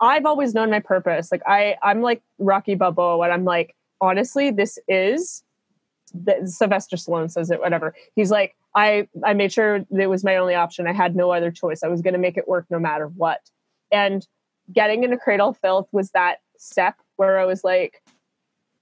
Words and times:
I've 0.00 0.26
always 0.26 0.54
known 0.54 0.70
my 0.70 0.80
purpose. 0.80 1.32
Like 1.32 1.42
I, 1.46 1.76
I'm 1.82 2.02
like 2.02 2.22
Rocky 2.38 2.74
Balboa, 2.74 3.24
and 3.24 3.32
I'm 3.32 3.44
like, 3.44 3.74
honestly, 4.00 4.50
this 4.50 4.78
is. 4.88 5.42
Sylvester 6.46 6.96
Stallone 6.96 7.30
says 7.30 7.50
it. 7.50 7.60
Whatever. 7.60 7.94
He's 8.14 8.30
like, 8.30 8.56
I, 8.74 9.08
I 9.24 9.34
made 9.34 9.52
sure 9.52 9.84
it 9.90 10.06
was 10.06 10.24
my 10.24 10.36
only 10.36 10.54
option. 10.54 10.86
I 10.86 10.92
had 10.92 11.16
no 11.16 11.30
other 11.30 11.50
choice. 11.50 11.82
I 11.82 11.88
was 11.88 12.00
going 12.00 12.14
to 12.14 12.20
make 12.20 12.36
it 12.36 12.48
work 12.48 12.66
no 12.70 12.78
matter 12.78 13.08
what. 13.08 13.40
And 13.90 14.26
getting 14.72 15.04
into 15.04 15.18
Cradle 15.18 15.52
Filth 15.52 15.88
was 15.92 16.10
that 16.12 16.38
step 16.56 16.96
where 17.16 17.38
I 17.38 17.44
was 17.44 17.64
like, 17.64 18.02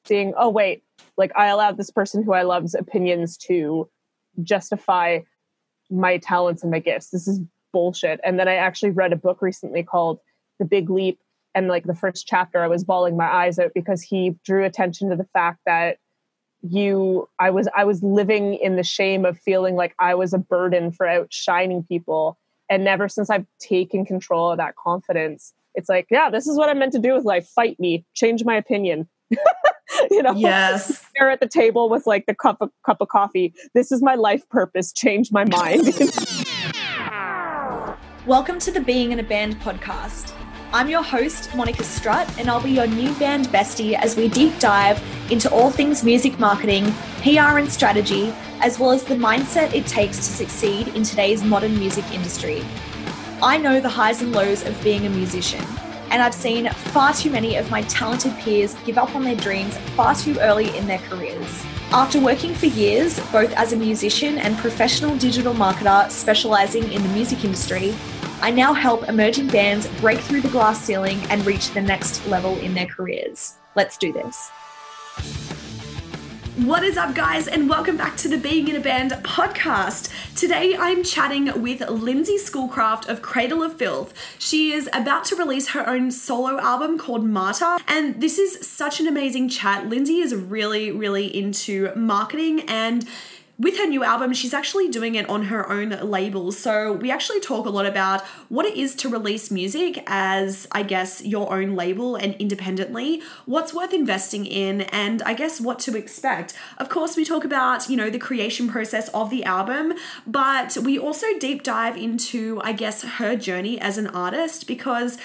seeing, 0.05 0.35
oh 0.37 0.51
wait, 0.51 0.85
like 1.17 1.33
I 1.35 1.47
allowed 1.47 1.77
this 1.77 1.91
person 1.91 2.23
who 2.23 2.35
I 2.35 2.43
love's 2.43 2.75
opinions 2.75 3.37
to 3.39 3.89
justify 4.43 5.21
my 5.91 6.19
talents 6.19 6.63
and 6.63 6.71
my 6.71 6.79
gifts. 6.79 7.11
This 7.11 7.27
is 7.27 7.41
bullshit. 7.73 8.21
And 8.23 8.39
then 8.39 8.49
I 8.49 8.57
actually 8.57 8.91
read 8.91 9.13
a 9.13 9.17
book 9.17 9.41
recently 9.41 9.83
called 9.83 10.21
The 10.59 10.65
Big 10.65 10.91
Leap. 10.91 11.19
And 11.55 11.69
like 11.69 11.85
the 11.85 11.95
first 11.95 12.27
chapter, 12.27 12.63
I 12.63 12.67
was 12.67 12.85
bawling 12.85 13.17
my 13.17 13.33
eyes 13.33 13.59
out 13.59 13.73
because 13.75 14.03
he 14.03 14.35
drew 14.45 14.65
attention 14.65 15.11
to 15.11 15.17
the 15.17 15.29
fact 15.33 15.61
that 15.67 15.99
you 16.63 17.29
I 17.39 17.51
was 17.51 17.69
I 17.77 17.85
was 17.85 18.03
living 18.03 18.55
in 18.55 18.77
the 18.77 18.83
shame 18.83 19.25
of 19.25 19.39
feeling 19.39 19.77
like 19.77 19.95
I 19.99 20.15
was 20.15 20.33
a 20.33 20.39
burden 20.39 20.91
for 20.91 21.07
outshining 21.07 21.85
people. 21.85 22.39
And 22.71 22.83
never 22.83 23.09
since 23.09 23.29
I've 23.29 23.47
taken 23.61 24.07
control 24.07 24.51
of 24.51 24.57
that 24.57 24.75
confidence, 24.77 25.53
it's 25.75 25.89
like, 25.89 26.07
yeah, 26.11 26.31
this 26.31 26.47
is 26.47 26.57
what 26.57 26.69
I'm 26.69 26.79
meant 26.79 26.93
to 26.93 26.99
do 26.99 27.15
with 27.15 27.25
life. 27.25 27.47
Fight 27.47 27.79
me, 27.79 28.05
change 28.15 28.45
my 28.45 28.57
opinion. 28.57 29.09
you 30.11 30.23
know, 30.23 30.35
yes. 30.35 31.05
There 31.19 31.31
at 31.31 31.41
the 31.41 31.49
table 31.49 31.89
with 31.89 32.07
like 32.07 32.27
the 32.27 32.35
cup 32.35 32.57
of 32.61 32.71
cup 32.85 33.01
of 33.01 33.09
coffee. 33.09 33.55
This 33.75 33.93
is 33.93 34.03
my 34.03 34.15
life 34.15 34.49
purpose. 34.49 34.93
Change 34.93 35.31
my 35.31 35.45
mind. 35.45 35.87
Welcome 38.27 38.59
to 38.61 38.73
the 38.73 38.81
Being 38.81 39.13
in 39.13 39.21
a 39.21 39.23
Band 39.23 39.61
podcast. 39.61 40.34
I'm 40.75 40.89
your 40.89 41.05
host, 41.05 41.55
Monica 41.55 41.85
Strutt, 41.85 42.29
and 42.37 42.51
I'll 42.51 42.61
be 42.61 42.73
your 42.73 42.89
new 42.89 43.15
band 43.15 43.47
bestie 43.51 43.95
as 43.95 44.17
we 44.17 44.27
deep 44.27 44.59
dive 44.59 45.01
into 45.31 45.49
all 45.53 45.71
things 45.71 46.03
music 46.03 46.41
marketing, 46.41 46.93
PR, 47.23 47.59
and 47.59 47.71
strategy, 47.71 48.35
as 48.61 48.81
well 48.81 48.91
as 48.91 49.05
the 49.05 49.15
mindset 49.15 49.73
it 49.73 49.87
takes 49.87 50.17
to 50.17 50.25
succeed 50.25 50.89
in 50.89 51.05
today's 51.05 51.45
modern 51.45 51.79
music 51.79 52.05
industry. 52.11 52.65
I 53.41 53.57
know 53.57 53.79
the 53.79 53.89
highs 53.89 54.21
and 54.21 54.33
lows 54.33 54.67
of 54.67 54.83
being 54.83 55.07
a 55.07 55.11
musician 55.11 55.65
and 56.11 56.23
I've 56.23 56.35
seen 56.35 56.69
far 56.69 57.13
too 57.13 57.31
many 57.31 57.57
of 57.57 57.71
my 57.71 57.83
talented 57.83 58.37
peers 58.39 58.75
give 58.85 58.99
up 58.99 59.15
on 59.15 59.23
their 59.23 59.37
dreams 59.37 59.77
far 59.97 60.15
too 60.15 60.39
early 60.41 60.77
in 60.77 60.87
their 60.87 60.99
careers. 60.99 61.65
After 61.93 62.21
working 62.21 62.55
for 62.55 62.67
years, 62.67 63.19
both 63.31 63.53
as 63.55 63.73
a 63.73 63.77
musician 63.77 64.39
and 64.39 64.57
professional 64.59 65.17
digital 65.17 65.55
marketer 65.55 66.11
specializing 66.11 66.93
in 66.93 67.03
the 67.03 67.09
music 67.11 67.45
industry, 67.45 67.95
I 68.45 68.51
now 68.51 68.75
help 68.75 69.09
emerging 69.09 69.49
bands 69.49 69.87
break 70.03 70.21
through 70.21 70.43
the 70.43 70.51
glass 70.51 70.79
ceiling 70.85 71.19
and 71.31 71.47
reach 71.47 71.71
the 71.71 71.81
next 71.81 72.27
level 72.27 72.59
in 72.59 72.75
their 72.75 72.85
careers. 72.85 73.55
Let's 73.75 73.97
do 73.97 74.13
this. 74.13 74.51
What 76.59 76.85
is 76.85 76.99
up, 76.99 77.15
guys, 77.15 77.49
and 77.49 77.71
welcome 77.71 77.97
back 77.97 78.19
to 78.19 78.29
the 78.29 78.37
Being 78.37 78.69
in 78.69 78.77
a 78.77 78.81
Band 78.81 79.13
podcast. 79.23 80.13
Today 80.37 80.77
I'm 80.79 81.03
chatting 81.03 81.63
with 81.63 81.89
Lindsay 81.89 82.37
Schoolcraft 82.37 83.09
of 83.09 83.23
Cradle 83.23 83.63
of 83.63 83.79
Filth. 83.79 84.13
She 84.39 84.73
is 84.73 84.91
about 84.93 85.25
to 85.25 85.37
release 85.37 85.71
her 85.71 85.89
own 85.89 86.11
solo 86.11 86.61
album 86.61 86.99
called 86.99 87.25
Martyr, 87.25 87.79
and 87.89 88.21
this 88.21 88.39
is 88.39 88.65
such 88.69 89.01
an 89.01 89.09
amazing 89.09 89.49
chat. 89.49 89.89
Lindsay 89.89 90.19
is 90.19 90.35
really, 90.35 90.93
really 90.93 91.35
into 91.35 91.91
marketing 91.97 92.61
and 92.69 93.09
with 93.57 93.79
her 93.79 93.87
new 93.87 94.03
album, 94.03 94.33
she's 94.33 94.53
actually 94.53 94.89
doing 94.89 95.15
it 95.15 95.29
on 95.29 95.45
her 95.45 95.71
own 95.71 95.91
label. 96.11 96.51
So 96.51 96.93
we 96.93 97.11
actually 97.11 97.41
talk 97.41 97.67
a 97.67 97.71
lot 97.71 97.87
about 97.87 98.23
what 98.49 98.67
it 98.67 98.77
is 98.77 98.97
to 98.97 99.09
release 99.09 99.51
music 99.51 100.03
as, 100.07 100.67
I 100.73 100.83
guess, 100.83 101.25
your 101.25 101.53
own 101.53 101.77
label 101.77 102.17
and 102.17 102.35
independently, 102.37 103.23
what's 103.47 103.73
worth 103.73 103.93
investing 103.93 104.45
in, 104.45 104.83
and 104.83 105.23
I 105.23 105.35
guess 105.35 105.61
what 105.61 105.79
to 105.81 105.97
expect. 105.97 106.55
Of 106.79 106.89
course, 106.89 107.17
we 107.17 107.25
talk 107.25 107.45
about, 107.45 107.89
you 107.89 107.97
know, 107.97 108.11
the 108.11 108.19
creation 108.19 108.69
process 108.69 109.09
of 109.11 109.31
the 109.31 109.45
album, 109.45 109.95
but 110.27 110.77
we 110.77 110.99
also 110.99 111.27
deep 111.39 111.63
dive 111.63 111.97
into, 111.97 112.61
I 112.65 112.73
guess, 112.73 113.03
her 113.03 113.37
journey 113.37 113.81
as 113.81 113.99
an 113.99 114.09
artist 114.09 114.67
because 114.67 115.17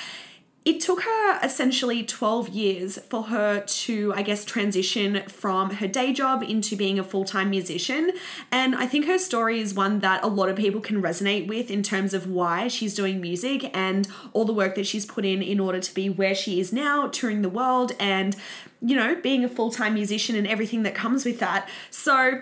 it 0.65 0.81
took 0.81 1.03
her 1.03 1.39
essentially 1.41 2.03
12 2.03 2.49
years 2.49 2.99
for 3.09 3.23
her 3.23 3.61
to, 3.61 4.13
I 4.15 4.21
guess, 4.23 4.43
transition 4.43 5.23
from 5.27 5.75
her 5.75 5.87
day 5.87 6.11
job 6.11 6.43
into 6.43 6.75
being 6.75 6.99
a 6.99 7.03
full 7.03 7.23
time 7.23 7.49
musician. 7.49 8.11
And 8.51 8.75
I 8.75 8.85
think 8.85 9.05
her 9.05 9.17
story 9.17 9.61
is 9.61 9.73
one 9.73 9.99
that 9.99 10.23
a 10.23 10.27
lot 10.27 10.49
of 10.49 10.57
people 10.57 10.81
can 10.81 11.01
resonate 11.01 11.47
with 11.47 11.71
in 11.71 11.81
terms 11.81 12.13
of 12.13 12.29
why 12.29 12.67
she's 12.67 12.93
doing 12.93 13.21
music 13.21 13.71
and 13.75 14.07
all 14.33 14.43
the 14.43 14.53
work 14.53 14.75
that 14.75 14.85
she's 14.85 15.05
put 15.05 15.25
in 15.25 15.41
in 15.41 15.59
order 15.59 15.79
to 15.79 15.93
be 15.93 16.09
where 16.09 16.35
she 16.35 16.59
is 16.59 16.73
now, 16.73 17.07
touring 17.07 17.41
the 17.41 17.49
world 17.49 17.93
and, 17.99 18.35
you 18.81 18.95
know, 18.95 19.15
being 19.15 19.45
a 19.45 19.49
full 19.49 19.71
time 19.71 19.93
musician 19.93 20.35
and 20.35 20.45
everything 20.45 20.83
that 20.83 20.93
comes 20.93 21.23
with 21.23 21.39
that. 21.39 21.69
So, 21.89 22.41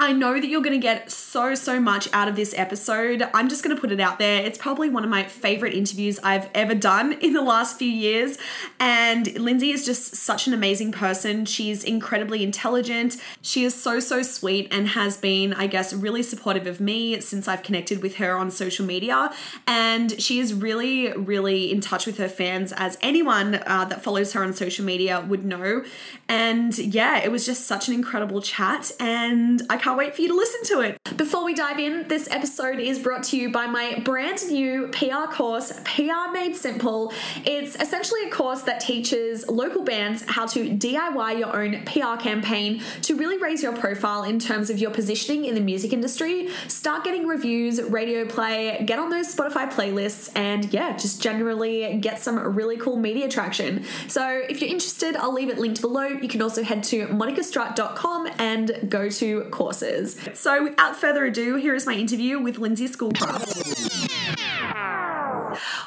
I 0.00 0.14
know 0.14 0.40
that 0.40 0.48
you're 0.48 0.62
going 0.62 0.72
to 0.72 0.82
get 0.82 1.12
so, 1.12 1.54
so 1.54 1.78
much 1.78 2.08
out 2.14 2.26
of 2.26 2.34
this 2.34 2.54
episode. 2.56 3.22
I'm 3.34 3.50
just 3.50 3.62
going 3.62 3.76
to 3.76 3.80
put 3.80 3.92
it 3.92 4.00
out 4.00 4.18
there. 4.18 4.42
It's 4.42 4.56
probably 4.56 4.88
one 4.88 5.04
of 5.04 5.10
my 5.10 5.24
favorite 5.24 5.74
interviews 5.74 6.18
I've 6.22 6.48
ever 6.54 6.74
done 6.74 7.12
in 7.20 7.34
the 7.34 7.42
last 7.42 7.78
few 7.78 7.90
years. 7.90 8.38
And 8.80 9.38
Lindsay 9.38 9.72
is 9.72 9.84
just 9.84 10.16
such 10.16 10.46
an 10.46 10.54
amazing 10.54 10.90
person. 10.92 11.44
She's 11.44 11.84
incredibly 11.84 12.42
intelligent. 12.42 13.18
She 13.42 13.62
is 13.62 13.74
so, 13.74 14.00
so 14.00 14.22
sweet 14.22 14.68
and 14.70 14.88
has 14.88 15.18
been, 15.18 15.52
I 15.52 15.66
guess, 15.66 15.92
really 15.92 16.22
supportive 16.22 16.66
of 16.66 16.80
me 16.80 17.20
since 17.20 17.46
I've 17.46 17.62
connected 17.62 18.02
with 18.02 18.16
her 18.16 18.38
on 18.38 18.50
social 18.50 18.86
media. 18.86 19.30
And 19.66 20.18
she 20.18 20.38
is 20.38 20.54
really, 20.54 21.12
really 21.12 21.70
in 21.70 21.82
touch 21.82 22.06
with 22.06 22.16
her 22.16 22.28
fans, 22.30 22.72
as 22.72 22.96
anyone 23.02 23.56
uh, 23.66 23.84
that 23.84 24.02
follows 24.02 24.32
her 24.32 24.42
on 24.42 24.54
social 24.54 24.86
media 24.86 25.20
would 25.20 25.44
know. 25.44 25.84
And 26.26 26.78
yeah, 26.78 27.18
it 27.18 27.30
was 27.30 27.44
just 27.44 27.66
such 27.66 27.88
an 27.88 27.92
incredible 27.92 28.40
chat. 28.40 28.92
And 28.98 29.60
I 29.68 29.76
can't 29.76 29.89
can't 29.90 29.98
wait 29.98 30.14
for 30.14 30.22
you 30.22 30.28
to 30.28 30.34
listen 30.34 30.62
to 30.62 30.80
it. 30.82 31.00
Before 31.16 31.44
we 31.44 31.52
dive 31.52 31.80
in, 31.80 32.06
this 32.06 32.30
episode 32.30 32.78
is 32.78 33.00
brought 33.00 33.24
to 33.24 33.36
you 33.36 33.50
by 33.50 33.66
my 33.66 33.98
brand 34.04 34.38
new 34.48 34.86
PR 34.92 35.26
course, 35.28 35.72
PR 35.84 36.30
Made 36.32 36.54
Simple. 36.54 37.12
It's 37.44 37.74
essentially 37.74 38.28
a 38.28 38.30
course 38.30 38.62
that 38.62 38.78
teaches 38.78 39.48
local 39.48 39.82
bands 39.82 40.24
how 40.28 40.46
to 40.46 40.70
DIY 40.70 41.38
your 41.40 41.56
own 41.56 41.84
PR 41.86 42.22
campaign 42.22 42.80
to 43.02 43.16
really 43.16 43.36
raise 43.36 43.64
your 43.64 43.76
profile 43.76 44.22
in 44.22 44.38
terms 44.38 44.70
of 44.70 44.78
your 44.78 44.92
positioning 44.92 45.44
in 45.44 45.56
the 45.56 45.60
music 45.60 45.92
industry, 45.92 46.48
start 46.68 47.02
getting 47.02 47.26
reviews, 47.26 47.82
radio 47.82 48.24
play, 48.24 48.84
get 48.86 49.00
on 49.00 49.10
those 49.10 49.34
Spotify 49.34 49.68
playlists, 49.72 50.30
and 50.36 50.72
yeah, 50.72 50.96
just 50.96 51.20
generally 51.20 51.98
get 51.98 52.20
some 52.20 52.38
really 52.54 52.76
cool 52.76 52.96
media 52.96 53.28
traction. 53.28 53.82
So 54.06 54.24
if 54.48 54.60
you're 54.60 54.70
interested, 54.70 55.16
I'll 55.16 55.34
leave 55.34 55.48
it 55.48 55.58
linked 55.58 55.80
below. 55.80 56.04
You 56.04 56.28
can 56.28 56.42
also 56.42 56.62
head 56.62 56.84
to 56.84 57.08
monicastrutt.com 57.08 58.28
and 58.38 58.88
go 58.88 59.08
to 59.08 59.42
course 59.50 59.79
courses. 59.80 60.16
So, 60.34 60.64
without 60.64 60.96
further 60.96 61.24
ado, 61.24 61.56
here 61.56 61.74
is 61.74 61.86
my 61.86 61.94
interview 61.94 62.38
with 62.38 62.58
Lindsay 62.58 62.86
Schoolcraft. 62.86 63.66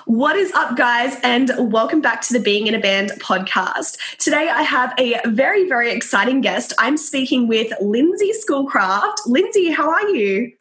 What 0.06 0.36
is 0.36 0.52
up, 0.54 0.76
guys, 0.76 1.18
and 1.24 1.52
welcome 1.58 2.02
back 2.02 2.22
to 2.24 2.34
the 2.34 2.40
Being 2.40 2.68
in 2.68 2.76
a 2.76 2.80
Band 2.80 3.12
podcast. 3.20 3.98
Today, 4.18 4.50
I 4.50 4.62
have 4.64 4.94
a 4.98 5.20
very, 5.26 5.68
very 5.68 5.92
exciting 5.92 6.42
guest. 6.42 6.74
I'm 6.78 6.98
speaking 6.98 7.48
with 7.48 7.72
Lindsay 7.82 8.34
Schoolcraft. 8.34 9.22
Lindsay, 9.26 9.72
how 9.72 9.90
are 9.90 10.10
you? 10.10 10.52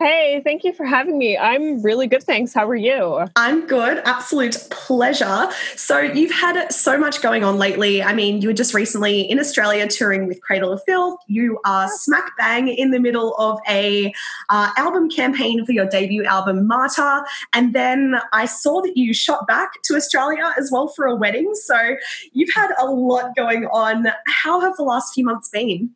Hey, 0.00 0.40
thank 0.44 0.62
you 0.62 0.72
for 0.72 0.86
having 0.86 1.18
me. 1.18 1.36
I'm 1.36 1.82
really 1.82 2.06
good, 2.06 2.22
thanks. 2.22 2.54
How 2.54 2.68
are 2.68 2.76
you? 2.76 3.26
I'm 3.34 3.66
good. 3.66 4.00
Absolute 4.04 4.56
pleasure. 4.70 5.48
So, 5.74 5.98
you've 5.98 6.30
had 6.30 6.68
so 6.68 6.96
much 6.96 7.20
going 7.20 7.42
on 7.42 7.58
lately. 7.58 8.00
I 8.00 8.14
mean, 8.14 8.40
you 8.40 8.46
were 8.46 8.54
just 8.54 8.74
recently 8.74 9.22
in 9.22 9.40
Australia 9.40 9.88
touring 9.88 10.28
with 10.28 10.40
Cradle 10.40 10.70
of 10.70 10.80
Filth. 10.86 11.18
You 11.26 11.58
are 11.64 11.88
smack 11.90 12.36
bang 12.36 12.68
in 12.68 12.92
the 12.92 13.00
middle 13.00 13.34
of 13.38 13.58
a 13.68 14.14
uh, 14.50 14.70
album 14.76 15.10
campaign 15.10 15.66
for 15.66 15.72
your 15.72 15.86
debut 15.86 16.24
album, 16.24 16.68
Martyr. 16.68 17.24
And 17.52 17.74
then 17.74 18.20
I 18.32 18.46
saw 18.46 18.80
that 18.82 18.96
you 18.96 19.12
shot 19.12 19.48
back 19.48 19.82
to 19.82 19.96
Australia 19.96 20.54
as 20.56 20.70
well 20.70 20.86
for 20.86 21.06
a 21.06 21.16
wedding. 21.16 21.50
So, 21.54 21.96
you've 22.32 22.54
had 22.54 22.70
a 22.78 22.86
lot 22.86 23.34
going 23.34 23.66
on. 23.66 24.06
How 24.28 24.60
have 24.60 24.76
the 24.76 24.84
last 24.84 25.14
few 25.14 25.24
months 25.24 25.48
been? 25.48 25.90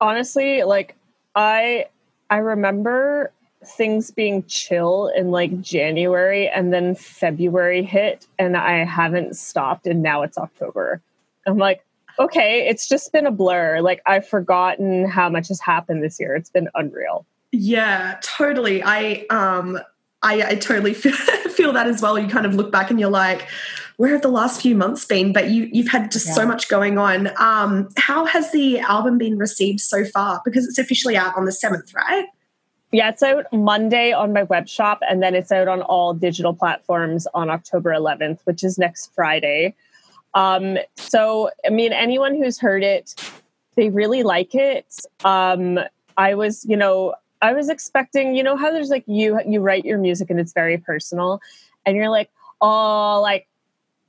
Honestly, 0.00 0.64
like, 0.64 0.96
I 1.36 1.86
I 2.28 2.38
remember 2.38 3.32
things 3.66 4.10
being 4.10 4.44
chill 4.44 5.08
in 5.16 5.30
like 5.30 5.60
January 5.60 6.48
and 6.48 6.72
then 6.72 6.94
February 6.94 7.82
hit 7.82 8.26
and 8.38 8.56
I 8.56 8.84
haven't 8.84 9.36
stopped 9.36 9.86
and 9.86 10.02
now 10.02 10.22
it's 10.22 10.38
October. 10.38 11.00
I'm 11.46 11.58
like, 11.58 11.84
okay, 12.18 12.66
it's 12.68 12.88
just 12.88 13.12
been 13.12 13.26
a 13.26 13.30
blur. 13.30 13.80
Like 13.80 14.02
I've 14.06 14.26
forgotten 14.26 15.08
how 15.08 15.28
much 15.28 15.48
has 15.48 15.60
happened 15.60 16.02
this 16.02 16.18
year. 16.18 16.34
It's 16.34 16.50
been 16.50 16.68
unreal. 16.74 17.26
Yeah, 17.52 18.18
totally. 18.22 18.82
I 18.82 19.26
um 19.30 19.78
I, 20.22 20.42
I 20.42 20.54
totally 20.56 20.94
feel, 20.94 21.12
feel 21.12 21.72
that 21.72 21.86
as 21.86 22.02
well. 22.02 22.18
You 22.18 22.28
kind 22.28 22.46
of 22.46 22.54
look 22.54 22.72
back 22.72 22.90
and 22.90 22.98
you're 22.98 23.10
like, 23.10 23.46
where 23.96 24.10
have 24.10 24.22
the 24.22 24.28
last 24.28 24.60
few 24.60 24.74
months 24.74 25.04
been? 25.04 25.32
But 25.32 25.50
you 25.50 25.68
you've 25.72 25.88
had 25.88 26.10
just 26.10 26.26
yeah. 26.28 26.34
so 26.34 26.46
much 26.46 26.68
going 26.68 26.98
on. 26.98 27.30
Um, 27.38 27.88
how 27.96 28.24
has 28.26 28.52
the 28.52 28.78
album 28.80 29.18
been 29.18 29.38
received 29.38 29.80
so 29.80 30.04
far? 30.04 30.42
Because 30.44 30.66
it's 30.66 30.78
officially 30.78 31.16
out 31.16 31.36
on 31.36 31.44
the 31.44 31.52
seventh, 31.52 31.94
right? 31.94 32.26
Yeah, 32.92 33.08
it's 33.08 33.22
out 33.22 33.46
Monday 33.52 34.12
on 34.12 34.32
my 34.32 34.44
web 34.44 34.68
shop, 34.68 35.00
and 35.08 35.22
then 35.22 35.34
it's 35.34 35.50
out 35.50 35.68
on 35.68 35.82
all 35.82 36.14
digital 36.14 36.54
platforms 36.54 37.26
on 37.34 37.50
October 37.50 37.90
11th, 37.90 38.38
which 38.44 38.62
is 38.62 38.78
next 38.78 39.12
Friday. 39.14 39.74
Um, 40.34 40.78
so, 40.96 41.50
I 41.66 41.70
mean, 41.70 41.92
anyone 41.92 42.36
who's 42.36 42.58
heard 42.58 42.84
it, 42.84 43.14
they 43.74 43.90
really 43.90 44.22
like 44.22 44.54
it. 44.54 44.86
Um, 45.24 45.80
I 46.16 46.34
was, 46.34 46.64
you 46.64 46.76
know, 46.76 47.14
I 47.42 47.52
was 47.52 47.68
expecting, 47.68 48.36
you 48.36 48.42
know, 48.42 48.56
how 48.56 48.70
there's 48.70 48.88
like 48.88 49.04
you 49.06 49.40
you 49.46 49.60
write 49.60 49.84
your 49.84 49.98
music 49.98 50.30
and 50.30 50.38
it's 50.38 50.52
very 50.52 50.78
personal, 50.78 51.40
and 51.84 51.96
you're 51.96 52.08
like, 52.08 52.30
oh, 52.60 53.20
like 53.20 53.48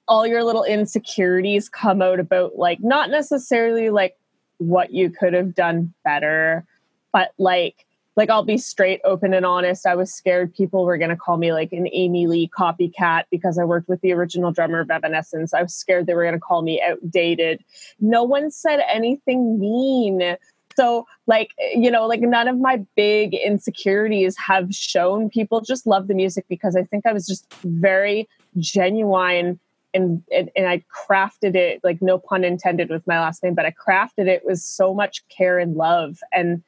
all 0.08 0.26
your 0.26 0.44
little 0.44 0.64
insecurities 0.64 1.68
come 1.68 2.02
out 2.02 2.20
about 2.20 2.58
like 2.58 2.80
not 2.82 3.10
necessarily 3.10 3.90
like 3.90 4.16
what 4.60 4.94
you 4.94 5.10
could 5.10 5.34
have 5.34 5.54
done 5.56 5.94
better, 6.04 6.66
but 7.12 7.34
like 7.38 7.87
like 8.18 8.32
I'll 8.32 8.44
be 8.44 8.58
straight, 8.58 9.00
open, 9.04 9.34
and 9.34 9.46
honest. 9.46 9.86
I 9.86 9.96
was 9.96 10.12
scared 10.12 10.54
people 10.54 10.86
were 10.86 10.98
going 10.98 11.12
to 11.12 11.16
call 11.16 11.38
me 11.38 11.54
like 11.54 11.72
an 11.72 11.88
Amy 11.94 12.26
Lee 12.26 12.50
copycat 12.50 13.26
because 13.30 13.60
I 13.60 13.64
worked 13.64 13.88
with 13.88 14.02
the 14.02 14.12
original 14.12 14.52
drummer 14.52 14.80
of 14.80 14.90
Evanescence. 14.90 15.54
I 15.54 15.62
was 15.62 15.76
scared 15.76 16.08
they 16.08 16.16
were 16.16 16.24
going 16.24 16.34
to 16.34 16.40
call 16.40 16.64
me 16.64 16.82
outdated. 16.82 17.64
No 18.00 18.24
one 18.24 18.50
said 18.50 18.82
anything 18.92 19.60
mean. 19.60 20.36
So, 20.76 21.06
like, 21.28 21.52
you 21.76 21.92
know, 21.92 22.08
like 22.08 22.22
none 22.22 22.48
of 22.48 22.60
my 22.60 22.84
big 22.96 23.36
insecurities 23.36 24.36
have 24.38 24.74
shown. 24.74 25.30
People 25.30 25.62
just 25.62 25.86
love 25.86 26.08
the 26.08 26.16
music 26.16 26.46
because 26.50 26.76
I 26.76 26.84
think 26.84 27.06
I 27.06 27.14
was 27.14 27.28
just 27.28 27.46
very 27.64 28.28
genuine 28.58 29.60
and, 29.94 30.24
and, 30.32 30.50
and 30.56 30.68
I 30.68 30.84
crafted 30.94 31.56
it 31.56 31.82
like 31.84 32.02
no 32.02 32.18
pun 32.18 32.44
intended 32.44 32.90
with 32.90 33.06
my 33.08 33.20
last 33.20 33.44
name, 33.44 33.56
but 33.56 33.66
I 33.66 33.72
crafted 33.72 34.28
it 34.28 34.44
with 34.46 34.60
so 34.60 34.94
much 34.94 35.28
care 35.30 35.60
and 35.60 35.76
love 35.76 36.20
and 36.34 36.64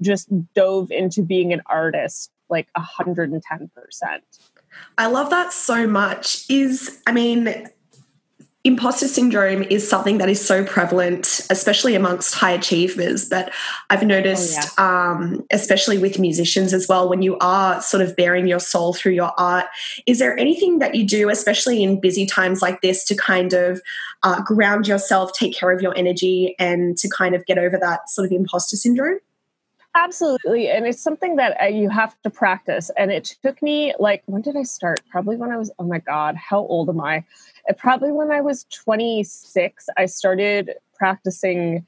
just 0.00 0.28
dove 0.54 0.90
into 0.90 1.22
being 1.22 1.52
an 1.52 1.62
artist 1.66 2.30
like 2.48 2.68
110%. 2.76 3.40
I 4.98 5.06
love 5.06 5.30
that 5.30 5.52
so 5.52 5.86
much. 5.86 6.44
Is, 6.48 7.00
I 7.06 7.12
mean, 7.12 7.66
imposter 8.62 9.08
syndrome 9.08 9.62
is 9.70 9.88
something 9.88 10.18
that 10.18 10.28
is 10.28 10.44
so 10.44 10.64
prevalent, 10.64 11.46
especially 11.48 11.94
amongst 11.94 12.34
high 12.34 12.50
achievers. 12.50 13.26
But 13.28 13.52
I've 13.88 14.02
noticed, 14.02 14.58
oh, 14.78 14.82
yeah. 14.82 15.10
um, 15.12 15.46
especially 15.50 15.96
with 15.96 16.18
musicians 16.18 16.74
as 16.74 16.86
well, 16.86 17.08
when 17.08 17.22
you 17.22 17.38
are 17.38 17.80
sort 17.80 18.02
of 18.02 18.14
bearing 18.16 18.46
your 18.46 18.60
soul 18.60 18.92
through 18.92 19.12
your 19.12 19.32
art, 19.38 19.64
is 20.06 20.18
there 20.18 20.38
anything 20.38 20.78
that 20.78 20.94
you 20.94 21.06
do, 21.06 21.30
especially 21.30 21.82
in 21.82 22.00
busy 22.00 22.26
times 22.26 22.60
like 22.60 22.82
this, 22.82 23.02
to 23.04 23.14
kind 23.14 23.54
of 23.54 23.80
uh, 24.22 24.42
ground 24.42 24.86
yourself, 24.86 25.32
take 25.32 25.54
care 25.54 25.70
of 25.70 25.80
your 25.80 25.96
energy, 25.96 26.54
and 26.58 26.98
to 26.98 27.08
kind 27.08 27.34
of 27.34 27.46
get 27.46 27.56
over 27.56 27.78
that 27.78 28.10
sort 28.10 28.26
of 28.26 28.32
imposter 28.32 28.76
syndrome? 28.76 29.20
Absolutely. 29.94 30.70
And 30.70 30.86
it's 30.86 31.02
something 31.02 31.34
that 31.36 31.56
uh, 31.60 31.66
you 31.66 31.88
have 31.88 32.14
to 32.22 32.30
practice. 32.30 32.92
And 32.96 33.10
it 33.10 33.36
took 33.42 33.60
me, 33.60 33.92
like, 33.98 34.22
when 34.26 34.40
did 34.40 34.56
I 34.56 34.62
start? 34.62 35.00
Probably 35.10 35.36
when 35.36 35.50
I 35.50 35.56
was, 35.56 35.70
oh 35.80 35.84
my 35.84 35.98
God, 35.98 36.36
how 36.36 36.58
old 36.58 36.88
am 36.88 37.00
I? 37.00 37.24
It, 37.70 37.78
probably 37.78 38.12
when 38.12 38.30
I 38.30 38.40
was 38.40 38.64
26, 38.64 39.86
I 39.96 40.06
started 40.06 40.72
practicing 40.94 41.86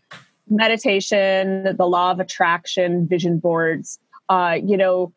meditation, 0.49 1.77
the 1.77 1.87
law 1.87 2.13
of 2.13 2.21
attraction, 2.21 3.07
vision 3.07 3.39
boards, 3.39 3.99
uh, 4.29 4.59
you 4.63 4.77
know, 4.77 5.13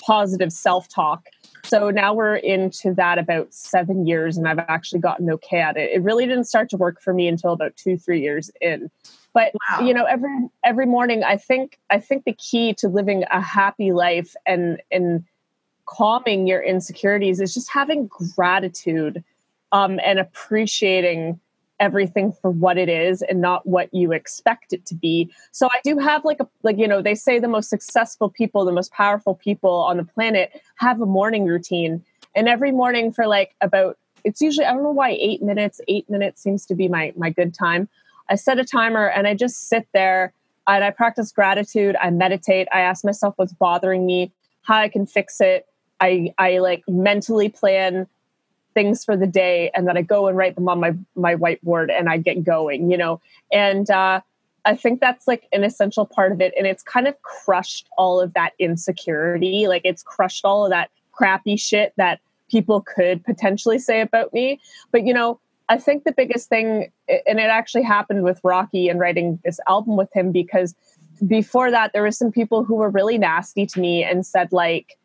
positive 0.00 0.52
self 0.52 0.88
talk. 0.88 1.26
So 1.64 1.90
now 1.90 2.12
we're 2.12 2.36
into 2.36 2.92
that 2.94 3.18
about 3.18 3.52
seven 3.52 4.06
years, 4.06 4.36
and 4.36 4.46
I've 4.46 4.58
actually 4.58 5.00
gotten 5.00 5.30
okay 5.30 5.60
at 5.60 5.76
it. 5.76 5.90
It 5.92 6.02
really 6.02 6.26
didn't 6.26 6.44
start 6.44 6.68
to 6.70 6.76
work 6.76 7.00
for 7.00 7.14
me 7.14 7.26
until 7.28 7.52
about 7.52 7.76
two, 7.76 7.96
three 7.96 8.20
years 8.20 8.50
in 8.60 8.90
but 9.34 9.52
wow. 9.70 9.86
you 9.86 9.92
know 9.92 10.04
every 10.04 10.30
every 10.64 10.86
morning 10.86 11.22
i 11.22 11.36
think 11.36 11.78
i 11.90 11.98
think 11.98 12.24
the 12.24 12.32
key 12.32 12.72
to 12.72 12.88
living 12.88 13.24
a 13.30 13.40
happy 13.42 13.92
life 13.92 14.34
and 14.46 14.80
and 14.90 15.22
calming 15.86 16.46
your 16.46 16.62
insecurities 16.62 17.38
is 17.40 17.52
just 17.54 17.70
having 17.70 18.08
gratitude 18.34 19.22
um, 19.72 20.00
and 20.04 20.18
appreciating 20.18 21.38
everything 21.80 22.32
for 22.32 22.50
what 22.50 22.76
it 22.76 22.88
is 22.88 23.22
and 23.22 23.40
not 23.40 23.64
what 23.64 23.92
you 23.94 24.10
expect 24.10 24.72
it 24.72 24.84
to 24.84 24.96
be 24.96 25.32
so 25.52 25.68
i 25.68 25.80
do 25.84 25.96
have 25.96 26.24
like 26.24 26.40
a 26.40 26.48
like 26.64 26.76
you 26.76 26.88
know 26.88 27.00
they 27.00 27.14
say 27.14 27.38
the 27.38 27.46
most 27.46 27.70
successful 27.70 28.28
people 28.28 28.64
the 28.64 28.72
most 28.72 28.90
powerful 28.90 29.36
people 29.36 29.70
on 29.84 29.96
the 29.96 30.04
planet 30.04 30.60
have 30.74 31.00
a 31.00 31.06
morning 31.06 31.44
routine 31.44 32.04
and 32.34 32.48
every 32.48 32.72
morning 32.72 33.12
for 33.12 33.28
like 33.28 33.54
about 33.60 33.96
it's 34.24 34.40
usually 34.40 34.66
i 34.66 34.72
don't 34.72 34.82
know 34.82 34.90
why 34.90 35.10
eight 35.20 35.40
minutes 35.40 35.80
eight 35.86 36.10
minutes 36.10 36.42
seems 36.42 36.66
to 36.66 36.74
be 36.74 36.88
my 36.88 37.12
my 37.16 37.30
good 37.30 37.54
time 37.54 37.88
I 38.28 38.34
set 38.34 38.58
a 38.58 38.64
timer 38.64 39.08
and 39.08 39.26
I 39.26 39.34
just 39.34 39.68
sit 39.68 39.88
there 39.92 40.32
and 40.66 40.84
I 40.84 40.90
practice 40.90 41.32
gratitude. 41.32 41.96
I 42.00 42.10
meditate. 42.10 42.68
I 42.72 42.80
ask 42.80 43.04
myself 43.04 43.34
what's 43.36 43.52
bothering 43.52 44.04
me, 44.04 44.32
how 44.62 44.76
I 44.76 44.88
can 44.88 45.06
fix 45.06 45.40
it. 45.40 45.66
I, 46.00 46.32
I 46.38 46.58
like 46.58 46.84
mentally 46.86 47.48
plan 47.48 48.06
things 48.74 49.04
for 49.04 49.16
the 49.16 49.26
day 49.26 49.70
and 49.74 49.86
then 49.86 49.96
I 49.96 50.02
go 50.02 50.28
and 50.28 50.36
write 50.36 50.54
them 50.54 50.68
on 50.68 50.80
my, 50.80 50.94
my 51.16 51.34
whiteboard 51.34 51.90
and 51.90 52.08
I 52.08 52.18
get 52.18 52.44
going, 52.44 52.90
you 52.90 52.96
know? 52.96 53.20
And, 53.52 53.88
uh, 53.90 54.20
I 54.64 54.76
think 54.76 55.00
that's 55.00 55.26
like 55.26 55.48
an 55.52 55.64
essential 55.64 56.04
part 56.04 56.30
of 56.30 56.42
it. 56.42 56.52
And 56.56 56.66
it's 56.66 56.82
kind 56.82 57.08
of 57.08 57.20
crushed 57.22 57.88
all 57.96 58.20
of 58.20 58.34
that 58.34 58.52
insecurity. 58.58 59.66
Like 59.66 59.82
it's 59.84 60.02
crushed 60.02 60.44
all 60.44 60.64
of 60.64 60.70
that 60.70 60.90
crappy 61.12 61.56
shit 61.56 61.94
that 61.96 62.20
people 62.50 62.82
could 62.82 63.24
potentially 63.24 63.78
say 63.78 64.02
about 64.02 64.32
me. 64.34 64.60
But, 64.92 65.06
you 65.06 65.14
know, 65.14 65.40
I 65.70 65.78
think 65.78 66.04
the 66.04 66.12
biggest 66.12 66.50
thing, 66.50 66.92
and 67.08 67.38
it 67.38 67.50
actually 67.50 67.82
happened 67.82 68.24
with 68.24 68.40
Rocky 68.44 68.88
and 68.88 69.00
writing 69.00 69.38
this 69.42 69.58
album 69.68 69.96
with 69.96 70.12
him 70.12 70.32
because 70.32 70.74
before 71.26 71.70
that, 71.70 71.92
there 71.94 72.02
were 72.02 72.10
some 72.10 72.30
people 72.30 72.62
who 72.62 72.74
were 72.74 72.90
really 72.90 73.16
nasty 73.16 73.64
to 73.66 73.80
me 73.80 74.04
and 74.04 74.26
said, 74.26 74.52
like, 74.52 74.97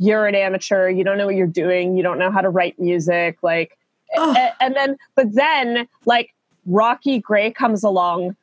you're 0.00 0.26
an 0.26 0.34
amateur, 0.34 0.88
you 0.88 1.04
don't 1.04 1.18
know 1.18 1.26
what 1.26 1.34
you're 1.36 1.46
doing, 1.46 1.94
you 1.94 2.02
don't 2.02 2.18
know 2.18 2.30
how 2.30 2.40
to 2.40 2.48
write 2.48 2.80
music. 2.80 3.38
Like, 3.42 3.76
and, 4.16 4.52
and 4.58 4.74
then, 4.74 4.96
but 5.14 5.34
then, 5.34 5.86
like, 6.06 6.34
Rocky 6.64 7.18
Gray 7.18 7.52
comes 7.52 7.84
along, 7.84 8.34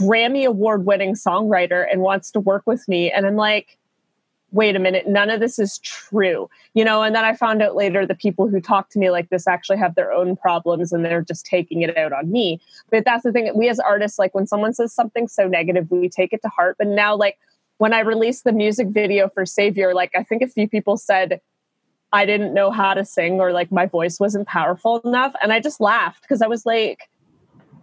Grammy 0.00 0.46
award 0.46 0.86
winning 0.86 1.14
songwriter, 1.14 1.86
and 1.92 2.00
wants 2.00 2.30
to 2.30 2.40
work 2.40 2.66
with 2.66 2.88
me. 2.88 3.12
And 3.12 3.26
I'm 3.26 3.36
like, 3.36 3.76
wait 4.50 4.76
a 4.76 4.78
minute, 4.78 5.06
none 5.06 5.28
of 5.28 5.40
this 5.40 5.58
is 5.58 5.76
true. 5.80 6.48
You 6.72 6.86
know, 6.86 7.02
and 7.02 7.14
then 7.14 7.22
I 7.22 7.34
found 7.34 7.60
out 7.60 7.76
later 7.76 8.06
the 8.06 8.14
people 8.14 8.48
who 8.48 8.58
talk 8.58 8.88
to 8.90 8.98
me 8.98 9.10
like 9.10 9.28
this 9.28 9.46
actually 9.46 9.76
have 9.76 9.94
their 9.94 10.10
own 10.10 10.36
problems 10.36 10.90
and 10.90 11.04
they're 11.04 11.20
just 11.20 11.44
taking 11.44 11.82
it 11.82 11.98
out 11.98 12.14
on 12.14 12.32
me. 12.32 12.60
But 12.90 13.04
that's 13.04 13.24
the 13.24 13.32
thing, 13.32 13.52
we 13.54 13.68
as 13.68 13.78
artists, 13.78 14.18
like 14.18 14.34
when 14.34 14.46
someone 14.46 14.72
says 14.72 14.94
something 14.94 15.28
so 15.28 15.46
negative, 15.46 15.90
we 15.90 16.08
take 16.08 16.32
it 16.32 16.40
to 16.40 16.48
heart. 16.48 16.76
But 16.78 16.86
now, 16.86 17.14
like 17.14 17.38
when 17.78 17.94
I 17.94 18.00
released 18.00 18.44
the 18.44 18.52
music 18.52 18.88
video 18.88 19.28
for 19.28 19.46
Savior, 19.46 19.94
like 19.94 20.12
I 20.14 20.22
think 20.22 20.42
a 20.42 20.48
few 20.48 20.68
people 20.68 20.96
said, 20.96 21.40
I 22.12 22.26
didn't 22.26 22.54
know 22.54 22.70
how 22.70 22.94
to 22.94 23.04
sing 23.04 23.40
or 23.40 23.52
like 23.52 23.70
my 23.70 23.86
voice 23.86 24.18
wasn't 24.18 24.46
powerful 24.46 25.00
enough. 25.00 25.34
And 25.42 25.52
I 25.52 25.60
just 25.60 25.80
laughed 25.80 26.22
because 26.22 26.42
I 26.42 26.46
was 26.46 26.66
like, 26.66 27.08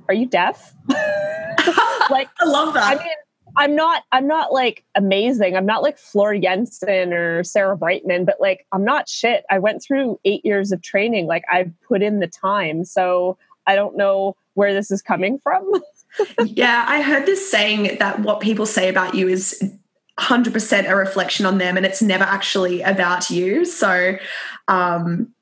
are 0.07 0.13
you 0.13 0.25
deaf? 0.25 0.73
like, 2.09 2.29
I 2.39 2.45
love 2.45 2.73
that. 2.73 2.99
I 2.99 3.03
mean, 3.03 3.13
I'm 3.57 3.75
not 3.75 4.03
I'm 4.11 4.27
not 4.27 4.51
like 4.51 4.83
amazing. 4.95 5.55
I'm 5.55 5.65
not 5.65 5.81
like 5.81 5.97
Floor 5.97 6.37
Jansen 6.37 7.13
or 7.13 7.43
Sarah 7.43 7.77
Brightman, 7.77 8.25
but 8.25 8.41
like 8.41 8.65
I'm 8.73 8.83
not 8.83 9.07
shit. 9.07 9.45
I 9.49 9.59
went 9.59 9.81
through 9.81 10.19
8 10.25 10.43
years 10.43 10.73
of 10.73 10.81
training. 10.81 11.27
Like 11.27 11.45
I've 11.49 11.71
put 11.87 12.01
in 12.01 12.19
the 12.19 12.27
time. 12.27 12.83
So 12.83 13.37
I 13.65 13.75
don't 13.75 13.95
know 13.95 14.35
where 14.55 14.73
this 14.73 14.91
is 14.91 15.01
coming 15.01 15.39
from. 15.39 15.71
yeah, 16.43 16.85
I 16.87 17.01
heard 17.01 17.25
this 17.25 17.49
saying 17.49 17.97
that 17.99 18.19
what 18.19 18.41
people 18.41 18.65
say 18.65 18.89
about 18.89 19.15
you 19.15 19.29
is 19.29 19.61
100% 20.19 20.89
a 20.89 20.95
reflection 20.95 21.45
on 21.45 21.57
them 21.57 21.77
and 21.77 21.85
it's 21.85 22.01
never 22.01 22.23
actually 22.23 22.81
about 22.81 23.29
you. 23.29 23.65
So 23.65 24.17
um 24.67 25.33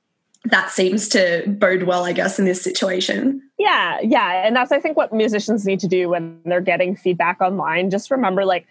that 0.46 0.70
seems 0.70 1.08
to 1.10 1.44
bode 1.48 1.84
well, 1.84 2.04
I 2.04 2.12
guess, 2.12 2.38
in 2.38 2.46
this 2.46 2.62
situation. 2.62 3.42
Yeah, 3.58 4.00
yeah. 4.02 4.46
And 4.46 4.56
that's, 4.56 4.72
I 4.72 4.80
think, 4.80 4.98
what 4.98 5.14
musicians 5.14 5.66
need 5.66 5.80
to 5.80 5.88
do 5.88 6.10
when 6.10 6.40
they're 6.44 6.60
getting 6.60 6.96
feedback 6.96 7.40
online. 7.40 7.90
Just 7.90 8.12
remember, 8.12 8.44
like, 8.44 8.68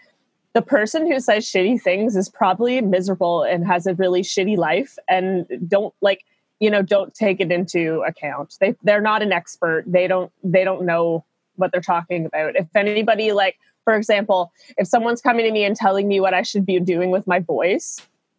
the 0.52 0.60
person 0.60 1.10
who 1.10 1.18
says 1.18 1.46
shitty 1.46 1.80
things 1.80 2.14
is 2.14 2.28
probably 2.28 2.82
miserable 2.82 3.42
and 3.42 3.66
has 3.66 3.86
a 3.86 3.94
really 3.94 4.20
shitty 4.20 4.58
life. 4.58 4.98
And 5.08 5.46
don't, 5.66 5.94
like, 6.02 6.26
you 6.60 6.70
know, 6.70 6.82
don't 6.82 7.14
take 7.14 7.40
it 7.40 7.50
into 7.50 8.02
account. 8.06 8.56
They, 8.60 8.74
they're 8.82 9.00
not 9.00 9.22
an 9.22 9.32
expert. 9.32 9.84
They 9.86 10.06
don't, 10.06 10.30
they 10.44 10.64
don't 10.64 10.84
know 10.84 11.24
what 11.56 11.72
they're 11.72 11.80
talking 11.80 12.26
about. 12.26 12.54
If 12.54 12.66
anybody, 12.74 13.32
like, 13.32 13.56
for 13.84 13.94
example, 13.94 14.52
if 14.76 14.86
someone's 14.86 15.20
coming 15.20 15.44
to 15.44 15.52
me 15.52 15.64
and 15.64 15.76
telling 15.76 16.08
me 16.08 16.20
what 16.20 16.34
I 16.34 16.42
should 16.42 16.64
be 16.64 16.78
doing 16.80 17.10
with 17.10 17.26
my 17.26 17.40
voice, 17.40 17.98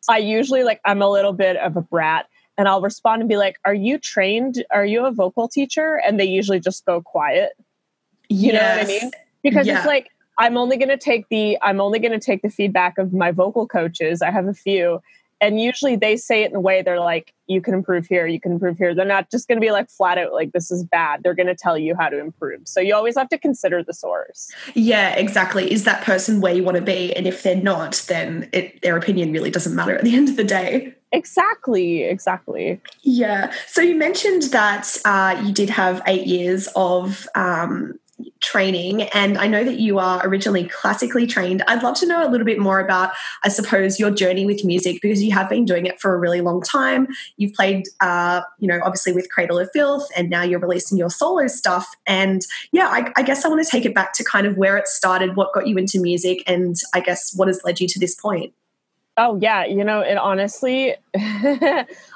I 0.09 0.17
usually, 0.17 0.63
like, 0.63 0.81
I'm 0.85 1.01
a 1.01 1.09
little 1.09 1.33
bit 1.33 1.57
of 1.57 1.77
a 1.77 1.81
brat 1.81 2.27
and 2.57 2.67
I'll 2.67 2.81
respond 2.81 3.21
and 3.21 3.29
be 3.29 3.37
like, 3.37 3.57
"Are 3.65 3.73
you 3.73 3.97
trained? 3.97 4.63
Are 4.71 4.85
you 4.85 5.05
a 5.05 5.11
vocal 5.11 5.47
teacher?" 5.47 5.99
And 6.05 6.19
they 6.19 6.25
usually 6.25 6.59
just 6.59 6.85
go 6.85 7.01
quiet. 7.01 7.53
You 8.29 8.51
yes. 8.51 8.53
know 8.53 8.77
what 8.77 8.83
I 8.83 8.87
mean? 8.87 9.11
Because 9.41 9.67
yeah. 9.67 9.77
it's 9.77 9.87
like 9.87 10.09
I'm 10.37 10.57
only 10.57 10.77
going 10.77 10.89
to 10.89 10.97
take 10.97 11.29
the 11.29 11.57
I'm 11.61 11.81
only 11.81 11.99
going 11.99 12.11
to 12.11 12.19
take 12.19 12.41
the 12.41 12.49
feedback 12.49 12.97
of 12.97 13.13
my 13.13 13.31
vocal 13.31 13.67
coaches. 13.67 14.21
I 14.21 14.31
have 14.31 14.47
a 14.47 14.53
few 14.53 15.01
and 15.43 15.59
usually 15.59 15.97
they 15.97 16.15
say 16.15 16.43
it 16.43 16.51
in 16.51 16.55
a 16.55 16.59
way 16.59 16.81
they're 16.81 16.99
like 16.99 17.33
you 17.47 17.61
can 17.61 17.73
improve 17.73 18.07
here 18.07 18.25
you 18.25 18.39
can 18.39 18.53
improve 18.53 18.77
here. 18.77 18.95
They're 18.95 19.05
not 19.05 19.29
just 19.29 19.49
going 19.49 19.57
to 19.57 19.61
be 19.61 19.71
like 19.71 19.89
flat 19.89 20.17
out 20.17 20.31
like 20.31 20.53
this 20.53 20.71
is 20.71 20.85
bad. 20.85 21.21
They're 21.21 21.33
going 21.33 21.47
to 21.47 21.55
tell 21.55 21.77
you 21.77 21.93
how 21.99 22.07
to 22.07 22.17
improve. 22.17 22.61
So 22.65 22.79
you 22.79 22.95
always 22.95 23.17
have 23.17 23.27
to 23.29 23.37
consider 23.37 23.83
the 23.83 23.93
source. 23.93 24.49
Yeah 24.73 25.15
exactly. 25.15 25.71
Is 25.71 25.83
that 25.83 26.03
person 26.03 26.39
where 26.39 26.53
you 26.53 26.63
want 26.63 26.77
to 26.77 26.83
be? 26.83 27.13
And 27.15 27.27
if 27.27 27.43
they're 27.43 27.55
not 27.55 28.05
then 28.07 28.49
it, 28.53 28.81
their 28.81 28.95
opinion 28.95 29.33
really 29.33 29.51
doesn't 29.51 29.75
matter 29.75 29.97
at 29.97 30.03
the 30.03 30.15
end 30.15 30.29
of 30.29 30.37
the 30.37 30.43
day. 30.43 30.93
Exactly 31.11 32.03
exactly. 32.03 32.81
Yeah. 33.01 33.53
So 33.67 33.81
you 33.81 33.95
mentioned 33.95 34.43
that 34.43 34.97
uh, 35.05 35.41
you 35.45 35.51
did 35.51 35.69
have 35.69 36.01
eight 36.07 36.25
years 36.25 36.69
of 36.75 37.27
um, 37.35 37.99
training 38.41 39.03
and 39.03 39.37
I 39.37 39.47
know 39.47 39.63
that 39.63 39.79
you 39.79 39.99
are 39.99 40.25
originally 40.25 40.65
classically 40.65 41.25
trained. 41.25 41.63
I'd 41.67 41.81
love 41.81 41.95
to 41.99 42.05
know 42.05 42.25
a 42.25 42.29
little 42.29 42.45
bit 42.45 42.59
more 42.59 42.79
about, 42.79 43.11
I 43.43 43.49
suppose, 43.49 43.99
your 43.99 44.11
journey 44.11 44.45
with 44.45 44.63
music 44.63 45.01
because 45.01 45.23
you 45.23 45.31
have 45.31 45.49
been 45.49 45.65
doing 45.65 45.85
it 45.85 45.99
for 45.99 46.13
a 46.13 46.19
really 46.19 46.41
long 46.41 46.61
time. 46.61 47.07
You've 47.37 47.53
played, 47.53 47.85
uh, 48.01 48.41
you 48.59 48.67
know, 48.67 48.79
obviously 48.83 49.13
with 49.13 49.29
Cradle 49.29 49.59
of 49.59 49.69
Filth 49.71 50.07
and 50.15 50.29
now 50.29 50.43
you're 50.43 50.59
releasing 50.59 50.97
your 50.97 51.09
solo 51.09 51.47
stuff. 51.47 51.87
And 52.05 52.41
yeah, 52.71 52.87
I, 52.87 53.11
I 53.15 53.23
guess 53.23 53.45
I 53.45 53.49
want 53.49 53.63
to 53.63 53.69
take 53.69 53.85
it 53.85 53.95
back 53.95 54.13
to 54.13 54.23
kind 54.23 54.45
of 54.45 54.57
where 54.57 54.77
it 54.77 54.87
started, 54.87 55.35
what 55.35 55.53
got 55.53 55.67
you 55.67 55.77
into 55.77 55.99
music, 55.99 56.43
and 56.45 56.75
I 56.93 56.99
guess 56.99 57.33
what 57.35 57.47
has 57.47 57.61
led 57.63 57.79
you 57.79 57.87
to 57.87 57.99
this 57.99 58.15
point. 58.15 58.53
Oh 59.15 59.37
yeah, 59.39 59.63
you 59.65 59.83
know, 59.83 59.99
it 59.99 60.17
honestly 60.17 60.95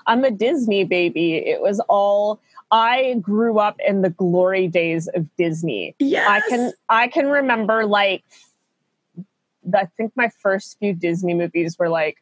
I'm 0.08 0.24
a 0.24 0.32
Disney 0.32 0.84
baby. 0.84 1.36
It 1.36 1.62
was 1.62 1.80
all 1.82 2.42
I 2.72 3.16
grew 3.22 3.60
up 3.60 3.78
in 3.86 4.02
the 4.02 4.10
glory 4.10 4.68
days 4.68 5.08
of 5.08 5.28
Disney. 5.38 5.96
Yes. 6.00 6.28
I 6.28 6.50
can 6.50 6.74
I 6.90 7.08
can 7.08 7.28
remember 7.28 7.86
like 7.86 8.24
I 9.74 9.86
think 9.98 10.14
my 10.16 10.30
first 10.42 10.78
few 10.80 10.94
Disney 10.94 11.34
movies 11.34 11.78
were 11.78 11.90
like 11.90 12.18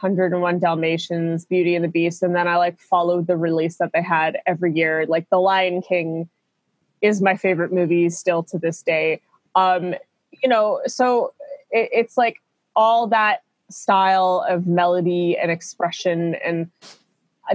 101 0.00 0.58
Dalmatians, 0.58 1.46
Beauty 1.46 1.74
and 1.74 1.84
the 1.84 1.88
Beast, 1.88 2.22
and 2.22 2.34
then 2.34 2.48
I 2.48 2.56
like 2.56 2.80
followed 2.80 3.26
the 3.26 3.36
release 3.36 3.76
that 3.78 3.90
they 3.92 4.02
had 4.02 4.38
every 4.46 4.72
year. 4.72 5.06
Like 5.06 5.28
The 5.30 5.38
Lion 5.38 5.82
King 5.82 6.28
is 7.00 7.20
my 7.20 7.36
favorite 7.36 7.72
movie 7.72 8.10
still 8.10 8.42
to 8.44 8.58
this 8.58 8.82
day. 8.82 9.20
Um, 9.54 9.94
you 10.42 10.48
know, 10.48 10.80
so 10.86 11.32
it, 11.70 11.90
it's 11.92 12.16
like 12.16 12.36
all 12.74 13.06
that 13.08 13.42
style 13.70 14.44
of 14.48 14.66
melody 14.66 15.36
and 15.36 15.50
expression 15.50 16.36
and 16.44 16.70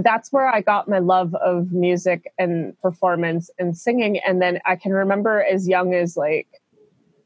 that's 0.01 0.31
where 0.31 0.47
I 0.47 0.61
got 0.61 0.87
my 0.87 0.99
love 0.99 1.33
of 1.35 1.71
music 1.71 2.31
and 2.37 2.79
performance 2.81 3.49
and 3.57 3.77
singing. 3.77 4.19
And 4.19 4.41
then 4.41 4.59
I 4.65 4.75
can 4.75 4.91
remember 4.91 5.43
as 5.43 5.67
young 5.67 5.93
as 5.93 6.17
like 6.17 6.47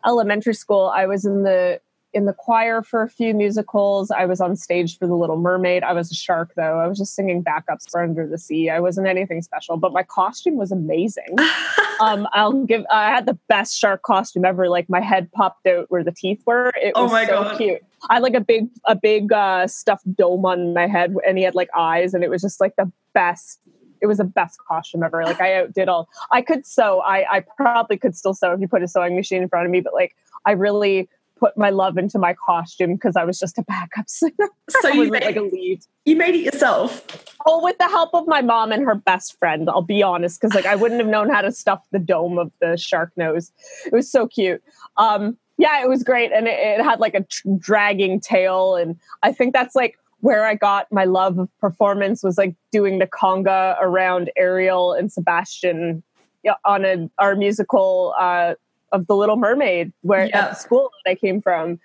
elementary 0.06 0.53
school, 0.53 0.91
I 0.96 1.06
was 1.06 1.25
in 1.25 1.44
the 1.44 1.82
in 2.13 2.25
the 2.25 2.34
choir 2.34 2.82
for 2.84 3.01
a 3.01 3.10
few 3.10 3.34
musicals. 3.34 4.12
I 4.12 4.25
was 4.25 4.41
on 4.41 4.56
stage 4.56 4.98
for 4.98 5.08
The 5.08 5.15
Little 5.15 5.38
Mermaid. 5.38 5.84
I 5.84 5.94
was 5.94 6.12
a 6.12 6.15
shark 6.15 6.51
though. 6.56 6.80
I 6.80 6.88
was 6.88 6.98
just 6.98 7.15
singing 7.15 7.44
backups 7.44 7.89
for 7.89 8.03
Under 8.03 8.27
the 8.27 8.38
Sea. 8.38 8.70
I 8.70 8.80
wasn't 8.80 9.08
anything 9.08 9.41
special, 9.41 9.77
but 9.77 9.94
my 9.94 10.03
costume 10.03 10.58
was 10.58 10.72
amazing. 10.72 11.36
um, 12.01 12.27
I'll 12.34 12.65
give. 12.65 12.86
I 12.91 13.10
had 13.10 13.25
the 13.25 13.38
best 13.48 13.77
shark 13.77 14.03
costume 14.03 14.44
ever. 14.44 14.68
Like 14.68 14.89
my 14.89 15.00
head 15.00 15.32
popped 15.32 15.65
out 15.68 15.86
where 15.89 16.03
the 16.03 16.12
teeth 16.12 16.44
were. 16.46 16.72
It 16.75 16.94
Oh 16.96 17.03
was 17.03 17.12
my 17.12 17.25
so 17.25 17.44
God. 17.44 17.58
cute. 17.58 17.82
I 18.10 18.15
had 18.15 18.24
like 18.24 18.34
a 18.34 18.41
big 18.41 18.68
a 18.86 18.96
big 18.96 19.32
uh, 19.32 19.68
stuffed 19.68 20.13
dome 20.15 20.46
on 20.46 20.74
my 20.74 20.88
head, 20.88 21.15
and 21.25 21.38
he 21.38 21.44
had 21.44 21.56
like 21.56 21.70
eyes, 21.77 22.13
and 22.13 22.24
it 22.24 22.30
was 22.30 22.41
just 22.41 22.60
like 22.60 22.75
the 22.75 22.91
best. 23.13 23.60
It 24.01 24.08
was 24.08 24.18
the 24.18 24.24
best 24.24 24.58
costume 24.68 25.03
ever. 25.03 25.24
Like 25.24 25.39
I 25.39 25.56
outdid 25.56 25.88
all. 25.88 26.10
I 26.32 26.41
could 26.41 26.65
sew. 26.65 27.01
I 27.01 27.38
I 27.38 27.44
probably 27.56 27.98
could 27.98 28.18
still 28.18 28.34
sew 28.34 28.51
if 28.51 28.60
you 28.60 28.68
put 28.68 28.84
a 28.84 28.88
sewing 28.88 29.15
machine 29.15 29.44
in 29.44 29.48
front 29.50 29.65
of 29.65 29.72
me, 29.72 29.80
but 29.80 29.94
like 29.94 30.15
I 30.46 30.51
really 30.51 31.08
put 31.42 31.58
my 31.58 31.72
love 31.72 31.98
into 31.98 32.20
my 32.20 32.34
costume 32.34 32.94
because 32.94 33.16
I 33.16 33.26
was 33.26 33.40
just 33.40 33.58
a 33.58 33.64
backup 33.64 34.06
singer. 34.08 34.50
So 34.70 34.90
you 34.90 35.10
made, 35.10 35.24
like 35.24 35.36
a 35.36 35.42
lead. 35.42 35.82
you 36.06 36.16
made 36.16 36.36
it 36.36 36.46
yourself. 36.46 37.06
Oh, 37.46 37.64
with 37.64 37.78
the 37.80 37.90
help 37.90 38.14
of 38.14 38.28
my 38.28 38.42
mom 38.42 38.72
and 38.72 38.86
her 38.86 38.96
best 38.96 39.38
friend, 39.40 39.70
I'll 39.70 39.82
be 39.82 40.04
honest, 40.04 40.40
because 40.40 40.54
like 40.56 40.68
I 40.68 40.76
wouldn't 40.76 41.02
have 41.02 41.10
known 41.10 41.30
how 41.30 41.42
to 41.42 41.52
stuff 41.52 41.84
the 41.92 42.00
dome 42.00 42.38
of 42.38 42.52
the 42.62 42.78
shark 42.78 43.12
nose. 43.18 43.52
It 43.86 43.94
was 43.94 44.10
so 44.10 44.28
cute. 44.28 44.64
Um, 44.98 45.38
yeah, 45.58 45.84
it 45.84 45.90
was 45.90 46.04
great, 46.04 46.32
and 46.32 46.48
it, 46.48 46.60
it 46.60 46.84
had 46.84 47.00
like 47.00 47.14
a 47.14 47.24
tr- 47.24 47.50
dragging 47.58 48.20
tail, 48.20 48.76
and 48.76 48.98
I 49.22 49.32
think 49.32 49.54
that's 49.54 49.76
like 49.76 49.98
where 50.22 50.46
I 50.46 50.56
got 50.56 50.92
my 50.92 51.06
love 51.06 51.40
of 51.40 51.50
performance 51.60 52.24
was 52.24 52.38
like 52.38 52.56
doing 52.72 53.00
the 53.00 53.08
conga 53.08 53.76
around 53.82 54.32
Ariel 54.38 54.94
and 54.94 55.12
Sebastian 55.12 56.04
on 56.66 56.86
a 56.86 57.10
our 57.18 57.36
musical 57.36 58.14
uh, 58.20 58.56
of 58.92 59.08
The 59.08 59.16
Little 59.16 59.38
Mermaid, 59.38 59.92
where 60.02 60.26
Yeah. 60.28 60.46
at 60.46 60.50
the 60.52 60.56
school 60.56 60.92
that 61.06 61.12
I 61.12 61.16
came 61.16 61.42
from. 61.42 61.80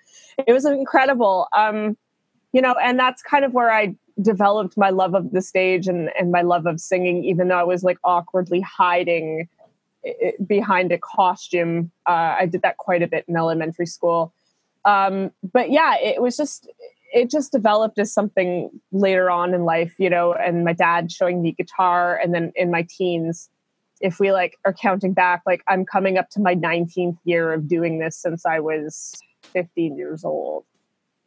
It 0.45 0.53
was 0.53 0.65
incredible. 0.65 1.47
Um, 1.55 1.97
you 2.53 2.61
know, 2.61 2.75
and 2.81 2.99
that's 2.99 3.21
kind 3.21 3.43
of 3.45 3.53
where 3.53 3.71
I 3.71 3.95
developed 4.21 4.77
my 4.77 4.89
love 4.89 5.13
of 5.13 5.31
the 5.31 5.41
stage 5.41 5.87
and, 5.87 6.09
and 6.19 6.31
my 6.31 6.41
love 6.41 6.65
of 6.65 6.79
singing, 6.79 7.23
even 7.23 7.47
though 7.49 7.59
I 7.59 7.63
was 7.63 7.83
like 7.83 7.97
awkwardly 8.03 8.61
hiding 8.61 9.47
i- 10.05 10.15
i- 10.27 10.33
behind 10.45 10.91
a 10.91 10.97
costume. 10.97 11.91
Uh, 12.07 12.35
I 12.39 12.45
did 12.47 12.61
that 12.63 12.77
quite 12.77 13.03
a 13.03 13.07
bit 13.07 13.25
in 13.27 13.35
elementary 13.37 13.85
school. 13.85 14.33
Um, 14.85 15.31
but 15.53 15.69
yeah, 15.69 15.97
it 15.99 16.21
was 16.21 16.35
just, 16.37 16.67
it 17.13 17.29
just 17.29 17.51
developed 17.51 17.99
as 17.99 18.11
something 18.11 18.69
later 18.91 19.29
on 19.29 19.53
in 19.53 19.65
life, 19.65 19.95
you 19.99 20.09
know, 20.09 20.33
and 20.33 20.63
my 20.65 20.73
dad 20.73 21.11
showing 21.11 21.41
me 21.41 21.51
guitar. 21.51 22.17
And 22.17 22.33
then 22.33 22.51
in 22.55 22.71
my 22.71 22.87
teens, 22.89 23.49
if 24.01 24.19
we 24.19 24.31
like 24.31 24.57
are 24.65 24.73
counting 24.73 25.13
back, 25.13 25.41
like 25.45 25.63
I'm 25.67 25.85
coming 25.85 26.17
up 26.17 26.29
to 26.31 26.39
my 26.39 26.55
19th 26.55 27.17
year 27.23 27.53
of 27.53 27.67
doing 27.67 27.99
this 27.99 28.17
since 28.17 28.45
I 28.45 28.59
was 28.59 29.13
15 29.53 29.97
years 29.97 30.23
old. 30.23 30.65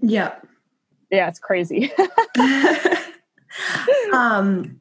Yeah. 0.01 0.35
Yeah, 1.11 1.29
it's 1.29 1.39
crazy. 1.39 1.93
um 4.13 4.81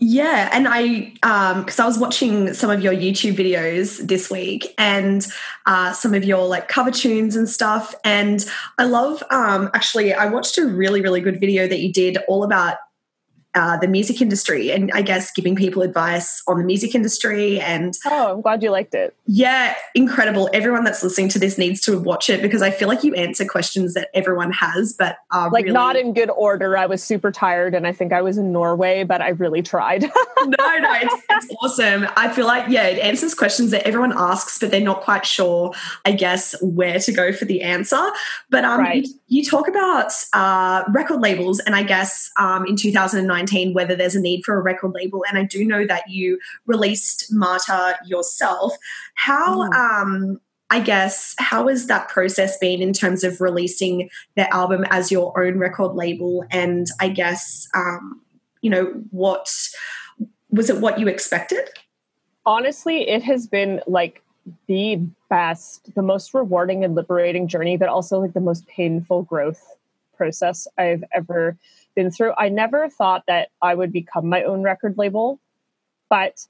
yeah 0.00 0.48
and 0.52 0.66
i 0.68 1.12
um 1.22 1.60
because 1.60 1.78
i 1.78 1.86
was 1.86 1.98
watching 1.98 2.54
some 2.54 2.70
of 2.70 2.82
your 2.82 2.92
youtube 2.92 3.34
videos 3.34 3.98
this 4.06 4.30
week 4.30 4.74
and 4.78 5.26
uh 5.66 5.92
some 5.92 6.14
of 6.14 6.24
your 6.24 6.46
like 6.46 6.68
cover 6.68 6.90
tunes 6.90 7.36
and 7.36 7.48
stuff 7.48 7.94
and 8.02 8.46
i 8.78 8.84
love 8.84 9.22
um 9.30 9.70
actually 9.74 10.12
i 10.14 10.26
watched 10.26 10.56
a 10.56 10.66
really 10.66 11.02
really 11.02 11.20
good 11.20 11.38
video 11.38 11.66
that 11.68 11.80
you 11.80 11.92
did 11.92 12.16
all 12.28 12.42
about 12.44 12.78
uh, 13.54 13.76
the 13.78 13.88
music 13.88 14.20
industry 14.22 14.70
and 14.70 14.90
I 14.92 15.02
guess 15.02 15.32
giving 15.32 15.56
people 15.56 15.82
advice 15.82 16.42
on 16.46 16.58
the 16.58 16.64
music 16.64 16.94
industry 16.94 17.60
and 17.60 17.94
oh, 18.06 18.34
I'm 18.34 18.40
glad 18.42 18.62
you 18.62 18.70
liked 18.70 18.94
it. 18.94 19.14
yeah, 19.26 19.74
incredible. 19.94 20.48
Everyone 20.52 20.84
that's 20.84 21.02
listening 21.02 21.28
to 21.30 21.38
this 21.40 21.58
needs 21.58 21.80
to 21.82 21.98
watch 21.98 22.30
it 22.30 22.42
because 22.42 22.62
I 22.62 22.70
feel 22.70 22.86
like 22.86 23.02
you 23.02 23.12
answer 23.14 23.44
questions 23.44 23.94
that 23.94 24.08
everyone 24.14 24.52
has, 24.52 24.92
but 24.92 25.18
are 25.32 25.50
Like 25.50 25.64
really- 25.64 25.74
not 25.74 25.96
in 25.96 26.14
good 26.14 26.30
order. 26.30 26.76
I 26.76 26.86
was 26.86 27.02
super 27.02 27.32
tired 27.32 27.74
and 27.74 27.86
I 27.86 27.92
think 27.92 28.12
I 28.12 28.22
was 28.22 28.38
in 28.38 28.52
Norway, 28.52 29.02
but 29.02 29.20
I 29.20 29.30
really 29.30 29.62
tried. 29.62 30.02
no, 30.44 30.48
no, 30.48 30.92
it's, 31.02 31.24
it's 31.30 31.54
awesome. 31.60 32.06
I 32.16 32.28
feel 32.32 32.46
like, 32.46 32.68
yeah, 32.68 32.86
it 32.86 32.98
answers 33.00 33.34
questions 33.34 33.72
that 33.72 33.86
everyone 33.86 34.12
asks, 34.16 34.58
but 34.58 34.70
they're 34.70 34.80
not 34.80 35.00
quite 35.00 35.26
sure, 35.26 35.72
I 36.04 36.12
guess, 36.12 36.54
where 36.62 36.98
to 37.00 37.12
go 37.12 37.32
for 37.32 37.46
the 37.46 37.62
answer. 37.62 38.00
But 38.48 38.64
um, 38.64 38.80
Right. 38.80 39.04
you, 39.06 39.14
you 39.28 39.44
talk 39.44 39.66
about 39.68 40.12
uh, 40.32 40.84
record 40.92 41.20
labels, 41.20 41.58
and 41.60 41.74
I 41.74 41.82
guess 41.82 42.30
um, 42.38 42.66
in 42.66 42.76
2019, 43.46 43.74
whether 43.74 43.94
there's 43.96 44.14
a 44.14 44.20
need 44.20 44.42
for 44.44 44.56
a 44.56 44.62
record 44.62 44.92
label. 44.94 45.24
And 45.28 45.38
I 45.38 45.44
do 45.44 45.64
know 45.64 45.86
that 45.86 46.08
you 46.08 46.38
released 46.66 47.32
Martyr 47.32 47.96
yourself. 48.04 48.74
How, 49.14 49.68
Mhm. 49.68 49.74
um, 49.74 50.40
I 50.70 50.80
guess, 50.80 51.34
how 51.38 51.66
has 51.68 51.86
that 51.88 52.08
process 52.08 52.56
been 52.58 52.80
in 52.80 52.92
terms 52.92 53.24
of 53.24 53.40
releasing 53.40 54.08
the 54.36 54.52
album 54.54 54.84
as 54.90 55.10
your 55.10 55.38
own 55.40 55.58
record 55.58 55.94
label? 55.94 56.44
And 56.50 56.86
I 57.00 57.08
guess, 57.08 57.68
um, 57.74 58.20
you 58.62 58.70
know, 58.70 58.84
what 59.10 59.50
was 60.50 60.70
it 60.70 60.80
what 60.80 60.98
you 60.98 61.08
expected? 61.08 61.70
Honestly, 62.46 63.08
it 63.08 63.22
has 63.22 63.46
been 63.46 63.80
like 63.86 64.22
the 64.66 65.00
best, 65.28 65.94
the 65.94 66.02
most 66.02 66.34
rewarding 66.34 66.84
and 66.84 66.94
liberating 66.94 67.48
journey, 67.48 67.76
but 67.76 67.88
also 67.88 68.20
like 68.20 68.32
the 68.32 68.40
most 68.40 68.66
painful 68.66 69.22
growth 69.22 69.76
process 70.16 70.66
I've 70.76 71.04
ever 71.12 71.56
been 71.94 72.10
through. 72.10 72.32
I 72.38 72.48
never 72.48 72.88
thought 72.88 73.24
that 73.26 73.48
I 73.62 73.74
would 73.74 73.92
become 73.92 74.28
my 74.28 74.42
own 74.44 74.62
record 74.62 74.96
label, 74.98 75.40
but 76.08 76.46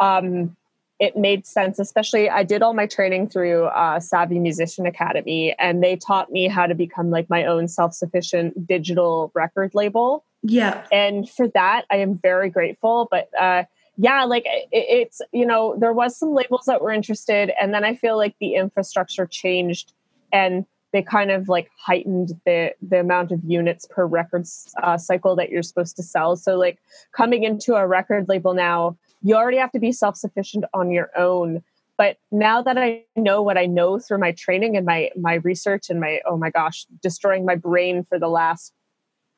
um, 0.00 0.56
it 0.98 1.16
made 1.16 1.46
sense. 1.46 1.78
Especially, 1.78 2.30
I 2.30 2.42
did 2.44 2.62
all 2.62 2.74
my 2.74 2.86
training 2.86 3.28
through 3.28 3.64
uh, 3.66 4.00
Savvy 4.00 4.38
Musician 4.38 4.86
Academy, 4.86 5.54
and 5.58 5.82
they 5.82 5.96
taught 5.96 6.30
me 6.30 6.48
how 6.48 6.66
to 6.66 6.74
become 6.74 7.10
like 7.10 7.28
my 7.30 7.44
own 7.44 7.68
self-sufficient 7.68 8.66
digital 8.66 9.30
record 9.34 9.74
label 9.74 10.24
Yeah. 10.42 10.84
and 10.90 11.28
for 11.28 11.48
that 11.48 11.84
i 11.90 11.96
am 11.96 12.18
very 12.18 12.50
grateful 12.50 13.08
but 13.10 13.28
uh 13.38 13.64
yeah 13.96 14.24
like 14.24 14.44
it, 14.46 14.68
it's 14.72 15.20
you 15.32 15.46
know 15.46 15.76
there 15.78 15.92
was 15.92 16.16
some 16.16 16.32
labels 16.34 16.64
that 16.66 16.80
were 16.82 16.90
interested 16.90 17.52
and 17.60 17.72
then 17.74 17.84
i 17.84 17.94
feel 17.94 18.16
like 18.16 18.34
the 18.40 18.54
infrastructure 18.54 19.26
changed 19.26 19.92
and 20.32 20.64
they 20.92 21.02
kind 21.02 21.30
of 21.30 21.48
like 21.48 21.70
heightened 21.78 22.32
the 22.44 22.72
the 22.80 23.00
amount 23.00 23.32
of 23.32 23.40
units 23.44 23.86
per 23.88 24.06
record 24.06 24.46
uh, 24.82 24.96
cycle 24.96 25.36
that 25.36 25.50
you're 25.50 25.62
supposed 25.62 25.96
to 25.96 26.02
sell 26.02 26.36
so 26.36 26.56
like 26.56 26.78
coming 27.12 27.44
into 27.44 27.74
a 27.74 27.86
record 27.86 28.28
label 28.28 28.54
now 28.54 28.96
you 29.22 29.34
already 29.34 29.58
have 29.58 29.72
to 29.72 29.78
be 29.78 29.92
self-sufficient 29.92 30.64
on 30.74 30.90
your 30.90 31.10
own 31.16 31.62
but 31.96 32.16
now 32.30 32.62
that 32.62 32.78
i 32.78 33.02
know 33.16 33.42
what 33.42 33.58
i 33.58 33.66
know 33.66 33.98
through 33.98 34.18
my 34.18 34.32
training 34.32 34.76
and 34.76 34.86
my 34.86 35.10
my 35.16 35.34
research 35.34 35.90
and 35.90 36.00
my 36.00 36.20
oh 36.26 36.36
my 36.36 36.50
gosh 36.50 36.86
destroying 37.02 37.44
my 37.44 37.54
brain 37.54 38.04
for 38.08 38.18
the 38.18 38.28
last 38.28 38.72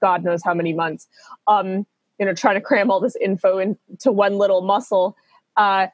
God 0.04 0.22
knows 0.22 0.42
how 0.44 0.52
many 0.52 0.74
months. 0.74 1.08
Um, 1.46 1.86
you 2.18 2.26
know, 2.26 2.34
trying 2.34 2.56
to 2.56 2.60
cram 2.60 2.90
all 2.90 3.00
this 3.00 3.16
info 3.16 3.56
into 3.56 4.12
one 4.12 4.36
little 4.36 4.60
muscle. 4.60 5.16
Uh, 5.56 5.86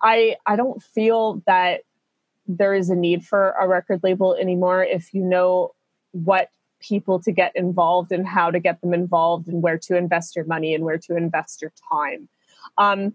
I 0.00 0.36
I 0.46 0.54
don't 0.54 0.80
feel 0.80 1.42
that 1.46 1.80
there 2.46 2.74
is 2.74 2.90
a 2.90 2.96
need 2.96 3.24
for 3.24 3.52
a 3.60 3.68
record 3.68 4.00
label 4.02 4.34
anymore 4.34 4.82
if 4.84 5.14
you 5.14 5.22
know 5.22 5.72
what 6.12 6.50
people 6.80 7.20
to 7.20 7.30
get 7.30 7.52
involved 7.54 8.10
and 8.10 8.26
how 8.26 8.50
to 8.50 8.58
get 8.58 8.80
them 8.80 8.94
involved 8.94 9.48
and 9.48 9.62
where 9.62 9.78
to 9.78 9.96
invest 9.96 10.34
your 10.34 10.44
money 10.46 10.74
and 10.74 10.84
where 10.84 10.98
to 10.98 11.16
invest 11.16 11.62
your 11.62 11.72
time. 11.92 12.28
Um, 12.78 13.14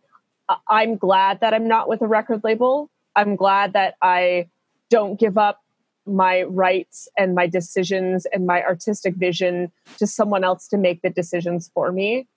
I'm 0.67 0.96
glad 0.98 1.39
that 1.41 1.53
I'm 1.53 1.67
not 1.67 1.89
with 1.89 2.01
a 2.01 2.08
record 2.08 2.44
label. 2.44 2.89
I'm 3.15 3.36
glad 3.36 3.74
that 3.74 3.96
I 4.01 4.50
don't 4.89 5.20
give 5.20 5.38
up 5.38 5.62
my 6.05 6.44
rights 6.44 7.08
and 7.17 7.34
my 7.34 7.48
decisions 7.48 8.27
and 8.27 8.46
my 8.46 8.63
artistic 8.63 9.15
vision 9.15 9.72
to 9.98 10.05
someone 10.05 10.44
else 10.44 10.67
to 10.67 10.77
make 10.77 11.01
the 11.01 11.10
decisions 11.10 11.72
for 11.74 11.91
me. 11.91 12.27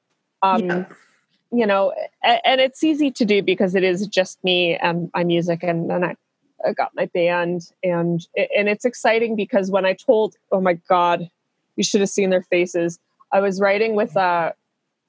Um, 0.43 0.67
yeah. 0.67 0.85
You 1.51 1.67
know, 1.67 1.93
and, 2.23 2.41
and, 2.45 2.61
it's 2.61 2.85
easy 2.85 3.11
to 3.13 3.25
do 3.25 3.43
because 3.43 3.75
it 3.75 3.83
is 3.83 4.07
just 4.07 4.43
me 4.45 4.77
and 4.77 5.11
my 5.15 5.25
music, 5.25 5.63
and, 5.63 5.91
and 5.91 6.05
I, 6.05 6.17
I 6.67 6.73
got 6.73 6.95
my 6.95 7.07
band, 7.07 7.73
and 7.83 8.27
and 8.37 8.69
it's 8.69 8.85
exciting 8.85 9.37
because 9.37 9.71
when 9.71 9.85
I 9.85 9.95
told, 9.95 10.37
oh 10.53 10.61
my 10.61 10.75
god, 10.89 11.31
you 11.77 11.85
should 11.85 12.01
have 12.01 12.11
seen 12.11 12.31
their 12.31 12.43
faces. 12.43 12.99
I 13.33 13.41
was 13.41 13.61
writing 13.61 13.95
with 13.95 14.17
uh, 14.17 14.53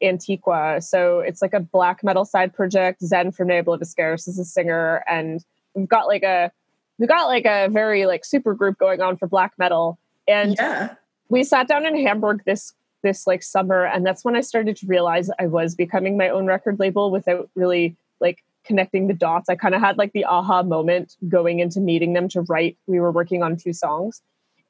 Antiqua, 0.04 0.82
so 0.84 1.20
it's 1.20 1.42
like 1.42 1.54
a 1.54 1.60
black 1.60 2.04
metal 2.04 2.26
side 2.26 2.54
project. 2.54 3.02
Zen 3.02 3.32
from 3.32 3.48
Nebula 3.48 3.80
Discaris 3.80 4.28
is 4.28 4.38
a 4.38 4.46
singer, 4.46 5.04
and 5.08 5.44
we've 5.74 5.90
got 5.90 6.08
like 6.08 6.24
a 6.24 6.52
we've 7.00 7.10
got 7.10 7.28
like 7.28 7.46
a 7.46 7.70
very 7.70 8.06
like 8.06 8.24
super 8.24 8.54
group 8.54 8.78
going 8.78 9.02
on 9.02 9.18
for 9.18 9.28
black 9.28 9.54
metal 9.58 9.98
and 10.28 10.56
yeah. 10.60 10.94
we 11.30 11.44
sat 11.44 11.68
down 11.68 11.86
in 11.86 11.96
hamburg 12.06 12.44
this 12.46 12.74
this 13.02 13.26
like 13.26 13.42
summer 13.42 13.86
and 13.86 14.06
that's 14.06 14.24
when 14.24 14.36
i 14.36 14.42
started 14.42 14.76
to 14.76 14.86
realize 14.86 15.30
i 15.40 15.48
was 15.48 15.74
becoming 15.74 16.18
my 16.18 16.30
own 16.30 16.46
record 16.46 16.80
label 16.80 17.10
without 17.10 17.50
really 17.56 17.96
like 18.20 18.44
connecting 18.70 19.08
the 19.08 19.14
dots 19.16 19.50
i 19.50 19.56
kind 19.56 19.74
of 19.74 19.82
had 19.82 19.98
like 19.98 20.14
the 20.14 20.24
aha 20.24 20.62
moment 20.62 21.18
going 21.28 21.58
into 21.60 21.80
meeting 21.80 22.14
them 22.14 22.30
to 22.30 22.42
write 22.42 22.78
we 22.86 23.00
were 23.00 23.12
working 23.12 23.42
on 23.42 23.58
two 23.58 23.74
songs. 23.74 24.22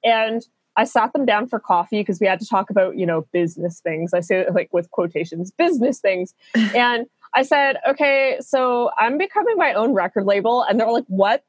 And 0.03 0.41
i 0.77 0.85
sat 0.85 1.11
them 1.11 1.25
down 1.25 1.47
for 1.47 1.59
coffee 1.59 1.99
because 1.99 2.21
we 2.21 2.27
had 2.27 2.39
to 2.39 2.47
talk 2.47 2.69
about 2.69 2.97
you 2.97 3.05
know 3.05 3.27
business 3.33 3.81
things. 3.81 4.13
I 4.13 4.21
say 4.21 4.45
like 4.49 4.69
with 4.71 4.89
quotations 4.91 5.51
business 5.51 5.99
things. 5.99 6.33
And 6.75 7.05
i 7.35 7.43
said 7.43 7.77
okay 7.87 8.37
so 8.39 8.89
i'm 8.97 9.17
becoming 9.17 9.57
my 9.57 9.73
own 9.73 9.93
record 9.93 10.25
label. 10.25 10.63
And 10.63 10.79
they're 10.79 10.91
like 10.91 11.05
what? 11.07 11.43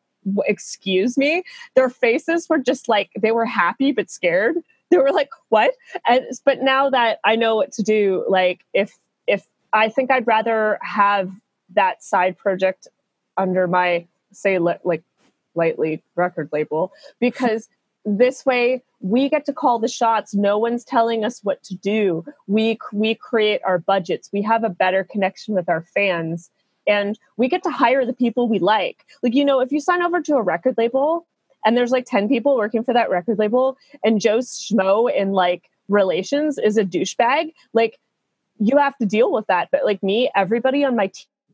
Excuse 0.44 1.16
me? 1.16 1.44
Their 1.76 1.88
faces 1.88 2.48
were 2.48 2.58
just 2.58 2.88
like 2.88 3.10
they 3.22 3.30
were 3.30 3.46
happy 3.46 3.92
but 3.92 4.10
scared. 4.10 4.56
They 4.90 4.98
were 4.98 5.12
like 5.12 5.30
what? 5.50 5.72
And 6.08 6.24
but 6.44 6.62
now 6.62 6.90
that 6.90 7.20
i 7.24 7.36
know 7.36 7.54
what 7.54 7.70
to 7.74 7.82
do 7.84 8.24
like 8.28 8.64
if 8.74 8.98
if 9.28 9.46
i 9.72 9.88
think 9.88 10.10
i'd 10.10 10.26
rather 10.26 10.78
have 10.82 11.30
that 11.74 12.02
side 12.02 12.36
project 12.36 12.88
under 13.36 13.66
my 13.66 14.06
say 14.32 14.58
like 14.58 15.02
lightly 15.54 16.02
record 16.14 16.48
label 16.52 16.92
because 17.18 17.68
this 18.04 18.46
way 18.46 18.82
we 19.00 19.28
get 19.28 19.44
to 19.44 19.52
call 19.52 19.78
the 19.78 19.88
shots 19.88 20.34
no 20.34 20.56
one's 20.56 20.84
telling 20.84 21.24
us 21.24 21.40
what 21.42 21.62
to 21.62 21.74
do 21.74 22.24
we 22.46 22.78
we 22.92 23.14
create 23.14 23.60
our 23.66 23.78
budgets 23.78 24.30
we 24.32 24.40
have 24.40 24.62
a 24.62 24.70
better 24.70 25.04
connection 25.04 25.54
with 25.54 25.68
our 25.68 25.82
fans 25.82 26.50
and 26.86 27.18
we 27.36 27.48
get 27.48 27.62
to 27.62 27.70
hire 27.70 28.04
the 28.04 28.12
people 28.12 28.48
we 28.48 28.58
like. 28.58 29.04
Like, 29.22 29.34
you 29.34 29.44
know, 29.44 29.60
if 29.60 29.72
you 29.72 29.80
sign 29.80 30.02
over 30.02 30.20
to 30.22 30.34
a 30.34 30.42
record 30.42 30.76
label 30.76 31.26
and 31.64 31.76
there's 31.76 31.92
like 31.92 32.06
10 32.06 32.28
people 32.28 32.56
working 32.56 32.84
for 32.84 32.92
that 32.94 33.10
record 33.10 33.38
label 33.38 33.76
and 34.04 34.20
Joe 34.20 34.38
Schmo 34.38 35.12
in 35.12 35.32
like 35.32 35.70
relations 35.88 36.58
is 36.58 36.76
a 36.76 36.84
douchebag, 36.84 37.52
like 37.72 37.98
you 38.58 38.76
have 38.76 38.96
to 38.98 39.06
deal 39.06 39.32
with 39.32 39.46
that. 39.46 39.68
But 39.70 39.84
like 39.84 40.02
me, 40.02 40.30
everybody 40.34 40.84
on 40.84 40.96
my 40.96 41.10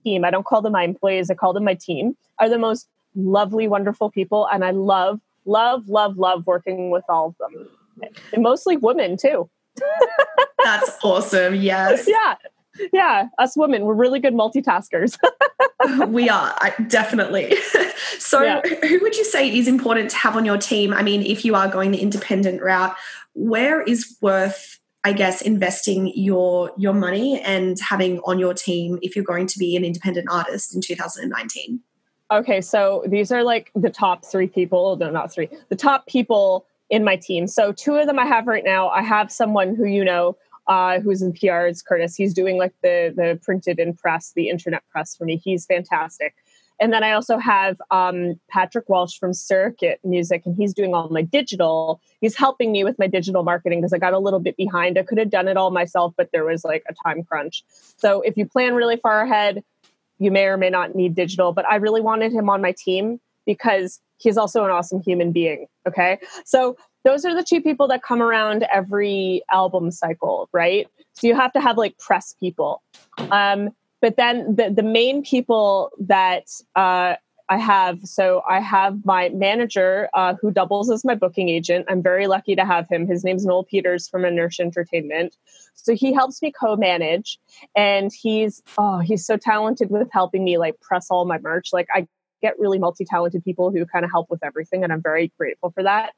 team, 0.07 0.25
I 0.25 0.31
don't 0.31 0.47
call 0.47 0.63
them 0.63 0.73
my 0.73 0.85
employees, 0.85 1.31
I 1.31 1.35
call 1.35 1.53
them 1.53 1.65
my 1.65 1.75
team, 1.75 2.17
are 2.39 2.49
the 2.49 2.59
most 2.59 2.89
lovely, 3.15 3.67
wonderful 3.67 4.11
people. 4.11 4.49
And 4.53 4.65
I 4.65 4.71
love, 4.71 5.21
love, 5.45 5.89
love, 5.89 6.17
love 6.19 6.47
working 6.47 6.91
with 6.91 7.05
all 7.09 7.29
of 7.29 7.37
them. 7.39 7.69
And 8.33 8.43
mostly 8.43 8.77
women 8.77 9.17
too. 9.17 9.49
That's 10.65 10.91
awesome. 11.03 11.55
Yes. 11.55 12.09
Yeah 12.17 12.35
yeah, 12.93 13.29
us 13.39 13.57
women, 13.57 13.85
we're 13.85 13.95
really 13.95 14.21
good 14.21 14.35
multitaskers. 14.35 15.19
we 16.09 16.29
are, 16.29 16.75
definitely. 16.89 17.57
so, 18.19 18.43
yeah. 18.43 18.61
who 18.61 19.01
would 19.01 19.17
you 19.17 19.25
say 19.25 19.57
is 19.57 19.69
important 19.69 20.11
to 20.11 20.17
have 20.17 20.37
on 20.37 20.45
your 20.45 20.59
team? 20.59 20.93
I 20.93 21.03
mean, 21.03 21.23
if 21.23 21.45
you 21.45 21.55
are 21.55 21.69
going 21.69 21.91
the 21.91 21.99
independent 21.99 22.63
route, 22.63 22.95
where 23.35 23.83
is 23.83 24.17
worth 24.21 24.79
I 25.07 25.13
guess 25.13 25.41
investing 25.41 26.11
your 26.17 26.73
your 26.77 26.93
money 26.93 27.41
and 27.41 27.79
having 27.79 28.19
on 28.25 28.41
your 28.41 28.53
team 28.53 28.99
if 29.03 29.15
you're 29.15 29.25
going 29.25 29.47
to 29.47 29.57
be 29.57 29.77
an 29.77 29.85
independent 29.85 30.27
artist 30.29 30.75
in 30.75 30.81
2019? 30.81 31.79
Okay, 32.33 32.61
so 32.61 33.05
these 33.07 33.31
are 33.31 33.45
like 33.45 33.71
the 33.77 33.89
top 33.89 34.25
three 34.25 34.49
people, 34.49 34.97
no, 34.97 35.09
not 35.09 35.33
three, 35.33 35.49
the 35.69 35.77
top 35.77 36.09
people 36.09 36.67
in 36.91 37.05
my 37.05 37.15
team. 37.15 37.47
So 37.47 37.71
two 37.71 37.95
of 37.95 38.09
them 38.09 38.19
I 38.19 38.27
have 38.27 38.49
right 38.49 38.65
now. 38.65 38.89
I 38.89 39.03
have 39.03 39.31
someone 39.31 39.77
who 39.77 39.85
you 39.85 40.05
know 40.05 40.37
uh, 40.67 40.99
who's 40.99 41.23
in 41.23 41.33
PR. 41.33 41.69
Curtis. 41.87 42.17
He's 42.17 42.35
doing 42.35 42.59
like 42.59 42.75
the 42.83 43.15
the 43.15 43.39
printed 43.45 43.79
and 43.79 43.97
press, 43.97 44.33
the 44.35 44.49
internet 44.49 44.83
press 44.89 45.15
for 45.15 45.25
me. 45.25 45.37
He's 45.37 45.67
fantastic. 45.67 46.35
And 46.79 46.93
then 46.93 47.03
I 47.03 47.13
also 47.13 47.39
have 47.39 47.81
um, 47.91 48.39
Patrick 48.51 48.89
Walsh 48.89 49.19
from 49.19 49.33
Circuit 49.33 50.01
Music, 50.05 50.43
and 50.45 50.55
he's 50.55 50.75
doing 50.75 50.95
all 50.95 51.09
my 51.09 51.23
digital. 51.23 52.01
He's 52.21 52.37
helping 52.37 52.73
me 52.73 52.85
with 52.85 52.99
my 52.99 53.07
digital 53.07 53.43
marketing 53.43 53.81
because 53.81 53.93
I 53.93 53.99
got 53.99 54.13
a 54.13 54.19
little 54.19 54.41
bit 54.41 54.57
behind. 54.57 54.99
I 54.99 55.03
could 55.03 55.19
have 55.19 55.31
done 55.31 55.49
it 55.49 55.57
all 55.57 55.71
myself, 55.71 56.15
but 56.17 56.31
there 56.33 56.45
was 56.45 56.65
like 56.65 56.85
a 56.89 56.95
time 57.07 57.23
crunch. 57.25 57.65
So 57.97 58.21
if 58.23 58.37
you 58.37 58.47
plan 58.47 58.75
really 58.75 58.97
far 58.97 59.23
ahead, 59.23 59.65
you 60.19 60.31
may 60.31 60.45
or 60.45 60.57
may 60.57 60.71
not 60.71 60.95
need 60.95 61.15
digital. 61.15 61.53
But 61.53 61.67
I 61.67 61.77
really 61.77 62.01
wanted 62.01 62.33
him 62.33 62.49
on 62.51 62.61
my 62.61 62.73
team 62.73 63.21
because 63.47 64.01
he's 64.19 64.37
also 64.37 64.65
an 64.65 64.71
awesome 64.71 65.01
human 65.01 65.33
being. 65.33 65.67
Okay. 65.87 66.19
So 66.45 66.77
those 67.05 67.25
are 67.25 67.35
the 67.35 67.45
two 67.45 67.61
people 67.61 67.87
that 67.89 68.03
come 68.03 68.21
around 68.21 68.67
every 68.73 69.43
album 69.51 69.91
cycle, 69.91 70.49
right? 70.53 70.89
So 71.13 71.27
you 71.27 71.35
have 71.35 71.53
to 71.53 71.61
have 71.61 71.79
like 71.79 71.97
press 71.99 72.35
people. 72.41 72.83
Um, 73.31 73.71
but 74.01 74.17
then 74.17 74.57
the, 74.57 74.71
the 74.71 74.83
main 74.83 75.23
people 75.23 75.91
that 75.99 76.45
uh, 76.75 77.15
I 77.49 77.59
have, 77.59 78.01
so 78.03 78.43
I 78.49 78.61
have 78.61 79.05
my 79.05 79.29
manager 79.31 80.09
uh, 80.15 80.35
who 80.41 80.51
doubles 80.51 80.91
as 80.91 81.05
my 81.05 81.15
booking 81.15 81.49
agent. 81.49 81.87
I'm 81.89 82.03
very 82.03 82.27
lucky 82.27 82.57
to 82.57 82.65
have 82.65 82.89
him. 82.89 83.07
His 83.07 83.23
name's 83.23 83.47
Noel 83.47 83.65
Peters 83.65 84.09
from 84.09 84.25
Inertia 84.25 84.63
Entertainment. 84.63 85.37
So 85.75 85.95
he 85.95 86.13
helps 86.13 86.43
me 86.43 86.51
co-manage, 86.51 87.39
and 87.77 88.11
he's 88.13 88.63
oh 88.79 88.99
he's 88.99 89.25
so 89.25 89.37
talented 89.37 89.91
with 89.91 90.09
helping 90.11 90.43
me 90.43 90.59
like 90.59 90.81
press 90.81 91.07
all 91.11 91.25
my 91.25 91.39
merch. 91.39 91.73
Like 91.73 91.87
I 91.95 92.09
get 92.43 92.59
really 92.59 92.79
multi-talented 92.79 93.45
people 93.45 93.71
who 93.71 93.87
kind 93.87 94.05
of 94.05 94.11
help 94.11 94.29
with 94.29 94.43
everything, 94.43 94.83
and 94.83 94.93
I'm 94.93 95.03
very 95.03 95.33
grateful 95.39 95.71
for 95.71 95.85
that. 95.85 96.15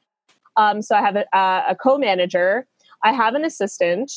Um, 0.57 0.81
so 0.81 0.95
I 0.95 1.01
have 1.01 1.15
a, 1.15 1.25
a 1.33 1.75
co-manager. 1.75 2.65
I 3.03 3.13
have 3.13 3.35
an 3.35 3.45
assistant 3.45 4.11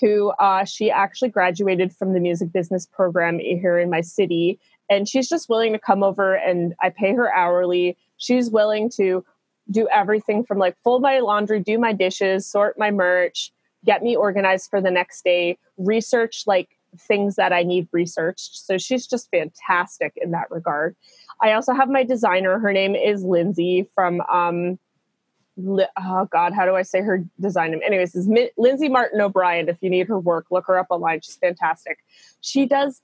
who 0.00 0.30
uh, 0.40 0.64
she 0.64 0.90
actually 0.90 1.28
graduated 1.28 1.92
from 1.92 2.12
the 2.12 2.20
music 2.20 2.52
business 2.52 2.86
program 2.86 3.38
here 3.38 3.78
in 3.78 3.90
my 3.90 4.00
city, 4.00 4.58
and 4.90 5.08
she's 5.08 5.28
just 5.28 5.48
willing 5.48 5.72
to 5.72 5.78
come 5.78 6.02
over 6.02 6.34
and 6.34 6.74
I 6.82 6.90
pay 6.90 7.14
her 7.14 7.32
hourly. 7.32 7.96
She's 8.16 8.50
willing 8.50 8.90
to 8.96 9.24
do 9.70 9.88
everything 9.92 10.44
from 10.44 10.58
like 10.58 10.76
fold 10.82 11.02
my 11.02 11.20
laundry, 11.20 11.60
do 11.60 11.78
my 11.78 11.92
dishes, 11.92 12.46
sort 12.46 12.78
my 12.78 12.90
merch, 12.90 13.52
get 13.84 14.02
me 14.02 14.16
organized 14.16 14.68
for 14.68 14.80
the 14.80 14.90
next 14.90 15.24
day, 15.24 15.58
research 15.78 16.44
like 16.46 16.76
things 16.98 17.36
that 17.36 17.52
I 17.52 17.62
need 17.62 17.88
researched. 17.92 18.56
So 18.56 18.78
she's 18.78 19.06
just 19.06 19.30
fantastic 19.30 20.12
in 20.16 20.30
that 20.32 20.50
regard. 20.50 20.96
I 21.42 21.52
also 21.52 21.72
have 21.74 21.88
my 21.88 22.04
designer. 22.04 22.58
Her 22.58 22.72
name 22.72 22.94
is 22.94 23.24
Lindsay 23.24 23.88
from 23.94 24.20
um, 24.22 24.78
oh 25.56 26.28
god 26.30 26.52
how 26.52 26.64
do 26.64 26.74
i 26.74 26.82
say 26.82 27.00
her 27.00 27.24
design 27.40 27.70
name? 27.70 27.80
Anyways 27.84 28.14
is 28.14 28.28
lindsay 28.56 28.88
martin 28.88 29.20
o'brien. 29.20 29.68
If 29.68 29.78
you 29.80 29.90
need 29.90 30.08
her 30.08 30.18
work 30.18 30.46
look 30.50 30.66
her 30.66 30.78
up 30.78 30.88
online. 30.90 31.20
She's 31.20 31.36
fantastic. 31.36 31.98
She 32.40 32.66
does 32.66 33.00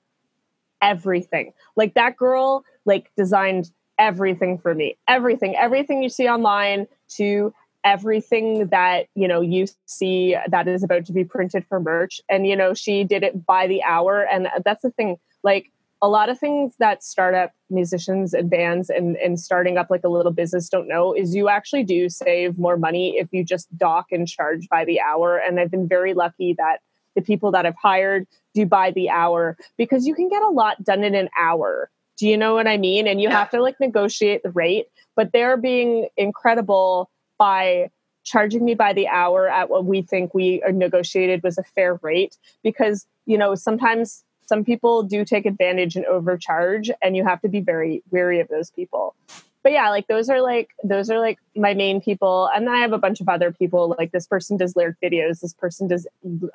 everything. 0.83 1.53
Like 1.77 1.95
that 1.95 2.17
girl 2.17 2.65
like 2.85 3.11
designed 3.17 3.71
everything 3.99 4.59
for 4.59 4.75
me. 4.75 4.97
Everything 5.07 5.57
everything 5.57 6.03
you 6.03 6.09
see 6.09 6.29
online 6.29 6.87
to 7.17 7.55
everything 7.85 8.67
that 8.69 9.07
you 9.15 9.27
know 9.27 9.41
you 9.41 9.67
see 9.87 10.37
that 10.49 10.69
is 10.69 10.83
about 10.83 11.07
to 11.07 11.13
be 11.13 11.25
printed 11.25 11.65
for 11.69 11.81
merch. 11.81 12.21
And 12.29 12.47
you 12.47 12.57
know 12.57 12.75
she 12.75 13.05
did 13.05 13.23
it 13.23 13.47
by 13.47 13.67
the 13.67 13.83
hour. 13.83 14.23
And 14.23 14.49
that's 14.65 14.83
the 14.83 14.91
thing. 14.91 15.17
Like 15.43 15.71
a 16.03 16.09
lot 16.09 16.31
of 16.31 16.39
things 16.39 16.75
that 16.79 17.03
startup 17.05 17.53
musicians 17.69 18.33
and 18.33 18.49
bands 18.49 18.89
and, 18.89 19.17
and 19.17 19.39
starting 19.39 19.77
up 19.77 19.91
like 19.91 20.03
a 20.03 20.09
little 20.09 20.33
business 20.33 20.69
don't 20.69 20.89
know 20.89 21.13
is 21.13 21.35
you 21.35 21.49
actually 21.49 21.85
do 21.85 22.09
save 22.09 22.59
more 22.59 22.77
money 22.77 23.19
if 23.19 23.29
you 23.33 23.45
just 23.45 23.77
dock 23.77 24.07
and 24.11 24.27
charge 24.27 24.67
by 24.69 24.85
the 24.85 25.01
hour. 25.01 25.37
And 25.37 25.61
I've 25.61 25.71
been 25.71 25.87
very 25.87 26.15
lucky 26.15 26.55
that 26.55 26.79
the 27.15 27.23
people 27.23 27.51
that 27.53 27.67
I've 27.67 27.77
hired 27.81 28.27
do 28.55 28.65
by 28.65 28.93
the 28.93 29.11
hour 29.11 29.57
because 29.77 30.07
you 30.07 30.15
can 30.15 30.29
get 30.29 30.43
a 30.43 30.49
lot 30.49 30.83
done 30.83 31.05
in 31.05 31.15
an 31.15 31.29
hour. 31.39 31.91
Do 32.17 32.27
you 32.27 32.37
know 32.37 32.55
what 32.55 32.67
I 32.67 32.77
mean? 32.77 33.07
And 33.07 33.21
you 33.21 33.29
yeah. 33.29 33.39
have 33.39 33.51
to 33.51 33.63
like 33.63 33.79
negotiate 33.79 34.43
the 34.43 34.51
rate, 34.51 34.87
but 35.17 35.33
they're 35.33 35.57
being 35.57 36.09
incredible 36.17 37.11
by 37.39 37.91
charging 38.25 38.65
me 38.65 38.75
by 38.75 38.93
the 38.93 39.09
hour 39.09 39.49
at 39.49 39.71
what 39.71 39.85
we 39.85 40.03
think 40.03 40.35
we 40.35 40.63
negotiated 40.71 41.43
was 41.43 41.59
a 41.59 41.63
fair 41.63 41.99
rate 42.03 42.37
because 42.63 43.07
you 43.25 43.39
know 43.39 43.55
sometimes 43.55 44.25
some 44.51 44.65
people 44.65 45.05
do 45.05 45.25
take 45.25 45.47
advantage 45.47 45.95
and 45.95 46.05
overcharge 46.07 46.91
and 47.01 47.17
you 47.17 47.25
have 47.25 47.41
to 47.41 47.49
be 47.49 47.61
very 47.61 48.03
wary 48.11 48.41
of 48.41 48.49
those 48.49 48.69
people. 48.73 49.15
But 49.63 49.71
yeah 49.71 49.91
like 49.91 50.09
those 50.09 50.29
are 50.29 50.41
like 50.41 50.71
those 50.83 51.09
are 51.09 51.21
like 51.21 51.39
my 51.55 51.73
main 51.73 52.01
people 52.01 52.49
and 52.53 52.67
then 52.67 52.75
i 52.75 52.79
have 52.79 52.95
a 52.95 52.99
bunch 53.07 53.21
of 53.21 53.29
other 53.29 53.53
people 53.53 53.95
like 53.99 54.11
this 54.11 54.27
person 54.27 54.57
does 54.57 54.75
lyric 54.75 54.97
videos 55.05 55.41
this 55.41 55.53
person 55.53 55.87
does 55.87 56.07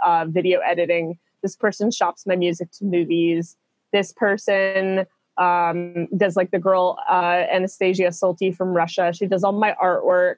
uh, 0.03 0.25
video 0.27 0.59
editing 0.71 1.19
this 1.43 1.55
person 1.55 1.91
shops 1.91 2.25
my 2.25 2.35
music 2.35 2.71
to 2.71 2.83
movies 2.83 3.55
this 3.93 4.11
person 4.11 5.05
um, 5.37 6.07
does 6.17 6.35
like 6.35 6.49
the 6.49 6.63
girl 6.67 6.97
uh, 7.07 7.43
anastasia 7.57 8.09
solti 8.21 8.49
from 8.57 8.69
russia 8.81 9.13
she 9.13 9.27
does 9.27 9.43
all 9.43 9.51
my 9.67 9.75
artwork. 9.81 10.37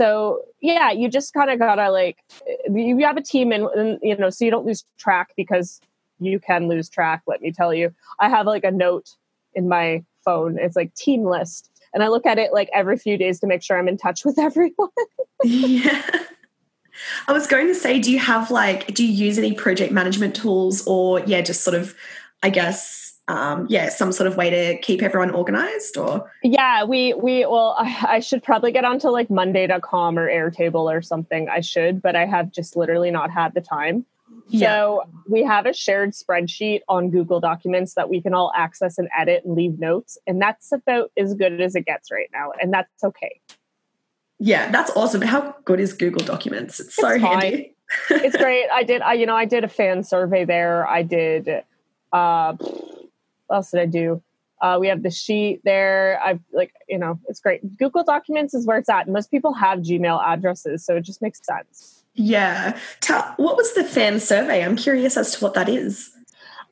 So 0.00 0.42
yeah 0.60 0.90
you 0.90 1.08
just 1.08 1.32
kind 1.32 1.50
of 1.50 1.60
gotta 1.60 1.90
like 1.90 2.18
you 2.72 2.98
have 3.08 3.16
a 3.16 3.22
team 3.22 3.52
and, 3.52 3.64
and 3.78 3.98
you 4.02 4.16
know 4.16 4.30
so 4.30 4.44
you 4.44 4.50
don't 4.50 4.66
lose 4.66 4.84
track 4.98 5.28
because 5.36 5.80
you 6.20 6.38
can 6.38 6.68
lose 6.68 6.88
track 6.88 7.22
let 7.26 7.40
me 7.40 7.52
tell 7.52 7.74
you. 7.74 7.94
I 8.18 8.28
have 8.28 8.46
like 8.46 8.64
a 8.64 8.70
note 8.70 9.10
in 9.54 9.68
my 9.68 10.04
phone. 10.24 10.58
It's 10.58 10.76
like 10.76 10.94
team 10.94 11.24
list 11.24 11.70
and 11.92 12.02
i 12.02 12.08
look 12.08 12.26
at 12.26 12.38
it 12.38 12.52
like 12.52 12.68
every 12.72 12.96
few 12.96 13.16
days 13.16 13.40
to 13.40 13.46
make 13.46 13.62
sure 13.62 13.78
i'm 13.78 13.88
in 13.88 13.96
touch 13.96 14.24
with 14.24 14.38
everyone. 14.38 14.88
Yeah. 15.42 16.02
I 17.28 17.32
was 17.32 17.46
going 17.46 17.66
to 17.68 17.74
say 17.74 17.98
do 17.98 18.12
you 18.12 18.18
have 18.18 18.50
like 18.50 18.94
do 18.94 19.04
you 19.04 19.12
use 19.12 19.38
any 19.38 19.54
project 19.54 19.92
management 19.92 20.34
tools 20.34 20.86
or 20.86 21.20
yeah 21.20 21.40
just 21.40 21.62
sort 21.62 21.76
of 21.76 21.94
i 22.42 22.50
guess 22.50 23.06
um, 23.28 23.68
yeah, 23.70 23.90
some 23.90 24.10
sort 24.10 24.26
of 24.26 24.36
way 24.36 24.50
to 24.50 24.76
keep 24.78 25.02
everyone 25.02 25.30
organized 25.30 25.96
or? 25.96 26.28
Yeah, 26.42 26.82
we 26.82 27.14
we 27.14 27.46
well 27.46 27.76
I, 27.78 28.06
I, 28.08 28.20
should 28.20 28.42
probably 28.42 28.72
get 28.72 28.84
onto 28.84 29.08
like 29.08 29.30
monday.com 29.30 30.18
or 30.18 30.28
Airtable 30.28 30.92
or 30.92 31.00
something. 31.00 31.48
I 31.48 31.60
should, 31.60 32.02
but 32.02 32.16
I 32.16 32.26
have 32.26 32.50
just 32.50 32.74
literally 32.74 33.12
not 33.12 33.30
had 33.30 33.54
the 33.54 33.60
time. 33.60 34.04
Yeah. 34.50 34.68
So 34.68 35.02
we 35.28 35.44
have 35.44 35.66
a 35.66 35.72
shared 35.72 36.12
spreadsheet 36.12 36.80
on 36.88 37.10
Google 37.10 37.40
Documents 37.40 37.94
that 37.94 38.08
we 38.08 38.20
can 38.20 38.34
all 38.34 38.52
access 38.56 38.98
and 38.98 39.08
edit 39.16 39.44
and 39.44 39.54
leave 39.54 39.78
notes. 39.78 40.18
And 40.26 40.42
that's 40.42 40.72
about 40.72 41.12
as 41.16 41.34
good 41.34 41.60
as 41.60 41.76
it 41.76 41.86
gets 41.86 42.10
right 42.10 42.28
now. 42.32 42.52
And 42.60 42.72
that's 42.72 43.04
okay. 43.04 43.40
Yeah, 44.38 44.70
that's 44.70 44.90
awesome. 44.96 45.22
How 45.22 45.54
good 45.64 45.80
is 45.80 45.92
Google 45.92 46.24
Documents? 46.24 46.80
It's 46.80 46.96
so 46.96 47.08
it's 47.08 47.22
handy. 47.22 47.76
it's 48.10 48.36
great. 48.36 48.66
I 48.72 48.82
did 48.82 49.02
I 49.02 49.12
you 49.14 49.26
know, 49.26 49.36
I 49.36 49.44
did 49.44 49.64
a 49.64 49.68
fan 49.68 50.02
survey 50.02 50.44
there. 50.44 50.88
I 50.88 51.02
did 51.02 51.48
uh 52.12 52.54
what 52.54 53.56
else 53.56 53.70
did 53.70 53.80
I 53.80 53.86
do? 53.86 54.22
Uh, 54.60 54.76
we 54.78 54.88
have 54.88 55.02
the 55.02 55.10
sheet 55.10 55.62
there. 55.64 56.20
I've 56.22 56.40
like, 56.52 56.72
you 56.86 56.98
know, 56.98 57.18
it's 57.28 57.40
great. 57.40 57.78
Google 57.78 58.04
Documents 58.04 58.52
is 58.52 58.66
where 58.66 58.76
it's 58.76 58.90
at. 58.90 59.08
Most 59.08 59.30
people 59.30 59.54
have 59.54 59.78
Gmail 59.78 60.22
addresses, 60.22 60.84
so 60.84 60.96
it 60.96 61.00
just 61.00 61.22
makes 61.22 61.40
sense. 61.42 61.99
Yeah. 62.14 62.78
Tell, 63.00 63.34
what 63.36 63.56
was 63.56 63.74
the 63.74 63.84
fan 63.84 64.20
survey? 64.20 64.64
I'm 64.64 64.76
curious 64.76 65.16
as 65.16 65.32
to 65.32 65.44
what 65.44 65.54
that 65.54 65.68
is. 65.68 66.10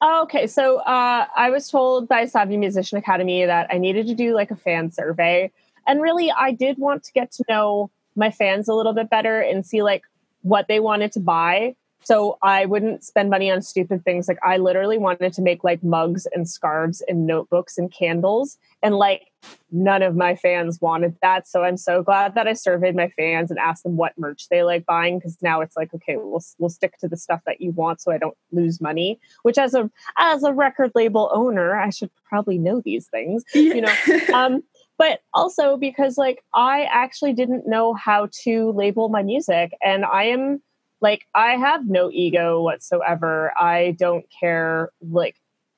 Oh, 0.00 0.22
okay, 0.22 0.46
so 0.46 0.78
uh, 0.78 1.26
I 1.36 1.50
was 1.50 1.68
told 1.68 2.06
by 2.06 2.26
Savvy 2.26 2.56
Musician 2.56 2.98
Academy 2.98 3.44
that 3.44 3.66
I 3.70 3.78
needed 3.78 4.06
to 4.06 4.14
do 4.14 4.32
like 4.32 4.52
a 4.52 4.56
fan 4.56 4.92
survey, 4.92 5.50
and 5.88 6.00
really, 6.00 6.30
I 6.30 6.52
did 6.52 6.78
want 6.78 7.02
to 7.04 7.12
get 7.12 7.32
to 7.32 7.44
know 7.48 7.90
my 8.14 8.30
fans 8.30 8.68
a 8.68 8.74
little 8.74 8.92
bit 8.92 9.10
better 9.10 9.40
and 9.40 9.66
see 9.66 9.82
like 9.82 10.02
what 10.42 10.68
they 10.68 10.78
wanted 10.78 11.10
to 11.12 11.20
buy 11.20 11.74
so 12.08 12.38
I 12.42 12.66
wouldn't 12.66 13.04
spend 13.04 13.30
money 13.30 13.50
on 13.50 13.62
stupid 13.62 14.04
things. 14.04 14.28
Like 14.28 14.38
I 14.42 14.56
literally 14.56 14.98
wanted 14.98 15.32
to 15.34 15.42
make 15.42 15.64
like 15.64 15.82
mugs 15.82 16.26
and 16.32 16.48
scarves 16.48 17.02
and 17.08 17.26
notebooks 17.26 17.76
and 17.76 17.92
candles. 17.92 18.56
And 18.82 18.94
like 18.96 19.27
none 19.70 20.02
of 20.02 20.16
my 20.16 20.34
fans 20.34 20.80
wanted 20.80 21.16
that. 21.22 21.46
So 21.46 21.62
I'm 21.62 21.76
so 21.76 22.02
glad 22.02 22.34
that 22.34 22.48
I 22.48 22.54
surveyed 22.54 22.96
my 22.96 23.08
fans 23.10 23.50
and 23.50 23.58
asked 23.58 23.82
them 23.82 23.96
what 23.96 24.18
merch 24.18 24.48
they 24.48 24.62
like 24.62 24.86
buying. 24.86 25.20
Cause 25.20 25.36
now 25.42 25.60
it's 25.60 25.76
like, 25.76 25.92
okay, 25.94 26.16
we'll, 26.16 26.42
we'll 26.58 26.70
stick 26.70 26.98
to 26.98 27.08
the 27.08 27.16
stuff 27.16 27.40
that 27.46 27.60
you 27.60 27.72
want 27.72 28.00
so 28.00 28.10
I 28.10 28.18
don't 28.18 28.36
lose 28.50 28.80
money, 28.80 29.20
which 29.42 29.58
as 29.58 29.74
a, 29.74 29.90
as 30.16 30.42
a 30.42 30.52
record 30.52 30.92
label 30.94 31.30
owner, 31.32 31.78
I 31.78 31.90
should 31.90 32.10
probably 32.24 32.58
know 32.58 32.80
these 32.80 33.06
things, 33.08 33.44
you 33.54 33.82
know? 33.82 33.94
um, 34.32 34.62
but 34.96 35.20
also 35.32 35.76
because 35.76 36.18
like 36.18 36.42
I 36.54 36.88
actually 36.90 37.32
didn't 37.32 37.66
know 37.66 37.94
how 37.94 38.28
to 38.44 38.72
label 38.72 39.08
my 39.08 39.22
music 39.22 39.72
and 39.82 40.04
I 40.04 40.24
am 40.24 40.60
like 41.00 41.24
I 41.34 41.52
have 41.52 41.86
no 41.86 42.10
ego 42.12 42.60
whatsoever. 42.60 43.52
I 43.56 43.96
don't 43.98 44.26
care. 44.40 44.90
Like 45.00 45.36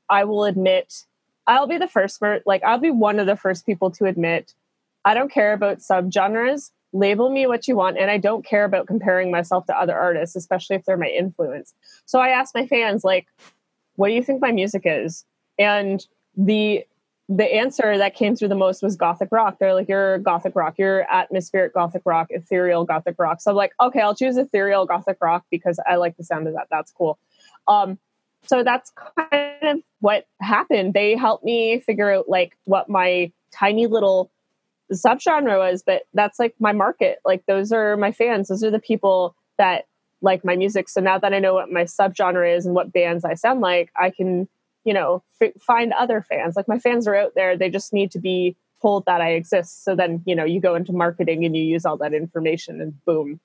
I 0.08 0.24
will 0.24 0.44
admit, 0.44 1.04
I'll 1.46 1.66
be 1.66 1.78
the 1.78 1.88
first, 1.88 2.22
like 2.46 2.62
I'll 2.64 2.78
be 2.78 2.90
one 2.90 3.18
of 3.18 3.26
the 3.26 3.36
first 3.36 3.66
people 3.66 3.90
to 3.92 4.06
admit, 4.06 4.54
I 5.04 5.14
don't 5.14 5.32
care 5.32 5.52
about 5.52 5.78
subgenres. 5.78 6.70
Label 6.92 7.30
me 7.30 7.46
what 7.46 7.68
you 7.68 7.76
want, 7.76 7.98
and 7.98 8.10
I 8.10 8.18
don't 8.18 8.44
care 8.44 8.64
about 8.64 8.88
comparing 8.88 9.30
myself 9.30 9.64
to 9.66 9.78
other 9.78 9.96
artists, 9.96 10.34
especially 10.34 10.76
if 10.76 10.84
they're 10.84 10.96
my 10.96 11.06
influence. 11.06 11.72
So 12.04 12.18
I 12.18 12.30
asked 12.30 12.54
my 12.54 12.66
fans, 12.66 13.04
like, 13.04 13.28
what 13.94 14.08
do 14.08 14.14
you 14.14 14.22
think 14.24 14.42
my 14.42 14.50
music 14.50 14.82
is? 14.84 15.24
And 15.58 16.04
the 16.36 16.84
the 17.28 17.44
answer 17.44 17.96
that 17.96 18.16
came 18.16 18.34
through 18.34 18.48
the 18.48 18.56
most 18.56 18.82
was 18.82 18.96
gothic 18.96 19.28
rock. 19.30 19.58
They're 19.60 19.72
like, 19.72 19.88
you're 19.88 20.18
gothic 20.18 20.56
rock, 20.56 20.74
you're 20.78 21.06
atmospheric 21.08 21.74
gothic 21.74 22.02
rock, 22.04 22.26
ethereal 22.30 22.84
gothic 22.84 23.14
rock. 23.20 23.40
So 23.40 23.52
I'm 23.52 23.56
like, 23.56 23.72
okay, 23.80 24.00
I'll 24.00 24.16
choose 24.16 24.36
ethereal 24.36 24.84
gothic 24.84 25.18
rock 25.20 25.44
because 25.48 25.78
I 25.86 25.94
like 25.94 26.16
the 26.16 26.24
sound 26.24 26.48
of 26.48 26.54
that. 26.54 26.66
That's 26.72 26.90
cool. 26.90 27.20
Um, 27.68 28.00
so 28.46 28.62
that's 28.62 28.92
kind 29.16 29.62
of 29.62 29.80
what 30.00 30.26
happened. 30.40 30.94
They 30.94 31.16
helped 31.16 31.44
me 31.44 31.80
figure 31.80 32.10
out 32.10 32.28
like 32.28 32.56
what 32.64 32.88
my 32.88 33.32
tiny 33.52 33.86
little 33.86 34.30
subgenre 34.92 35.58
was, 35.58 35.82
but 35.84 36.02
that's 36.14 36.38
like 36.38 36.54
my 36.58 36.72
market. 36.72 37.18
Like 37.24 37.44
those 37.46 37.72
are 37.72 37.96
my 37.96 38.12
fans. 38.12 38.48
Those 38.48 38.64
are 38.64 38.70
the 38.70 38.80
people 38.80 39.36
that 39.58 39.86
like 40.22 40.44
my 40.44 40.56
music. 40.56 40.88
So 40.88 41.00
now 41.00 41.18
that 41.18 41.32
I 41.32 41.38
know 41.38 41.54
what 41.54 41.70
my 41.70 41.84
subgenre 41.84 42.56
is 42.56 42.66
and 42.66 42.74
what 42.74 42.92
bands 42.92 43.24
I 43.24 43.34
sound 43.34 43.60
like, 43.60 43.90
I 43.96 44.10
can 44.10 44.48
you 44.84 44.94
know 44.94 45.22
f- 45.40 45.52
find 45.60 45.92
other 45.92 46.22
fans 46.22 46.56
like 46.56 46.68
my 46.68 46.78
fans 46.78 47.06
are 47.06 47.14
out 47.14 47.34
there 47.34 47.56
they 47.56 47.70
just 47.70 47.92
need 47.92 48.10
to 48.10 48.18
be 48.18 48.56
told 48.80 49.04
that 49.06 49.20
i 49.20 49.30
exist 49.30 49.84
so 49.84 49.94
then 49.94 50.22
you 50.26 50.34
know 50.34 50.44
you 50.44 50.60
go 50.60 50.74
into 50.74 50.92
marketing 50.92 51.44
and 51.44 51.56
you 51.56 51.62
use 51.62 51.84
all 51.84 51.96
that 51.96 52.14
information 52.14 52.80
and 52.80 53.04
boom 53.04 53.40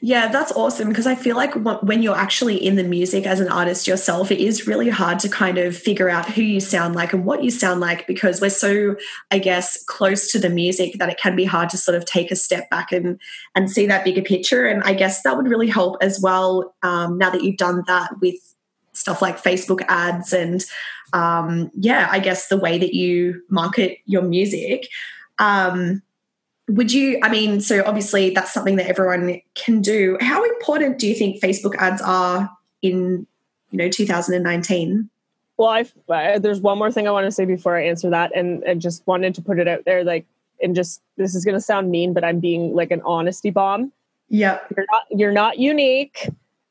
yeah, 0.00 0.28
that's 0.28 0.52
awesome 0.52 0.88
because 0.88 1.06
I 1.06 1.14
feel 1.14 1.36
like 1.36 1.54
when 1.82 2.02
you're 2.02 2.16
actually 2.16 2.56
in 2.56 2.76
the 2.76 2.84
music 2.84 3.26
as 3.26 3.40
an 3.40 3.48
artist 3.48 3.86
yourself, 3.86 4.30
it 4.30 4.40
is 4.40 4.66
really 4.66 4.88
hard 4.88 5.18
to 5.20 5.28
kind 5.28 5.58
of 5.58 5.76
figure 5.76 6.08
out 6.08 6.30
who 6.30 6.42
you 6.42 6.60
sound 6.60 6.94
like 6.94 7.12
and 7.12 7.24
what 7.24 7.44
you 7.44 7.50
sound 7.50 7.80
like 7.80 8.06
because 8.06 8.40
we're 8.40 8.50
so, 8.50 8.96
I 9.30 9.38
guess, 9.38 9.82
close 9.84 10.30
to 10.32 10.38
the 10.38 10.48
music 10.48 10.94
that 10.98 11.10
it 11.10 11.18
can 11.18 11.36
be 11.36 11.44
hard 11.44 11.68
to 11.70 11.78
sort 11.78 11.96
of 11.96 12.04
take 12.06 12.30
a 12.30 12.36
step 12.36 12.68
back 12.70 12.92
and 12.92 13.20
and 13.54 13.70
see 13.70 13.86
that 13.86 14.04
bigger 14.04 14.22
picture. 14.22 14.66
And 14.66 14.82
I 14.84 14.94
guess 14.94 15.22
that 15.22 15.36
would 15.36 15.48
really 15.48 15.68
help 15.68 15.96
as 16.00 16.20
well 16.20 16.74
um, 16.82 17.18
now 17.18 17.30
that 17.30 17.42
you've 17.42 17.58
done 17.58 17.82
that 17.86 18.10
with 18.20 18.36
stuff 18.92 19.20
like 19.20 19.42
Facebook 19.42 19.84
ads 19.88 20.32
and 20.32 20.64
um, 21.12 21.70
yeah, 21.74 22.08
I 22.10 22.18
guess 22.18 22.48
the 22.48 22.56
way 22.56 22.78
that 22.78 22.94
you 22.94 23.42
market 23.48 23.98
your 24.06 24.22
music. 24.22 24.88
Um, 25.38 26.02
would 26.68 26.92
you, 26.92 27.18
I 27.22 27.28
mean, 27.30 27.60
so 27.60 27.82
obviously 27.84 28.30
that's 28.30 28.52
something 28.52 28.76
that 28.76 28.86
everyone 28.86 29.40
can 29.54 29.80
do. 29.80 30.16
How 30.20 30.44
important 30.44 30.98
do 30.98 31.06
you 31.06 31.14
think 31.14 31.40
Facebook 31.40 31.76
ads 31.76 32.00
are 32.02 32.50
in, 32.82 33.26
you 33.70 33.78
know, 33.78 33.88
2019? 33.88 35.10
Well, 35.56 35.68
I've, 35.68 35.92
uh, 36.08 36.38
there's 36.38 36.60
one 36.60 36.78
more 36.78 36.90
thing 36.90 37.06
I 37.06 37.10
want 37.10 37.26
to 37.26 37.30
say 37.30 37.44
before 37.44 37.76
I 37.76 37.84
answer 37.84 38.10
that, 38.10 38.32
and, 38.34 38.62
and 38.64 38.80
just 38.80 39.06
wanted 39.06 39.34
to 39.36 39.42
put 39.42 39.58
it 39.58 39.68
out 39.68 39.84
there, 39.84 40.02
like, 40.02 40.26
and 40.60 40.74
just 40.74 41.00
this 41.16 41.34
is 41.34 41.44
going 41.44 41.54
to 41.54 41.60
sound 41.60 41.90
mean, 41.90 42.12
but 42.12 42.24
I'm 42.24 42.40
being 42.40 42.74
like 42.74 42.90
an 42.90 43.02
honesty 43.04 43.50
bomb. 43.50 43.92
Yeah, 44.28 44.58
you're 44.74 44.86
not 44.90 45.02
you're 45.10 45.32
not 45.32 45.58
unique. 45.58 46.28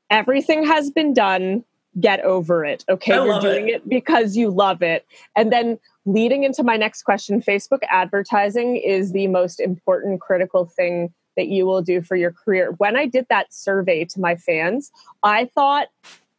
Everything 0.09 0.65
has 0.65 0.89
been 0.89 1.13
done 1.13 1.63
get 1.99 2.19
over 2.21 2.65
it. 2.65 2.83
Okay. 2.89 3.13
You're 3.13 3.39
doing 3.39 3.69
it. 3.69 3.75
it 3.75 3.89
because 3.89 4.35
you 4.35 4.49
love 4.49 4.81
it. 4.81 5.05
And 5.35 5.51
then 5.51 5.79
leading 6.05 6.43
into 6.43 6.63
my 6.63 6.77
next 6.77 7.03
question 7.03 7.41
Facebook 7.41 7.79
advertising 7.89 8.77
is 8.77 9.11
the 9.11 9.27
most 9.27 9.59
important 9.59 10.21
critical 10.21 10.65
thing 10.65 11.13
that 11.35 11.47
you 11.47 11.65
will 11.65 11.81
do 11.81 12.01
for 12.01 12.15
your 12.15 12.31
career. 12.31 12.73
When 12.77 12.95
I 12.95 13.07
did 13.07 13.25
that 13.29 13.53
survey 13.53 14.05
to 14.05 14.19
my 14.19 14.35
fans, 14.35 14.91
I 15.23 15.45
thought 15.45 15.87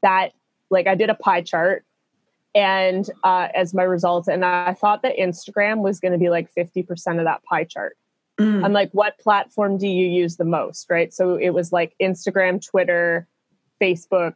that, 0.03 0.33
like, 0.71 0.87
I 0.87 0.95
did 0.95 1.11
a 1.11 1.15
pie 1.15 1.43
chart 1.43 1.85
and 2.55 3.11
uh, 3.25 3.49
as 3.55 3.75
my 3.75 3.83
results, 3.83 4.29
and 4.29 4.45
I 4.45 4.75
thought 4.75 5.03
that 5.03 5.17
Instagram 5.17 5.83
was 5.83 5.99
going 5.99 6.13
to 6.13 6.19
be 6.19 6.31
like 6.31 6.49
50% 6.57 7.19
of 7.19 7.25
that 7.25 7.43
pie 7.43 7.65
chart. 7.65 7.97
Mm. 8.39 8.65
I'm 8.65 8.73
like, 8.73 8.91
what 8.93 9.19
platform 9.19 9.79
do 9.79 9.89
you 9.89 10.07
use 10.07 10.37
the 10.37 10.45
most? 10.45 10.89
Right. 10.89 11.13
So 11.13 11.37
it 11.37 11.51
was 11.51 11.73
like 11.73 11.95
Instagram, 12.01 12.65
Twitter, 12.65 13.27
Facebook, 13.81 14.35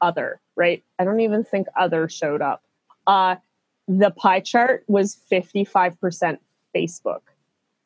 other, 0.00 0.40
right? 0.56 0.82
I 0.98 1.04
don't 1.04 1.20
even 1.20 1.44
think 1.44 1.68
other 1.76 2.08
showed 2.08 2.42
up. 2.42 2.62
Uh, 3.06 3.36
the 3.88 4.10
pie 4.10 4.40
chart 4.40 4.84
was 4.86 5.16
55% 5.30 6.38
Facebook. 6.74 7.20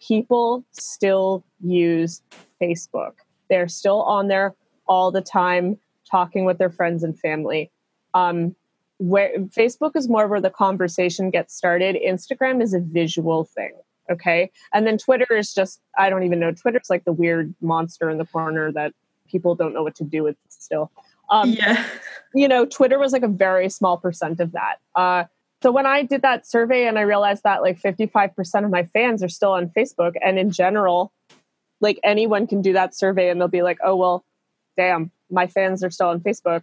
People 0.00 0.64
still 0.72 1.44
use 1.60 2.22
Facebook. 2.60 3.12
They're 3.48 3.68
still 3.68 4.02
on 4.02 4.28
there 4.28 4.54
all 4.86 5.10
the 5.10 5.22
time 5.22 5.78
talking 6.08 6.44
with 6.44 6.58
their 6.58 6.70
friends 6.70 7.02
and 7.02 7.18
family. 7.18 7.70
Um, 8.14 8.54
where 8.98 9.30
Facebook 9.38 9.92
is 9.94 10.08
more 10.08 10.26
where 10.26 10.40
the 10.40 10.50
conversation 10.50 11.30
gets 11.30 11.54
started. 11.54 11.96
Instagram 11.96 12.62
is 12.62 12.72
a 12.72 12.80
visual 12.80 13.44
thing. 13.44 13.72
Okay. 14.10 14.50
And 14.72 14.86
then 14.86 14.98
Twitter 14.98 15.36
is 15.36 15.52
just, 15.52 15.80
I 15.98 16.08
don't 16.08 16.22
even 16.22 16.38
know. 16.38 16.52
Twitter's 16.52 16.88
like 16.88 17.04
the 17.04 17.12
weird 17.12 17.54
monster 17.60 18.08
in 18.08 18.18
the 18.18 18.24
corner 18.24 18.72
that 18.72 18.94
people 19.28 19.54
don't 19.54 19.74
know 19.74 19.82
what 19.82 19.96
to 19.96 20.04
do 20.04 20.22
with 20.22 20.36
still. 20.48 20.90
Um, 21.30 21.50
yeah. 21.50 21.84
You 22.34 22.48
know, 22.48 22.64
Twitter 22.64 22.98
was 22.98 23.12
like 23.12 23.22
a 23.22 23.28
very 23.28 23.68
small 23.68 23.96
percent 23.96 24.40
of 24.40 24.52
that. 24.52 24.76
Uh, 24.94 25.24
so 25.62 25.72
when 25.72 25.86
I 25.86 26.02
did 26.02 26.22
that 26.22 26.46
survey 26.46 26.86
and 26.86 26.98
I 26.98 27.02
realized 27.02 27.42
that 27.44 27.62
like 27.62 27.80
55% 27.80 28.64
of 28.64 28.70
my 28.70 28.84
fans 28.84 29.22
are 29.22 29.28
still 29.28 29.52
on 29.52 29.68
Facebook, 29.70 30.14
and 30.22 30.38
in 30.38 30.50
general, 30.50 31.12
like 31.80 31.98
anyone 32.04 32.46
can 32.46 32.62
do 32.62 32.72
that 32.74 32.94
survey 32.94 33.30
and 33.30 33.40
they'll 33.40 33.48
be 33.48 33.62
like, 33.62 33.78
oh, 33.82 33.96
well, 33.96 34.24
damn, 34.76 35.10
my 35.30 35.46
fans 35.46 35.82
are 35.82 35.90
still 35.90 36.08
on 36.08 36.20
Facebook. 36.20 36.62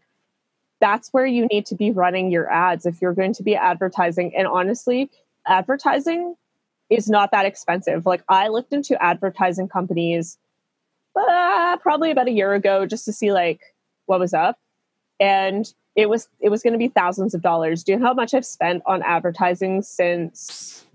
That's 0.79 1.10
where 1.10 1.25
you 1.25 1.45
need 1.47 1.65
to 1.67 1.75
be 1.75 1.91
running 1.91 2.32
your 2.32 2.51
ads 2.51 2.86
if 2.86 3.01
you're 3.01 3.13
going 3.13 3.34
to 3.36 3.43
be 3.43 3.56
advertising. 3.56 4.36
And 4.36 4.47
honestly, 4.47 5.10
advertising 5.47 6.36
is 6.89 7.10
not 7.10 7.32
that 7.32 7.45
expensive. 7.45 8.06
Like 8.06 8.23
I 8.27 8.49
looked 8.49 8.73
into 8.73 9.01
advertising 9.01 9.69
companies 9.69 10.38
uh, 11.15 11.77
probably 11.77 12.12
about 12.12 12.27
a 12.27 12.32
year 12.32 12.53
ago 12.53 12.86
just 12.86 13.06
to 13.06 13.13
see 13.13 13.32
like 13.32 13.62
what 14.06 14.19
was 14.19 14.34
up. 14.34 14.58
And 15.19 15.71
it 15.95 16.10
was 16.10 16.27
it 16.39 16.49
was 16.49 16.63
going 16.63 16.73
to 16.73 16.79
be 16.79 16.88
thousands 16.88 17.34
of 17.34 17.41
dollars. 17.41 17.84
Do 17.84 17.91
you 17.91 17.99
know 17.99 18.08
how 18.08 18.13
much 18.13 18.34
I've 18.34 18.45
spent 18.45 18.84
on 18.86 19.01
advertising 19.03 19.82
since 19.82 20.86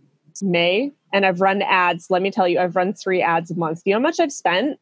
May? 0.42 0.92
And 1.12 1.24
I've 1.24 1.40
run 1.40 1.62
ads. 1.62 2.10
Let 2.10 2.22
me 2.22 2.30
tell 2.30 2.46
you, 2.46 2.58
I've 2.58 2.76
run 2.76 2.92
three 2.92 3.22
ads 3.22 3.50
a 3.50 3.54
month. 3.54 3.84
Do 3.84 3.90
you 3.90 3.94
know 3.94 4.00
how 4.00 4.02
much 4.02 4.20
I've 4.20 4.32
spent? 4.32 4.78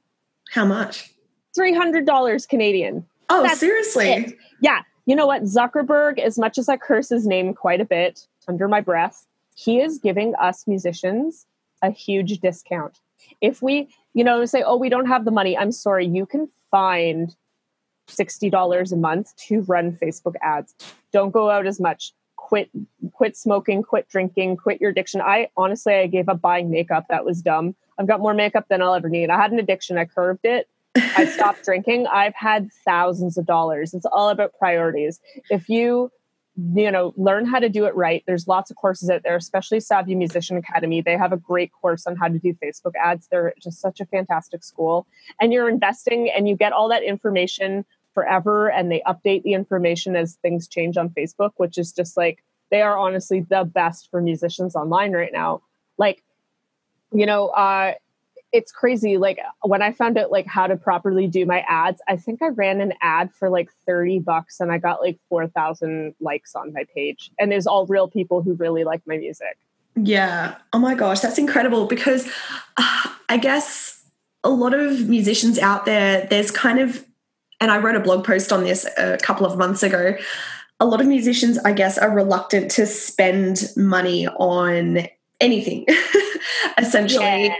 How 0.51 0.65
much? 0.65 1.13
Three 1.55 1.75
hundred 1.75 2.07
dollars 2.07 2.47
Canadian. 2.47 3.07
Oh, 3.29 3.43
That's 3.43 3.61
seriously? 3.61 4.09
It. 4.09 4.37
Yeah. 4.61 4.83
You 5.07 5.15
know 5.15 5.27
what? 5.27 5.43
Zuckerberg, 5.43 6.19
as 6.19 6.39
much 6.39 6.59
as 6.59 6.69
I 6.69 6.77
curse 6.77 7.09
his 7.09 7.27
name 7.27 7.55
quite 7.55 7.81
a 7.81 7.85
bit 7.85 8.27
under 8.49 8.69
my 8.69 8.81
breath, 8.81 9.27
he 9.55 9.81
is 9.81 9.99
giving 9.99 10.35
us 10.37 10.67
musicians 10.67 11.47
a 11.83 11.91
huge 11.91 12.39
discount. 12.41 13.01
If 13.41 13.63
we, 13.63 13.89
you 14.15 14.25
know, 14.25 14.45
say, 14.45 14.63
oh, 14.63 14.77
we 14.77 14.89
don't 14.89 15.07
have 15.07 15.25
the 15.25 15.31
money, 15.31 15.57
I'm 15.57 15.73
sorry, 15.73 16.07
you 16.07 16.27
can 16.27 16.49
find 16.71 17.35
$60 18.09 18.93
a 18.93 18.97
month 18.97 19.35
to 19.49 19.63
run 19.63 19.93
Facebook 19.93 20.35
ads. 20.43 20.75
Don't 21.13 21.31
go 21.31 21.51
out 21.51 21.67
as 21.67 21.81
much. 21.81 22.13
Quit 22.37 22.71
quit 23.13 23.37
smoking, 23.37 23.83
quit 23.83 24.09
drinking, 24.09 24.57
quit 24.57 24.81
your 24.81 24.91
addiction. 24.91 25.21
I 25.21 25.49
honestly 25.57 25.95
I 25.95 26.07
gave 26.07 26.29
up 26.29 26.41
buying 26.41 26.71
makeup. 26.71 27.07
That 27.09 27.25
was 27.25 27.43
dumb. 27.43 27.75
I've 27.99 28.07
got 28.07 28.21
more 28.21 28.35
makeup 28.35 28.67
than 28.69 28.83
I'll 28.83 28.95
ever 28.95 29.09
need. 29.09 29.31
I 29.31 29.37
had 29.37 29.53
an 29.53 29.59
addiction. 29.59 29.99
I 29.99 30.05
curved 30.05 30.45
it. 30.45 30.69
I 30.95 31.25
stopped 31.37 31.65
drinking. 31.65 32.07
I've 32.07 32.35
had 32.35 32.71
thousands 32.85 33.37
of 33.37 33.47
dollars. 33.47 33.95
It's 33.95 34.07
all 34.07 34.29
about 34.29 34.53
priorities. 34.59 35.19
If 35.51 35.69
you 35.69 36.13
you 36.75 36.91
know 36.91 37.13
learn 37.17 37.45
how 37.45 37.59
to 37.59 37.69
do 37.69 37.85
it 37.85 37.95
right 37.95 38.25
there's 38.27 38.49
lots 38.49 38.71
of 38.71 38.77
courses 38.79 39.11
out 39.11 39.23
there 39.23 39.37
especially 39.37 39.79
savvy 39.79 40.15
musician 40.15 40.57
academy 40.57 41.03
they 41.03 41.17
have 41.17 41.33
a 41.33 41.37
great 41.37 41.71
course 41.73 42.07
on 42.07 42.17
how 42.17 42.29
to 42.29 42.39
do 42.39 42.55
facebook 42.55 42.93
ads 43.03 43.29
they're 43.29 43.53
just 43.63 43.79
such 43.79 44.01
a 44.01 44.07
fantastic 44.07 44.65
school 44.65 45.07
and 45.41 45.53
you're 45.53 45.69
investing 45.69 46.31
and 46.35 46.49
you 46.49 46.57
get 46.57 46.73
all 46.73 46.89
that 46.89 47.03
information 47.03 47.85
forever 48.17 48.71
and 48.71 48.91
they 48.91 49.03
update 49.07 49.43
the 49.43 49.53
information 49.53 50.17
as 50.17 50.39
things 50.43 50.67
change 50.67 50.97
on 50.97 51.11
facebook 51.11 51.51
which 51.59 51.77
is 51.77 51.93
just 51.93 52.17
like 52.17 52.43
they 52.71 52.81
are 52.83 52.97
honestly 52.97 53.41
the 53.41 53.65
best 53.65 54.11
for 54.11 54.21
musicians 54.21 54.75
online 54.75 55.13
right 55.13 55.33
now 55.33 55.61
like 55.99 56.25
you 57.13 57.27
know 57.27 57.49
uh 57.49 57.93
it's 58.53 58.73
crazy. 58.73 59.19
Like 59.19 59.39
when 59.63 59.83
I 59.83 59.93
found 59.93 60.17
out 60.17 60.31
like 60.31 60.47
how 60.47 60.67
to 60.67 60.77
properly 60.77 61.27
do 61.27 61.45
my 61.45 61.65
ads, 61.69 62.01
I 62.09 62.17
think 62.17 62.43
I 62.43 62.49
ran 62.49 62.81
an 62.81 62.95
ad 63.03 63.33
for 63.33 63.51
like 63.51 63.71
30 63.87 64.21
bucks 64.21 64.61
and 64.61 64.73
I 64.73 64.79
got 64.79 65.01
like 65.01 65.19
4,000 65.29 66.15
likes 66.21 66.55
on 66.55 66.73
my 66.73 66.85
page. 66.95 67.31
And 67.39 67.51
there's 67.51 67.67
all 67.67 67.87
real 67.87 68.09
people 68.09 68.43
who 68.43 68.55
really 68.55 68.85
like 68.85 69.03
my 69.07 69.19
music. 69.19 69.59
Yeah. 69.95 70.57
Oh 70.73 70.79
my 70.79 70.95
gosh, 70.95 71.21
that's 71.21 71.39
incredible 71.39 71.87
because 71.87 72.27
uh, 72.77 73.09
I 73.29 73.37
guess 73.37 74.03
a 74.45 74.51
lot 74.51 74.75
of 74.75 75.09
musicians 75.09 75.59
out 75.59 75.85
there, 75.85 76.27
there's 76.31 76.51
kind 76.51 76.79
of, 76.79 77.05
and 77.61 77.71
I 77.71 77.79
wrote 77.79 77.97
a 77.97 78.01
blog 78.01 78.25
post 78.25 78.53
on 78.53 78.65
this 78.65 78.87
a 78.97 79.19
couple 79.19 79.47
of 79.47 79.59
months 79.59 79.83
ago. 79.83 80.17
A 80.79 80.85
lot 80.87 81.01
of 81.01 81.07
musicians, 81.07 81.59
I 81.59 81.73
guess, 81.73 81.97
are 81.97 82.11
reluctant 82.11 82.71
to 82.73 82.87
spend 82.87 83.71
money 83.77 84.29
on 84.29 85.09
anything, 85.41 85.87
essentially. 86.79 87.47
Yeah 87.47 87.55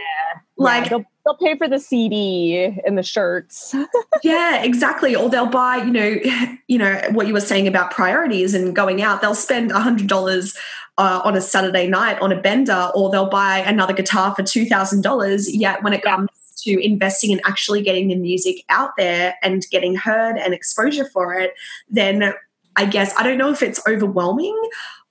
like 0.57 0.85
yeah, 0.85 0.89
they'll, 0.89 1.05
they'll 1.23 1.37
pay 1.37 1.57
for 1.57 1.67
the 1.67 1.79
CD 1.79 2.75
and 2.85 2.97
the 2.97 3.03
shirts. 3.03 3.75
yeah, 4.23 4.63
exactly. 4.63 5.15
Or 5.15 5.29
they'll 5.29 5.45
buy, 5.45 5.77
you 5.77 5.91
know, 5.91 6.15
you 6.67 6.77
know 6.77 6.99
what 7.11 7.27
you 7.27 7.33
were 7.33 7.39
saying 7.39 7.67
about 7.67 7.91
priorities 7.91 8.53
and 8.53 8.75
going 8.75 9.01
out. 9.01 9.21
They'll 9.21 9.35
spend 9.35 9.71
a 9.71 9.79
hundred 9.79 10.07
dollars 10.07 10.57
uh, 10.97 11.21
on 11.23 11.35
a 11.35 11.41
Saturday 11.41 11.87
night 11.87 12.19
on 12.19 12.31
a 12.31 12.41
bender, 12.41 12.91
or 12.95 13.11
they'll 13.11 13.29
buy 13.29 13.59
another 13.59 13.93
guitar 13.93 14.33
for 14.35 14.43
two 14.43 14.65
thousand 14.65 15.01
dollars. 15.01 15.53
Yet 15.53 15.83
when 15.83 15.93
it 15.93 16.01
comes 16.01 16.29
to 16.67 16.85
investing 16.85 17.31
in 17.31 17.41
actually 17.45 17.81
getting 17.81 18.09
the 18.09 18.15
music 18.15 18.63
out 18.69 18.91
there 18.97 19.35
and 19.41 19.65
getting 19.71 19.95
heard 19.95 20.37
and 20.37 20.53
exposure 20.53 21.05
for 21.05 21.33
it, 21.33 21.53
then 21.89 22.33
I 22.75 22.85
guess 22.85 23.13
I 23.17 23.23
don't 23.23 23.39
know 23.39 23.51
if 23.51 23.63
it's 23.63 23.81
overwhelming 23.87 24.55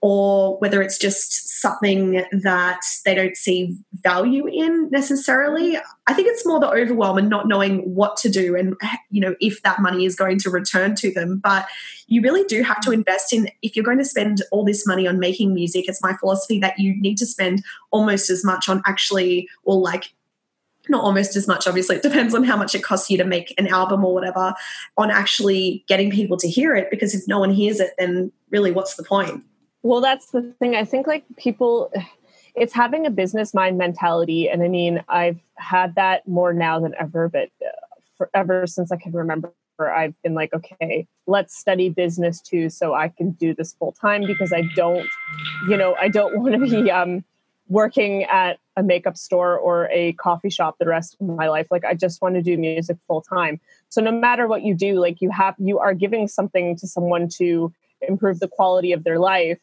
or 0.01 0.59
whether 0.59 0.83
it's 0.83 0.99
just 0.99 1.61
something 1.61 2.25
that 2.31 2.81
they 3.05 3.15
don't 3.15 3.37
see 3.37 3.77
value 3.93 4.47
in 4.47 4.89
necessarily. 4.91 5.77
I 6.07 6.15
think 6.15 6.29
it's 6.29 6.47
more 6.47 6.61
the 6.61 6.71
overwhelm 6.71 7.19
and 7.19 7.29
not 7.29 7.49
knowing 7.49 7.79
what 7.93 8.17
to 8.19 8.29
do 8.29 8.55
and 8.55 8.77
you 9.11 9.21
know 9.21 9.35
if 9.41 9.63
that 9.63 9.81
money 9.81 10.05
is 10.05 10.15
going 10.15 10.39
to 10.41 10.51
return 10.51 10.95
to 10.97 11.13
them. 11.13 11.41
But 11.43 11.67
you 12.07 12.21
really 12.21 12.45
do 12.45 12.63
have 12.63 12.81
to 12.83 12.93
invest 12.93 13.33
in 13.33 13.51
if 13.63 13.75
you're 13.75 13.85
going 13.85 13.99
to 13.99 14.05
spend 14.05 14.43
all 14.53 14.65
this 14.65 14.87
money 14.87 15.09
on 15.09 15.19
making 15.19 15.53
music, 15.53 15.89
it's 15.89 16.03
my 16.03 16.15
philosophy 16.19 16.61
that 16.61 16.79
you 16.79 16.95
need 17.01 17.19
to 17.19 17.27
spend 17.27 17.65
almost 17.91 18.31
as 18.31 18.45
much 18.45 18.69
on 18.69 18.83
actually 18.87 19.49
or 19.65 19.81
like 19.81 20.13
not 20.89 21.03
almost 21.03 21.37
as 21.37 21.47
much 21.49 21.67
obviously 21.67 21.97
it 21.97 22.03
depends 22.03 22.35
on 22.35 22.45
how 22.45 22.57
much 22.57 22.75
it 22.75 22.83
costs 22.83 23.11
you 23.11 23.17
to 23.17 23.25
make 23.25 23.55
an 23.59 23.67
album 23.67 24.05
or 24.05 24.15
whatever 24.15 24.55
on 24.97 25.11
actually 25.11 25.85
getting 25.89 26.11
people 26.11 26.37
to 26.37 26.49
hear 26.49 26.75
it 26.75 26.89
because 26.91 27.15
if 27.15 27.27
no 27.27 27.39
one 27.39 27.51
hears 27.51 27.81
it 27.81 27.93
then 27.99 28.31
really 28.51 28.73
what's 28.73 28.97
the 28.97 29.03
point 29.03 29.43
well, 29.87 30.01
that's 30.01 30.33
the 30.33 30.43
thing. 30.59 30.75
I 30.75 30.85
think 30.85 31.07
like 31.07 31.25
people, 31.37 31.93
it's 32.57 32.73
having 32.73 33.07
a 33.07 33.11
business 33.11 33.55
mind 33.55 33.79
mentality. 33.79 34.49
And 34.49 34.65
I 34.65 34.69
mean, 34.69 35.05
I've 35.09 35.39
had 35.55 35.95
that 35.95 36.27
more 36.27 36.53
now 36.53 36.81
than 36.81 36.93
ever, 36.99 37.29
but 37.29 37.51
uh, 37.65 37.69
forever 38.19 38.67
since 38.67 38.91
I 38.91 38.97
can 38.97 39.13
remember, 39.13 39.53
I've 39.79 40.21
been 40.23 40.35
like, 40.35 40.53
okay, 40.53 41.07
let's 41.29 41.57
study 41.57 41.89
business 41.89 42.41
too, 42.41 42.69
so 42.69 42.95
I 42.95 43.09
can 43.09 43.31
do 43.33 43.55
this 43.55 43.75
full 43.75 43.93
time 43.93 44.27
because 44.27 44.53
I 44.53 44.63
don't, 44.75 45.07
you 45.69 45.77
know, 45.77 45.95
I 46.01 46.09
don't 46.09 46.41
want 46.41 46.55
to 46.55 46.61
be 46.61 46.91
um, 46.91 47.25
working 47.69 48.25
at 48.25 48.59
a 48.77 48.83
makeup 48.83 49.17
store 49.17 49.59
or 49.59 49.89
a 49.91 50.13
coffee 50.15 50.51
shop 50.51 50.77
the 50.79 50.87
rest 50.87 51.17
of 51.21 51.27
my 51.27 51.49
life. 51.49 51.67
Like, 51.71 51.85
I 51.85 51.95
just 51.95 52.23
want 52.23 52.35
to 52.37 52.43
do 52.43 52.57
music 52.57 52.97
full 53.07 53.23
time. 53.23 53.61
So 53.89 54.01
no 54.01 54.13
matter 54.13 54.47
what 54.47 54.63
you 54.63 54.75
do, 54.75 55.01
like 55.01 55.21
you 55.21 55.31
have, 55.31 55.55
you 55.59 55.79
are 55.79 55.95
giving 55.95 56.29
something 56.29 56.77
to 56.77 56.87
someone 56.87 57.29
to 57.39 57.73
improve 58.03 58.41
the 58.41 58.49
quality 58.49 58.93
of 58.93 59.05
their 59.05 59.19
life 59.19 59.59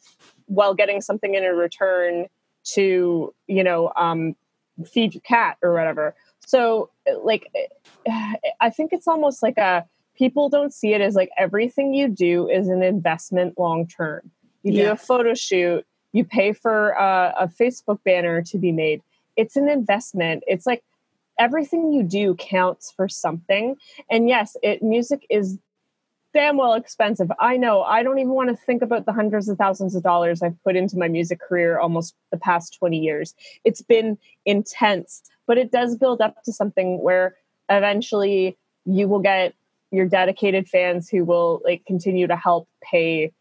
while 0.48 0.74
getting 0.74 1.02
something 1.02 1.36
in 1.36 1.44
return 1.44 2.28
to 2.64 3.34
you 3.48 3.64
know 3.64 3.92
um, 3.96 4.36
feed 4.86 5.14
your 5.14 5.22
cat 5.22 5.58
or 5.62 5.74
whatever 5.74 6.16
so 6.46 6.90
like 7.24 7.48
i 8.60 8.70
think 8.70 8.92
it's 8.92 9.08
almost 9.08 9.44
like 9.44 9.58
a 9.58 9.86
people 10.16 10.50
don't 10.50 10.74
see 10.74 10.94
it 10.94 11.02
as 11.02 11.16
like 11.16 11.30
everything 11.38 11.94
you 11.94 12.08
do 12.08 12.50
is 12.50 12.68
an 12.68 12.84
investment 12.84 13.58
long 13.58 13.88
term 13.88 14.32
you 14.64 14.74
yeah. 14.74 14.86
do 14.86 14.92
a 14.92 14.96
photo 14.96 15.34
shoot 15.34 15.86
you 16.14 16.24
pay 16.24 16.54
for 16.54 16.92
a, 16.92 17.50
facebook 17.60 18.00
banner 18.04 18.42
to 18.42 18.58
be 18.58 18.72
made 18.72 19.02
it's 19.36 19.56
an 19.56 19.68
investment 19.68 20.44
it's 20.48 20.66
like 20.66 20.84
everything 21.40 21.92
you 21.92 22.04
do 22.04 22.36
counts 22.36 22.92
for 22.96 23.10
something 23.10 23.76
and 24.10 24.30
yes 24.30 24.56
it 24.64 24.82
music 24.82 25.26
is 25.30 25.58
damn 26.34 26.58
well 26.58 26.74
expensive. 26.74 27.32
I 27.40 27.58
know. 27.58 27.84
I 27.84 28.04
don't 28.04 28.18
even 28.18 28.34
want 28.34 28.50
to 28.50 28.56
think 28.56 28.82
about 28.82 29.06
the 29.06 29.14
hundreds 29.14 29.48
of 29.48 29.58
thousands 29.58 29.96
of 29.96 30.04
dollars 30.04 30.42
I've 30.42 30.62
put 30.64 30.76
into 30.76 30.98
my 30.98 31.08
music 31.08 31.40
career 31.40 31.80
almost 31.80 32.16
the 32.32 32.38
past 32.38 32.76
20 32.80 32.98
years. 32.98 33.36
It's 33.64 33.82
been 33.82 34.18
intense, 34.46 35.22
but 35.48 35.58
it 35.58 35.72
does 35.72 35.96
build 35.96 36.22
up 36.22 36.44
to 36.44 36.52
something 36.52 37.02
where 37.02 37.36
eventually 37.70 38.58
you 38.86 39.08
will 39.08 39.20
get 39.20 39.54
your 39.92 40.08
dedicated 40.08 40.68
fans 40.68 41.08
who 41.08 41.24
will 41.24 41.62
like 41.64 41.86
continue 41.86 42.28
to 42.28 42.36
help 42.36 42.68
pay 42.82 43.32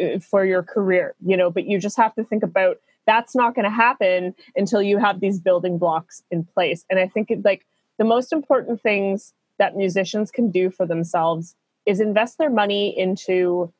Uh, 0.00 0.18
for 0.18 0.44
your 0.44 0.62
career, 0.62 1.14
you 1.24 1.36
know, 1.36 1.50
but 1.50 1.66
you 1.66 1.78
just 1.78 1.96
have 1.96 2.14
to 2.14 2.24
think 2.24 2.42
about 2.42 2.78
that's 3.06 3.34
not 3.34 3.54
going 3.54 3.64
to 3.64 3.70
happen 3.70 4.34
until 4.56 4.82
you 4.82 4.98
have 4.98 5.20
these 5.20 5.38
building 5.38 5.78
blocks 5.78 6.22
in 6.30 6.44
place. 6.44 6.84
And 6.90 6.98
I 6.98 7.06
think 7.06 7.30
it, 7.30 7.44
like 7.44 7.64
the 7.98 8.04
most 8.04 8.32
important 8.32 8.82
things 8.82 9.32
that 9.58 9.76
musicians 9.76 10.30
can 10.30 10.50
do 10.50 10.70
for 10.70 10.86
themselves 10.86 11.54
is 11.86 12.00
invest 12.00 12.36
their 12.38 12.50
money 12.50 12.98
into 12.98 13.72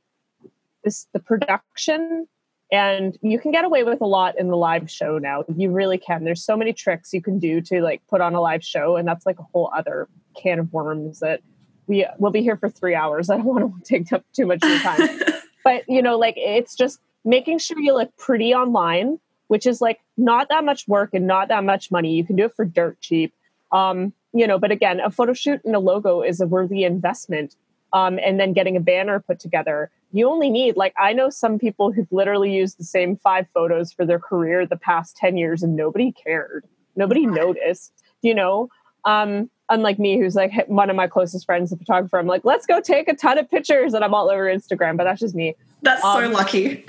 this 0.85 1.07
the 1.13 1.19
production. 1.19 2.27
And 2.73 3.17
you 3.21 3.39
can 3.39 3.53
get 3.53 3.65
away 3.65 3.85
with 3.85 4.01
a 4.01 4.07
lot 4.07 4.39
in 4.39 4.49
the 4.49 4.57
live 4.57 4.91
show 4.91 5.19
now. 5.19 5.45
You 5.57 5.71
really 5.71 5.99
can. 5.99 6.25
There's 6.25 6.45
so 6.45 6.57
many 6.57 6.73
tricks 6.73 7.13
you 7.13 7.23
can 7.23 7.39
do 7.39 7.61
to 7.63 7.81
like 7.81 8.03
put 8.09 8.21
on 8.21 8.35
a 8.35 8.41
live 8.41 8.65
show 8.65 8.97
and 8.97 9.07
that's 9.07 9.27
like 9.27 9.39
a 9.39 9.45
whole 9.53 9.71
other 9.77 10.09
can 10.41 10.61
of 10.61 10.73
worms 10.73 11.21
that 11.21 11.41
we 11.87 12.07
will 12.19 12.33
be 12.33 12.43
here 12.43 12.57
for 12.57 12.71
three 12.71 12.95
hours. 12.95 13.29
I 13.31 13.37
don't 13.37 13.45
want 13.45 13.85
to 13.85 13.89
take 13.89 14.13
up 14.13 14.25
too 14.33 14.47
much 14.47 14.63
of 14.63 14.71
your 14.71 14.79
time 14.79 15.19
but 15.67 15.83
you 15.89 16.03
know 16.03 16.17
like 16.17 16.37
it's 16.37 16.75
just 16.75 17.01
making 17.25 17.59
sure 17.59 17.79
you 17.81 17.93
look 17.93 18.17
pretty 18.17 18.55
online 18.55 19.19
which 19.49 19.67
is 19.67 19.81
like 19.81 20.01
not 20.17 20.49
that 20.49 20.65
much 20.65 20.87
work 20.89 21.11
and 21.13 21.27
not 21.27 21.49
that 21.49 21.65
much 21.65 21.91
money. 21.91 22.15
You 22.15 22.25
can 22.25 22.37
do 22.37 22.45
it 22.45 22.55
for 22.55 22.65
dirt 22.65 23.01
cheap. 23.01 23.33
Um, 23.73 24.13
you 24.33 24.47
know, 24.47 24.59
but 24.59 24.71
again, 24.71 25.01
a 25.01 25.11
photo 25.11 25.33
shoot 25.33 25.61
and 25.65 25.75
a 25.75 25.79
logo 25.79 26.23
is 26.23 26.41
a 26.41 26.47
worthy 26.47 26.85
investment. 26.85 27.57
Um, 27.93 28.19
and 28.23 28.39
then 28.39 28.53
getting 28.53 28.77
a 28.77 28.81
banner 28.81 29.21
put 29.21 29.39
together. 29.39 29.91
You 30.13 30.29
only 30.29 30.51
need, 30.51 30.77
like, 30.77 30.93
I 30.99 31.13
know 31.13 31.31
some 31.31 31.59
people 31.59 31.93
who've 31.93 32.11
literally 32.11 32.55
used 32.55 32.79
the 32.79 32.85
same 32.85 33.17
five 33.17 33.47
photos 33.55 33.93
for 33.93 34.05
their 34.05 34.19
career 34.19 34.67
the 34.67 34.77
past 34.77 35.17
10 35.17 35.37
years 35.37 35.63
and 35.63 35.77
nobody 35.77 36.13
cared. 36.13 36.67
Nobody 36.97 37.27
noticed, 37.27 37.93
you 38.23 38.35
know? 38.35 38.69
Um, 39.05 39.51
unlike 39.69 39.99
me, 39.99 40.19
who's 40.19 40.35
like 40.35 40.53
one 40.69 40.91
of 40.91 40.97
my 40.97 41.07
closest 41.07 41.47
friends, 41.47 41.73
a 41.73 41.77
photographer, 41.77 42.19
I'm 42.19 42.27
like, 42.27 42.45
let's 42.45 42.67
go 42.67 42.81
take 42.81 43.09
a 43.09 43.15
ton 43.15 43.39
of 43.39 43.51
pictures 43.51 43.95
and 43.95 44.05
I'm 44.05 44.15
all 44.15 44.31
over 44.31 44.45
Instagram, 44.45 44.97
but 44.97 45.05
that's 45.05 45.21
just 45.21 45.35
me. 45.35 45.55
That's 45.83 46.05
um, 46.05 46.25
so 46.25 46.31
lucky. 46.31 46.85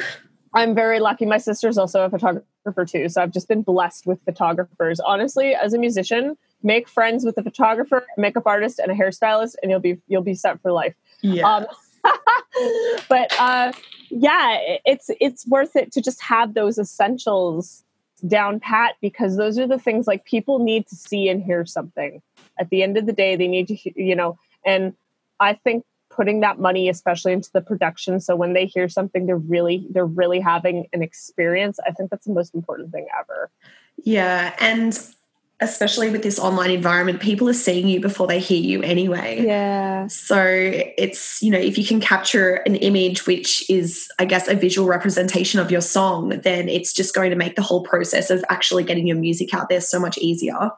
I'm 0.54 0.74
very 0.74 1.00
lucky. 1.00 1.26
My 1.26 1.38
sister's 1.38 1.78
also 1.78 2.04
a 2.04 2.10
photographer 2.10 2.86
too. 2.86 3.10
So 3.10 3.22
I've 3.22 3.32
just 3.32 3.48
been 3.48 3.62
blessed 3.62 4.08
with 4.08 4.20
photographers. 4.24 5.00
Honestly, 5.00 5.54
as 5.54 5.74
a 5.74 5.78
musician, 5.78 6.38
make 6.64 6.88
friends 6.88 7.26
with 7.26 7.38
a 7.38 7.44
photographer, 7.44 8.06
makeup 8.18 8.44
artist, 8.46 8.80
and 8.80 8.92
a 8.92 8.96
hairstylist, 8.96 9.56
and 9.62 9.70
you'll 9.70 9.80
be 9.80 10.00
you'll 10.08 10.24
be 10.24 10.34
set 10.34 10.62
for 10.62 10.72
life. 10.72 10.96
Yeah. 11.22 11.48
Um, 11.48 11.66
but 13.10 13.32
uh, 13.40 13.72
yeah, 14.10 14.58
it's 14.86 15.10
it's 15.20 15.48
worth 15.48 15.76
it 15.76 15.92
to 15.94 16.02
just 16.02 16.22
have 16.22 16.54
those 16.54 16.78
essentials 16.78 17.84
down 18.26 18.60
pat 18.60 18.96
because 19.02 19.38
those 19.38 19.60
are 19.60 19.68
the 19.68 19.78
things 19.78 20.08
like 20.08 20.26
people 20.26 20.60
need 20.60 20.88
to 20.88 20.96
see 20.96 21.30
and 21.30 21.44
hear 21.44 21.66
something. 21.66 22.22
At 22.60 22.70
the 22.70 22.84
end 22.84 22.98
of 22.98 23.06
the 23.06 23.14
day, 23.14 23.36
they 23.36 23.48
need 23.48 23.68
to 23.68 23.78
you 23.96 24.16
know, 24.16 24.38
and 24.66 24.94
I 25.40 25.54
think 25.54 25.84
putting 26.10 26.40
that 26.40 26.60
money 26.60 26.90
especially 26.90 27.32
into 27.32 27.50
the 27.54 27.62
production 27.62 28.20
so 28.20 28.36
when 28.36 28.54
they 28.54 28.66
hear 28.66 28.90
something 28.90 29.28
they're 29.28 29.38
really 29.38 29.86
they're 29.92 30.06
really 30.06 30.40
having 30.40 30.88
an 30.92 31.04
experience 31.04 31.78
i 31.86 31.92
think 31.92 32.10
that's 32.10 32.26
the 32.26 32.34
most 32.34 32.56
important 32.56 32.92
thing 32.92 33.06
ever 33.20 33.52
yeah 34.04 34.56
and 34.60 34.98
especially 35.60 36.10
with 36.12 36.22
this 36.22 36.38
online 36.38 36.70
environment, 36.70 37.20
people 37.20 37.50
are 37.50 37.54
seeing 37.54 37.88
you 37.88 38.00
before 38.00 38.28
they 38.28 38.40
hear 38.40 38.62
you 38.62 38.84
anyway. 38.84 39.44
Yeah. 39.44 40.06
So 40.06 40.40
it's, 40.40 41.42
you 41.42 41.50
know, 41.50 41.58
if 41.58 41.80
you 41.80 41.86
can 41.86 42.00
capture 42.00 42.56
an 42.68 42.76
image 42.76 43.26
which 43.26 43.68
is, 43.70 44.08
I 44.20 44.26
guess, 44.26 44.48
a 44.48 44.54
visual 44.54 44.88
representation 44.88 45.60
of 45.60 45.72
your 45.72 45.82
song, 45.82 46.30
then 46.44 46.70
it's 46.70 46.94
just 46.94 47.16
going 47.16 47.32
to 47.32 47.36
make 47.36 47.56
the 47.56 47.64
whole 47.64 47.82
process 47.82 48.30
of 48.30 48.46
actually 48.50 48.84
getting 48.84 49.08
your 49.08 49.18
music 49.18 49.52
out 49.54 49.68
there 49.68 49.82
so 49.82 50.00
much 50.00 50.20
easier. 50.20 50.70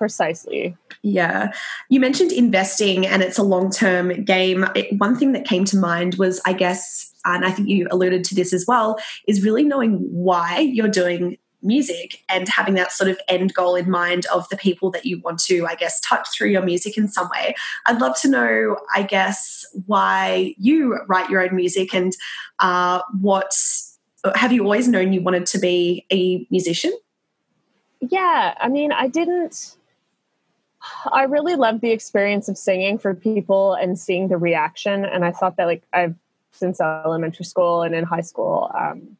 Precisely. 0.00 0.74
Yeah. 1.02 1.52
You 1.90 2.00
mentioned 2.00 2.32
investing 2.32 3.06
and 3.06 3.22
it's 3.22 3.36
a 3.36 3.42
long 3.42 3.70
term 3.70 4.24
game. 4.24 4.66
It, 4.74 4.98
one 4.98 5.14
thing 5.14 5.32
that 5.32 5.44
came 5.44 5.66
to 5.66 5.76
mind 5.76 6.14
was, 6.14 6.40
I 6.46 6.54
guess, 6.54 7.12
and 7.26 7.44
I 7.44 7.50
think 7.50 7.68
you 7.68 7.86
alluded 7.90 8.24
to 8.24 8.34
this 8.34 8.54
as 8.54 8.64
well, 8.66 8.98
is 9.28 9.44
really 9.44 9.62
knowing 9.62 9.98
why 10.10 10.60
you're 10.60 10.88
doing 10.88 11.36
music 11.60 12.24
and 12.30 12.48
having 12.48 12.76
that 12.76 12.92
sort 12.92 13.10
of 13.10 13.20
end 13.28 13.52
goal 13.52 13.76
in 13.76 13.90
mind 13.90 14.24
of 14.32 14.48
the 14.48 14.56
people 14.56 14.90
that 14.92 15.04
you 15.04 15.20
want 15.20 15.38
to, 15.40 15.66
I 15.66 15.74
guess, 15.74 16.00
touch 16.00 16.28
through 16.32 16.48
your 16.48 16.62
music 16.62 16.96
in 16.96 17.06
some 17.06 17.28
way. 17.28 17.54
I'd 17.84 18.00
love 18.00 18.18
to 18.22 18.28
know, 18.28 18.78
I 18.96 19.02
guess, 19.02 19.66
why 19.84 20.54
you 20.56 20.98
write 21.08 21.28
your 21.28 21.42
own 21.42 21.54
music 21.54 21.94
and 21.94 22.16
uh, 22.60 23.02
what 23.20 23.54
have 24.34 24.50
you 24.50 24.62
always 24.62 24.88
known 24.88 25.12
you 25.12 25.20
wanted 25.20 25.44
to 25.44 25.58
be 25.58 26.06
a 26.10 26.46
musician? 26.50 26.92
Yeah, 28.00 28.54
I 28.58 28.68
mean, 28.68 28.92
I 28.92 29.08
didn't. 29.08 29.76
I 31.12 31.24
really 31.24 31.56
loved 31.56 31.80
the 31.80 31.90
experience 31.90 32.48
of 32.48 32.56
singing 32.56 32.98
for 32.98 33.14
people 33.14 33.74
and 33.74 33.98
seeing 33.98 34.28
the 34.28 34.36
reaction. 34.38 35.04
And 35.04 35.24
I 35.24 35.32
thought 35.32 35.56
that, 35.56 35.66
like, 35.66 35.82
I've 35.92 36.14
since 36.52 36.80
elementary 36.80 37.44
school 37.44 37.82
and 37.82 37.94
in 37.94 38.04
high 38.04 38.20
school, 38.22 38.70
um, 38.78 39.16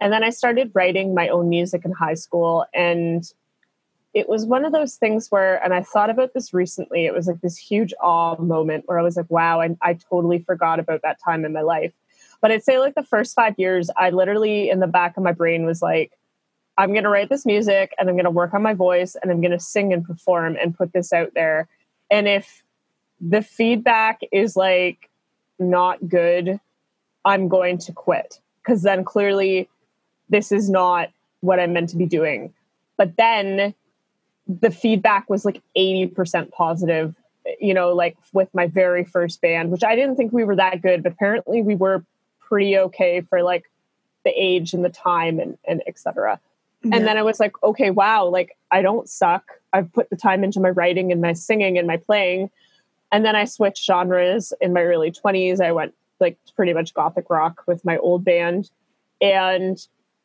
and 0.00 0.12
then 0.12 0.24
I 0.24 0.30
started 0.30 0.70
writing 0.72 1.14
my 1.14 1.28
own 1.28 1.48
music 1.48 1.84
in 1.84 1.92
high 1.92 2.14
school. 2.14 2.64
And 2.72 3.24
it 4.14 4.28
was 4.28 4.46
one 4.46 4.64
of 4.64 4.72
those 4.72 4.96
things 4.96 5.28
where, 5.30 5.62
and 5.62 5.74
I 5.74 5.82
thought 5.82 6.10
about 6.10 6.32
this 6.32 6.54
recently, 6.54 7.06
it 7.06 7.14
was 7.14 7.26
like 7.26 7.40
this 7.42 7.56
huge 7.56 7.92
awe 8.00 8.36
moment 8.36 8.84
where 8.86 8.98
I 8.98 9.02
was 9.02 9.16
like, 9.16 9.30
wow, 9.30 9.60
I, 9.60 9.76
I 9.82 9.94
totally 9.94 10.38
forgot 10.38 10.80
about 10.80 11.02
that 11.02 11.18
time 11.22 11.44
in 11.44 11.52
my 11.52 11.60
life. 11.60 11.92
But 12.40 12.50
I'd 12.50 12.64
say 12.64 12.78
like 12.78 12.94
the 12.94 13.02
first 13.02 13.34
five 13.34 13.54
years, 13.58 13.90
I 13.96 14.10
literally 14.10 14.70
in 14.70 14.80
the 14.80 14.86
back 14.86 15.16
of 15.16 15.22
my 15.22 15.32
brain 15.32 15.66
was 15.66 15.82
like, 15.82 16.12
I'm 16.80 16.92
going 16.92 17.04
to 17.04 17.10
write 17.10 17.28
this 17.28 17.44
music 17.44 17.94
and 17.98 18.08
I'm 18.08 18.14
going 18.14 18.24
to 18.24 18.30
work 18.30 18.54
on 18.54 18.62
my 18.62 18.72
voice 18.72 19.14
and 19.14 19.30
I'm 19.30 19.42
going 19.42 19.50
to 19.50 19.60
sing 19.60 19.92
and 19.92 20.02
perform 20.02 20.56
and 20.56 20.74
put 20.74 20.94
this 20.94 21.12
out 21.12 21.34
there. 21.34 21.68
And 22.10 22.26
if 22.26 22.62
the 23.20 23.42
feedback 23.42 24.22
is 24.32 24.56
like 24.56 25.10
not 25.58 26.08
good, 26.08 26.58
I'm 27.26 27.48
going 27.48 27.76
to 27.78 27.92
quit 27.92 28.40
because 28.62 28.80
then 28.80 29.04
clearly 29.04 29.68
this 30.30 30.52
is 30.52 30.70
not 30.70 31.10
what 31.40 31.60
I'm 31.60 31.74
meant 31.74 31.90
to 31.90 31.98
be 31.98 32.06
doing. 32.06 32.54
But 32.96 33.14
then 33.18 33.74
the 34.48 34.70
feedback 34.70 35.28
was 35.28 35.44
like 35.44 35.60
80% 35.76 36.50
positive, 36.50 37.14
you 37.60 37.74
know, 37.74 37.92
like 37.92 38.16
with 38.32 38.48
my 38.54 38.68
very 38.68 39.04
first 39.04 39.42
band, 39.42 39.70
which 39.70 39.84
I 39.84 39.96
didn't 39.96 40.16
think 40.16 40.32
we 40.32 40.44
were 40.44 40.56
that 40.56 40.80
good, 40.80 41.02
but 41.02 41.12
apparently 41.12 41.60
we 41.60 41.74
were 41.74 42.06
pretty 42.40 42.78
okay 42.78 43.20
for 43.20 43.42
like 43.42 43.64
the 44.24 44.30
age 44.30 44.72
and 44.72 44.82
the 44.82 44.88
time 44.88 45.38
and, 45.38 45.58
and 45.68 45.82
etc. 45.86 46.40
Yeah. 46.82 46.96
And 46.96 47.06
then 47.06 47.18
I 47.18 47.22
was 47.22 47.38
like, 47.38 47.52
okay, 47.62 47.90
wow, 47.90 48.26
like 48.26 48.56
I 48.70 48.82
don't 48.82 49.08
suck. 49.08 49.52
I've 49.72 49.92
put 49.92 50.10
the 50.10 50.16
time 50.16 50.42
into 50.42 50.60
my 50.60 50.70
writing 50.70 51.12
and 51.12 51.20
my 51.20 51.34
singing 51.34 51.76
and 51.76 51.86
my 51.86 51.98
playing. 51.98 52.50
And 53.12 53.24
then 53.24 53.36
I 53.36 53.44
switched 53.44 53.84
genres 53.84 54.52
in 54.60 54.72
my 54.72 54.82
early 54.82 55.10
20s. 55.10 55.60
I 55.60 55.72
went 55.72 55.94
like 56.20 56.38
pretty 56.56 56.72
much 56.72 56.94
gothic 56.94 57.28
rock 57.28 57.64
with 57.66 57.84
my 57.84 57.98
old 57.98 58.24
band. 58.24 58.70
And 59.20 59.78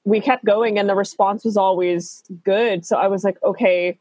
we 0.06 0.22
kept 0.22 0.46
going 0.46 0.78
and 0.78 0.88
the 0.88 0.96
response 0.96 1.44
was 1.44 1.58
always 1.58 2.24
good. 2.44 2.86
So 2.86 2.96
I 2.98 3.08
was 3.08 3.24
like, 3.24 3.41
okay, 3.44 3.98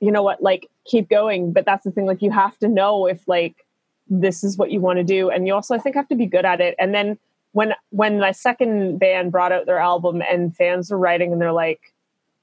you 0.00 0.10
know 0.10 0.22
what, 0.22 0.42
like 0.42 0.70
keep 0.86 1.10
going. 1.10 1.52
But 1.52 1.66
that's 1.66 1.84
the 1.84 1.90
thing, 1.90 2.06
like 2.06 2.22
you 2.22 2.30
have 2.30 2.56
to 2.58 2.68
know 2.68 3.06
if 3.06 3.26
like 3.28 3.66
this 4.08 4.42
is 4.42 4.56
what 4.56 4.70
you 4.70 4.80
want 4.80 4.98
to 4.98 5.04
do. 5.04 5.28
And 5.28 5.46
you 5.46 5.54
also 5.54 5.74
I 5.74 5.78
think 5.78 5.96
have 5.96 6.08
to 6.08 6.16
be 6.16 6.26
good 6.26 6.46
at 6.46 6.60
it. 6.60 6.76
And 6.78 6.94
then 6.94 7.18
when 7.52 7.74
when 7.90 8.20
my 8.20 8.32
second 8.32 8.98
band 8.98 9.32
brought 9.32 9.52
out 9.52 9.66
their 9.66 9.78
album 9.78 10.22
and 10.22 10.56
fans 10.56 10.90
were 10.90 10.98
writing 10.98 11.32
and 11.32 11.40
they're 11.40 11.52
like, 11.52 11.92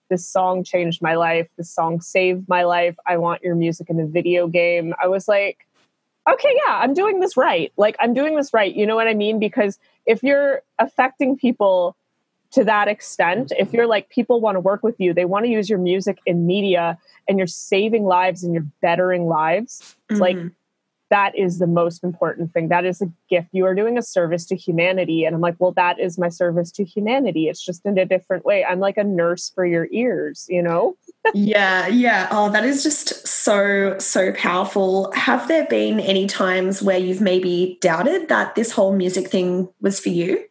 this 0.09 0.25
song 0.25 0.63
changed 0.63 1.01
my 1.01 1.15
life, 1.15 1.47
this 1.57 1.69
song 1.69 2.01
saved 2.01 2.47
my 2.47 2.63
life, 2.63 2.95
I 3.05 3.17
want 3.17 3.43
your 3.43 3.55
music 3.55 3.89
in 3.89 3.99
a 3.99 4.05
video 4.05 4.47
game. 4.47 4.93
I 5.01 5.07
was 5.07 5.27
like, 5.27 5.65
okay, 6.29 6.53
yeah, 6.65 6.79
I'm 6.79 6.93
doing 6.93 7.19
this 7.19 7.37
right. 7.37 7.71
Like 7.77 7.95
I'm 7.99 8.13
doing 8.13 8.35
this 8.35 8.53
right. 8.53 8.73
You 8.73 8.85
know 8.85 8.95
what 8.95 9.07
I 9.07 9.13
mean? 9.13 9.39
Because 9.39 9.79
if 10.05 10.23
you're 10.23 10.61
affecting 10.79 11.37
people 11.37 11.95
to 12.51 12.63
that 12.63 12.87
extent 12.87 13.51
if 13.57 13.73
you're 13.73 13.87
like 13.87 14.09
people 14.09 14.39
want 14.39 14.55
to 14.55 14.59
work 14.59 14.81
with 14.81 14.95
you 14.99 15.13
they 15.13 15.25
want 15.25 15.45
to 15.45 15.51
use 15.51 15.69
your 15.69 15.79
music 15.79 16.19
in 16.25 16.47
media 16.47 16.97
and 17.27 17.37
you're 17.37 17.47
saving 17.47 18.05
lives 18.05 18.43
and 18.43 18.53
you're 18.53 18.65
bettering 18.81 19.27
lives 19.27 19.97
mm-hmm. 20.09 20.21
like 20.21 20.37
that 21.09 21.37
is 21.37 21.59
the 21.59 21.67
most 21.67 22.03
important 22.03 22.53
thing. 22.53 22.67
That 22.69 22.85
is 22.85 23.01
a 23.01 23.11
gift. 23.29 23.49
You 23.51 23.65
are 23.65 23.75
doing 23.75 23.97
a 23.97 24.01
service 24.01 24.45
to 24.47 24.55
humanity. 24.55 25.25
And 25.25 25.35
i'm 25.35 25.41
like 25.41 25.55
well 25.59 25.71
that 25.73 25.99
is 25.99 26.17
my 26.17 26.29
service 26.29 26.71
to 26.73 26.83
humanity. 26.83 27.47
It's 27.47 27.63
just 27.63 27.85
in 27.85 27.97
a 27.97 28.05
different 28.05 28.45
way. 28.45 28.65
I'm 28.65 28.79
like 28.79 28.97
a 28.97 29.03
nurse 29.03 29.51
for 29.53 29.65
your 29.65 29.87
ears 29.91 30.45
you 30.49 30.61
know? 30.61 30.97
Yeah 31.33 31.87
yeah. 31.87 32.27
Oh 32.31 32.49
that 32.51 32.65
is 32.65 32.83
just 32.83 33.27
so 33.27 33.97
so 33.99 34.31
powerful. 34.33 35.11
Have 35.13 35.47
there 35.47 35.65
been 35.65 35.99
any 35.99 36.27
times 36.27 36.81
where 36.81 36.97
you've 36.97 37.21
maybe 37.21 37.77
doubted 37.81 38.29
that 38.29 38.55
this 38.55 38.71
whole 38.71 38.95
music 38.95 39.29
thing 39.29 39.69
was 39.81 39.99
for 39.99 40.09
you? 40.09 40.43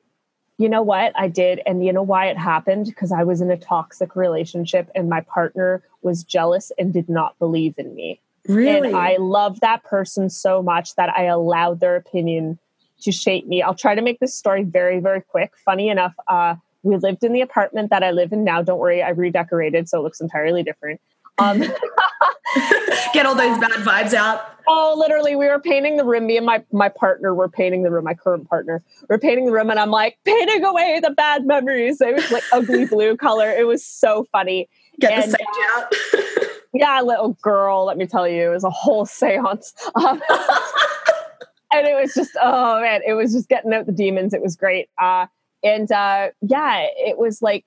You 0.58 0.70
know 0.70 0.82
what? 0.82 1.12
I 1.16 1.28
did, 1.28 1.60
and 1.66 1.84
you 1.84 1.92
know 1.92 2.02
why 2.02 2.26
it 2.26 2.38
happened? 2.38 2.86
Because 2.86 3.12
I 3.12 3.24
was 3.24 3.42
in 3.42 3.50
a 3.50 3.58
toxic 3.58 4.16
relationship 4.16 4.90
and 4.94 5.08
my 5.08 5.20
partner 5.20 5.82
was 6.00 6.24
jealous 6.24 6.72
and 6.78 6.94
did 6.94 7.10
not 7.10 7.38
believe 7.38 7.74
in 7.76 7.94
me. 7.94 8.20
Really? 8.48 8.88
And 8.88 8.96
I 8.96 9.16
love 9.16 9.60
that 9.60 9.84
person 9.84 10.30
so 10.30 10.62
much 10.62 10.94
that 10.96 11.10
I 11.16 11.24
allowed 11.24 11.80
their 11.80 11.96
opinion 11.96 12.58
to 13.02 13.12
shape 13.12 13.46
me. 13.46 13.62
I'll 13.62 13.74
try 13.74 13.94
to 13.94 14.02
make 14.02 14.20
this 14.20 14.34
story 14.34 14.62
very, 14.62 15.00
very 15.00 15.20
quick. 15.20 15.52
Funny 15.64 15.88
enough, 15.88 16.14
uh, 16.28 16.56
we 16.82 16.96
lived 16.96 17.24
in 17.24 17.32
the 17.32 17.40
apartment 17.40 17.90
that 17.90 18.02
I 18.02 18.10
live 18.12 18.32
in 18.32 18.44
now. 18.44 18.62
Don't 18.62 18.78
worry, 18.78 19.02
I 19.02 19.10
redecorated, 19.10 19.88
so 19.88 19.98
it 19.98 20.02
looks 20.02 20.20
entirely 20.20 20.62
different. 20.62 21.00
Um, 21.38 21.60
Get 23.12 23.26
all 23.26 23.34
those 23.34 23.58
bad 23.58 23.72
vibes 23.72 24.14
out. 24.14 24.52
Oh, 24.66 24.94
literally, 24.96 25.36
we 25.36 25.46
were 25.46 25.60
painting 25.60 25.96
the 25.96 26.04
room. 26.04 26.26
Me 26.26 26.36
and 26.36 26.46
my 26.46 26.62
my 26.72 26.88
partner 26.88 27.34
were 27.34 27.48
painting 27.48 27.82
the 27.82 27.90
room. 27.90 28.04
My 28.04 28.14
current 28.14 28.48
partner, 28.48 28.82
we're 29.08 29.18
painting 29.18 29.46
the 29.46 29.52
room, 29.52 29.70
and 29.70 29.78
I'm 29.78 29.90
like 29.90 30.18
painting 30.24 30.64
away 30.64 31.00
the 31.02 31.10
bad 31.10 31.46
memories. 31.46 32.00
It 32.00 32.14
was 32.14 32.30
like 32.30 32.44
ugly 32.52 32.86
blue 32.86 33.16
color. 33.16 33.50
It 33.50 33.66
was 33.66 33.84
so 33.84 34.26
funny. 34.32 34.68
Get 35.00 35.12
and, 35.12 35.32
the 35.32 35.36
sage 35.38 36.42
out. 36.42 36.46
yeah, 36.78 37.00
little 37.02 37.32
girl. 37.42 37.86
Let 37.86 37.96
me 37.96 38.06
tell 38.06 38.28
you, 38.28 38.50
it 38.50 38.52
was 38.52 38.64
a 38.64 38.70
whole 38.70 39.06
séance. 39.06 39.72
Um, 39.94 40.22
and 41.72 41.86
it 41.86 42.00
was 42.00 42.14
just 42.14 42.36
oh 42.40 42.80
man, 42.80 43.00
it 43.06 43.14
was 43.14 43.32
just 43.32 43.48
getting 43.48 43.72
out 43.72 43.86
the 43.86 43.92
demons. 43.92 44.34
It 44.34 44.42
was 44.42 44.56
great. 44.56 44.88
Uh, 45.00 45.26
and 45.62 45.90
uh, 45.90 46.28
yeah, 46.42 46.86
it 46.96 47.18
was 47.18 47.42
like 47.42 47.64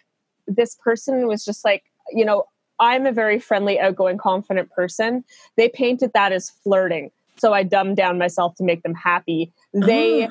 this 0.47 0.75
person 0.75 1.27
was 1.27 1.45
just 1.45 1.63
like 1.63 1.83
you 2.11 2.25
know 2.25 2.45
I'm 2.79 3.05
a 3.05 3.11
very 3.11 3.39
friendly, 3.39 3.79
outgoing, 3.79 4.17
confident 4.17 4.71
person. 4.71 5.23
They 5.57 5.69
painted 5.69 6.11
that 6.13 6.31
as 6.31 6.49
flirting. 6.49 7.11
So 7.37 7.53
I 7.53 7.63
dumbed 7.63 7.97
down 7.97 8.17
myself 8.17 8.55
to 8.55 8.63
make 8.63 8.83
them 8.83 8.95
happy. 8.95 9.51
They 9.73 10.29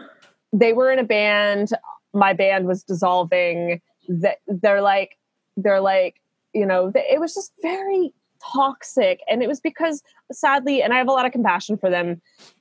they 0.52 0.72
were 0.72 0.90
in 0.90 0.98
a 0.98 1.04
band. 1.04 1.70
My 2.12 2.32
band 2.32 2.66
was 2.66 2.82
dissolving. 2.82 3.80
That 4.08 4.38
they're 4.46 4.80
like, 4.80 5.18
they're 5.56 5.82
like, 5.82 6.20
you 6.54 6.64
know, 6.64 6.90
it 6.94 7.20
was 7.20 7.34
just 7.34 7.52
very 7.60 8.12
toxic. 8.52 9.20
And 9.28 9.42
it 9.42 9.48
was 9.48 9.60
because 9.60 10.02
sadly, 10.32 10.82
and 10.82 10.92
I 10.92 10.98
have 10.98 11.08
a 11.08 11.12
lot 11.12 11.26
of 11.26 11.32
compassion 11.32 11.76
for 11.76 11.90
them. 11.90 12.20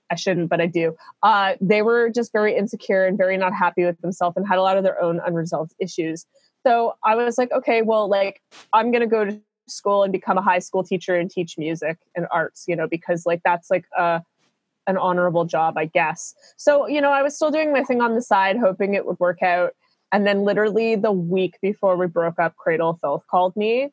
I 0.09 0.15
shouldn't, 0.15 0.49
but 0.49 0.61
I 0.61 0.67
do. 0.67 0.95
Uh, 1.21 1.55
they 1.59 1.81
were 1.81 2.09
just 2.09 2.31
very 2.31 2.55
insecure 2.55 3.05
and 3.05 3.17
very 3.17 3.35
not 3.35 3.53
happy 3.53 3.83
with 3.83 3.99
themselves 4.01 4.37
and 4.37 4.47
had 4.47 4.57
a 4.57 4.61
lot 4.61 4.77
of 4.77 4.83
their 4.83 5.01
own 5.01 5.19
unresolved 5.25 5.73
issues. 5.79 6.25
So 6.65 6.95
I 7.03 7.15
was 7.15 7.37
like, 7.37 7.51
okay, 7.51 7.81
well, 7.81 8.09
like 8.09 8.41
I'm 8.73 8.91
gonna 8.91 9.07
go 9.07 9.25
to 9.25 9.41
school 9.67 10.03
and 10.03 10.11
become 10.11 10.37
a 10.37 10.41
high 10.41 10.59
school 10.59 10.83
teacher 10.83 11.15
and 11.15 11.29
teach 11.29 11.57
music 11.57 11.97
and 12.15 12.25
arts, 12.31 12.65
you 12.67 12.75
know, 12.75 12.87
because 12.87 13.25
like 13.25 13.41
that's 13.43 13.69
like 13.69 13.85
a 13.97 14.21
an 14.87 14.97
honorable 14.97 15.45
job, 15.45 15.77
I 15.77 15.85
guess. 15.85 16.33
So, 16.55 16.87
you 16.87 17.01
know, 17.01 17.11
I 17.11 17.21
was 17.21 17.35
still 17.35 17.51
doing 17.51 17.73
my 17.73 17.83
thing 17.83 18.01
on 18.01 18.15
the 18.15 18.21
side, 18.21 18.57
hoping 18.57 18.93
it 18.93 19.05
would 19.05 19.19
work 19.19 19.43
out. 19.43 19.73
And 20.13 20.25
then 20.25 20.43
literally 20.43 20.95
the 20.95 21.11
week 21.11 21.57
before 21.61 21.97
we 21.97 22.07
broke 22.07 22.39
up, 22.39 22.55
Cradle 22.55 22.97
Filth 23.01 23.25
called 23.29 23.55
me. 23.57 23.91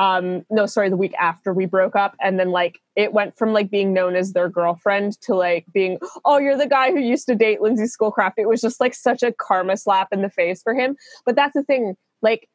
Um, 0.00 0.46
no, 0.48 0.64
sorry, 0.64 0.88
the 0.88 0.96
week 0.96 1.12
after 1.18 1.52
we 1.52 1.66
broke 1.66 1.94
up. 1.94 2.16
And 2.22 2.40
then 2.40 2.50
like 2.52 2.80
it 2.96 3.12
went 3.12 3.36
from 3.36 3.52
like 3.52 3.70
being 3.70 3.92
known 3.92 4.16
as 4.16 4.32
their 4.32 4.48
girlfriend 4.48 5.20
to 5.22 5.34
like 5.34 5.66
being, 5.74 5.98
oh, 6.24 6.38
you're 6.38 6.56
the 6.56 6.66
guy 6.66 6.90
who 6.90 7.00
used 7.00 7.26
to 7.26 7.34
date 7.34 7.60
Lindsay 7.60 7.86
Schoolcraft. 7.86 8.38
It 8.38 8.48
was 8.48 8.62
just 8.62 8.80
like 8.80 8.94
such 8.94 9.22
a 9.22 9.30
karma 9.30 9.76
slap 9.76 10.08
in 10.10 10.22
the 10.22 10.30
face 10.30 10.62
for 10.62 10.74
him. 10.74 10.96
But 11.26 11.36
that's 11.36 11.52
the 11.52 11.62
thing, 11.62 11.96
like 12.22 12.48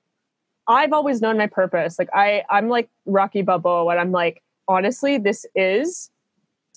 I've 0.67 0.91
always 0.91 1.21
known 1.21 1.37
my 1.37 1.45
purpose. 1.45 1.99
Like 1.99 2.09
I 2.15 2.43
I'm 2.49 2.67
like 2.67 2.89
Rocky 3.05 3.43
Balboa 3.43 3.85
when 3.85 3.99
I'm 3.99 4.11
like, 4.11 4.41
honestly, 4.67 5.19
this 5.19 5.45
is 5.53 6.09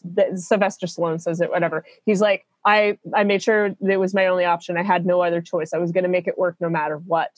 the, 0.04 0.36
Sylvester 0.36 0.86
Stallone 0.86 1.18
says 1.18 1.40
it, 1.40 1.50
whatever. 1.50 1.82
He's 2.04 2.20
like, 2.20 2.44
I 2.66 2.98
I 3.14 3.24
made 3.24 3.42
sure 3.42 3.74
it 3.80 3.96
was 3.96 4.12
my 4.12 4.26
only 4.26 4.44
option. 4.44 4.76
I 4.76 4.82
had 4.82 5.06
no 5.06 5.22
other 5.22 5.40
choice. 5.40 5.72
I 5.72 5.78
was 5.78 5.92
going 5.92 6.04
to 6.04 6.10
make 6.10 6.26
it 6.26 6.36
work 6.36 6.56
no 6.60 6.68
matter 6.68 6.98
what. 6.98 7.30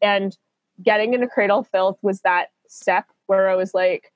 And 0.00 0.34
getting 0.82 1.12
into 1.12 1.26
Cradle 1.26 1.64
Filth 1.64 1.98
was 2.00 2.20
that 2.22 2.48
step 2.68 3.06
where 3.26 3.48
I 3.48 3.56
was 3.56 3.74
like, 3.74 4.12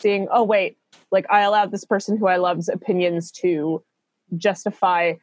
seeing, 0.00 0.28
oh 0.30 0.44
wait, 0.44 0.78
like 1.10 1.26
I 1.30 1.40
allowed 1.42 1.70
this 1.70 1.84
person 1.84 2.16
who 2.16 2.26
I 2.26 2.36
love's 2.36 2.68
opinions 2.68 3.30
to 3.32 3.82
justify 4.36 5.14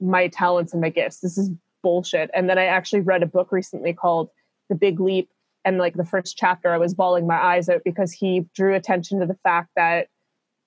my 0.00 0.28
talents 0.28 0.72
and 0.72 0.80
my 0.80 0.90
gifts. 0.90 1.20
This 1.20 1.36
is 1.38 1.50
bullshit. 1.82 2.30
And 2.34 2.48
then 2.48 2.58
I 2.58 2.66
actually 2.66 3.00
read 3.00 3.22
a 3.22 3.26
book 3.26 3.52
recently 3.52 3.92
called 3.92 4.30
The 4.68 4.74
Big 4.74 5.00
Leap. 5.00 5.30
And 5.64 5.78
like 5.78 5.94
the 5.94 6.04
first 6.04 6.36
chapter, 6.36 6.72
I 6.72 6.78
was 6.78 6.94
bawling 6.94 7.26
my 7.26 7.36
eyes 7.36 7.68
out 7.68 7.82
because 7.84 8.12
he 8.12 8.46
drew 8.54 8.74
attention 8.74 9.20
to 9.20 9.26
the 9.26 9.38
fact 9.42 9.70
that 9.76 10.08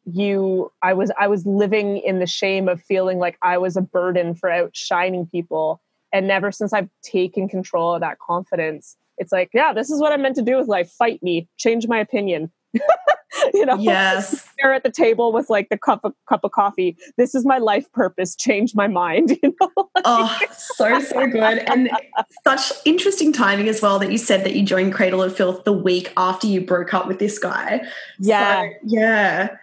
you 0.06 0.72
i 0.82 0.94
was 0.94 1.12
i 1.20 1.28
was 1.28 1.46
living 1.46 1.98
in 1.98 2.20
the 2.20 2.26
shame 2.26 2.68
of 2.68 2.82
feeling 2.82 3.20
like 3.20 3.38
i 3.42 3.58
was 3.58 3.76
a 3.76 3.82
burden 3.82 4.34
for 4.34 4.50
outshining 4.50 5.26
people 5.28 5.82
and 6.14 6.28
never 6.28 6.52
since 6.52 6.74
i've 6.74 6.90
taken 7.04 7.48
control 7.48 7.94
of 7.94 8.02
that 8.02 8.18
confidence 8.20 8.96
it's 9.20 9.32
like 9.32 9.50
yeah 9.54 9.74
this 9.74 9.90
is 9.90 10.02
what 10.02 10.12
i'm 10.12 10.22
meant 10.22 10.36
to 10.36 10.42
do 10.42 10.58
with 10.58 10.68
life. 10.68 10.92
Fight 10.98 11.22
me. 11.22 11.48
Change 11.58 11.88
my 11.88 12.00
opinion. 12.00 12.52
You 13.54 13.66
know? 13.66 13.78
Yes. 13.78 14.46
There 14.60 14.74
at 14.74 14.84
the 14.84 14.92
table 14.92 15.32
with 15.32 15.50
like 15.50 15.70
the 15.70 15.78
cup 15.78 16.02
of 16.04 16.14
cup 16.28 16.44
of 16.44 16.52
coffee. 16.52 16.98
This 17.16 17.34
is 17.34 17.46
my 17.46 17.60
life 17.60 17.90
purpose. 17.94 18.36
Change 18.36 18.76
my 18.76 18.88
mind 18.88 19.38
you 19.44 19.56
know? 19.62 19.90
Oh 20.04 20.40
so 20.52 21.00
so 21.00 21.28
good. 21.28 21.60
And 21.60 21.90
such 22.44 22.74
interesting 22.84 23.32
timing 23.32 23.70
as 23.70 23.82
well 23.82 24.00
that 24.00 24.12
you 24.12 24.18
said 24.18 24.44
that 24.44 24.56
you 24.56 24.66
joined 24.66 24.94
cradle 24.94 25.24
of 25.24 25.34
filth 25.34 25.64
the 25.64 25.72
week 25.72 26.12
after 26.18 26.48
you 26.48 26.60
broke 26.60 26.94
up 26.94 27.08
with 27.08 27.20
this 27.20 27.40
guy. 27.40 27.82
Yeah. 28.20 28.64
so, 28.64 28.70
yeah 28.84 29.56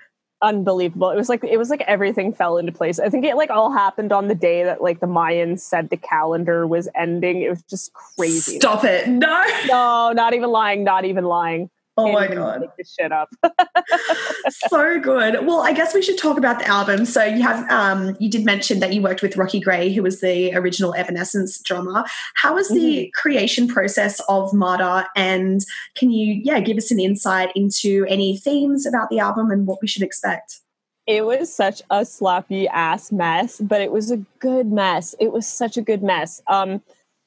unbelievable. 0.42 1.10
It 1.10 1.16
was 1.16 1.28
like 1.28 1.44
it 1.44 1.56
was 1.56 1.70
like 1.70 1.82
everything 1.82 2.32
fell 2.32 2.58
into 2.58 2.72
place. 2.72 2.98
I 2.98 3.08
think 3.08 3.24
it 3.24 3.36
like 3.36 3.50
all 3.50 3.72
happened 3.72 4.12
on 4.12 4.28
the 4.28 4.34
day 4.34 4.64
that 4.64 4.82
like 4.82 5.00
the 5.00 5.06
Mayans 5.06 5.60
said 5.60 5.90
the 5.90 5.96
calendar 5.96 6.66
was 6.66 6.88
ending. 6.94 7.42
It 7.42 7.50
was 7.50 7.62
just 7.62 7.92
crazy. 7.92 8.58
Stop 8.58 8.84
it. 8.84 9.08
No. 9.08 9.44
No, 9.66 10.12
not 10.12 10.34
even 10.34 10.50
lying, 10.50 10.84
not 10.84 11.04
even 11.04 11.24
lying. 11.24 11.70
Oh 11.98 12.12
my 12.12 12.26
god! 12.26 12.60
Make 12.60 12.76
this 12.76 12.94
shit 12.98 13.10
up. 13.10 13.30
so 14.68 15.00
good. 15.00 15.46
Well, 15.46 15.62
I 15.62 15.72
guess 15.72 15.94
we 15.94 16.02
should 16.02 16.18
talk 16.18 16.36
about 16.36 16.58
the 16.58 16.66
album. 16.66 17.06
So 17.06 17.24
you 17.24 17.42
have, 17.42 17.68
um, 17.70 18.16
you 18.20 18.28
did 18.30 18.44
mention 18.44 18.80
that 18.80 18.92
you 18.92 19.00
worked 19.00 19.22
with 19.22 19.36
Rocky 19.36 19.60
Gray, 19.60 19.90
who 19.92 20.02
was 20.02 20.20
the 20.20 20.54
original 20.54 20.94
Evanescence 20.94 21.58
drummer. 21.62 22.04
How 22.34 22.54
was 22.54 22.68
the 22.68 22.74
mm-hmm. 22.74 23.20
creation 23.20 23.66
process 23.66 24.20
of 24.28 24.52
Martyr? 24.52 25.06
And 25.16 25.62
can 25.94 26.10
you, 26.10 26.40
yeah, 26.44 26.60
give 26.60 26.76
us 26.76 26.90
an 26.90 27.00
insight 27.00 27.50
into 27.54 28.04
any 28.08 28.36
themes 28.36 28.84
about 28.84 29.08
the 29.08 29.18
album 29.18 29.50
and 29.50 29.66
what 29.66 29.78
we 29.80 29.88
should 29.88 30.02
expect? 30.02 30.60
It 31.06 31.24
was 31.24 31.54
such 31.54 31.80
a 31.90 32.04
sloppy 32.04 32.66
ass 32.68 33.12
mess, 33.12 33.60
but 33.60 33.80
it 33.80 33.92
was 33.92 34.10
a 34.10 34.18
good 34.40 34.70
mess. 34.70 35.14
It 35.20 35.32
was 35.32 35.46
such 35.46 35.76
a 35.76 35.82
good 35.82 36.02
mess. 36.02 36.42
Um, 36.48 36.82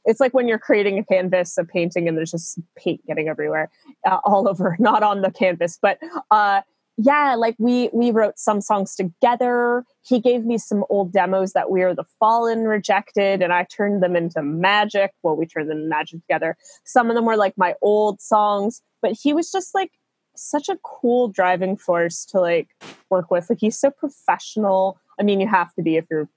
it's 0.06 0.20
like 0.20 0.34
when 0.34 0.48
you're 0.48 0.60
creating 0.60 0.98
a 0.98 1.04
canvas 1.04 1.58
of 1.58 1.68
painting 1.68 2.08
and 2.08 2.18
there's 2.18 2.32
just 2.32 2.60
paint 2.76 3.06
getting 3.06 3.28
everywhere 3.28 3.70
uh, 4.10 4.20
all 4.24 4.48
over 4.48 4.76
not 4.80 5.04
on 5.04 5.22
the 5.22 5.32
canvas 5.32 5.78
but 5.82 6.00
uh 6.32 6.62
yeah 6.98 7.36
like 7.36 7.56
we 7.58 7.90
we 7.94 8.12
wrote 8.12 8.38
some 8.38 8.62
songs 8.62 8.96
together. 8.96 9.86
He 10.06 10.20
gave 10.20 10.44
me 10.46 10.58
some 10.58 10.84
old 10.90 11.14
demos 11.14 11.54
that 11.54 11.72
we 11.72 11.82
are 11.82 11.96
the 11.96 12.04
fallen 12.20 12.66
rejected 12.66 13.42
and 13.42 13.54
i 13.54 13.64
turned 13.64 14.04
them 14.04 14.16
into 14.16 14.44
magic. 14.44 15.12
Well 15.24 15.36
we 15.36 15.46
turned 15.46 15.70
them 15.70 15.78
into 15.78 15.90
magic 15.90 16.22
together. 16.22 16.58
Some 16.84 17.10
of 17.10 17.16
them 17.16 17.26
were 17.26 17.38
like 17.38 17.58
my 17.58 17.76
old 17.82 18.22
songs 18.22 18.82
but 19.02 19.14
he 19.14 19.34
was 19.34 19.50
just 19.50 19.74
like 19.74 19.92
such 20.36 20.68
a 20.70 20.78
cool 20.84 21.30
driving 21.30 21.78
force 21.78 22.26
to 22.26 22.40
like 22.40 22.68
work 23.10 23.32
with. 23.32 23.50
Like 23.50 23.60
he's 23.62 23.80
so 23.80 23.92
professional. 23.92 25.00
I 25.18 25.24
mean 25.24 25.40
you 25.40 25.48
have 25.48 25.74
to 25.76 25.82
be 25.82 25.96
if 25.96 26.06
you're 26.12 26.28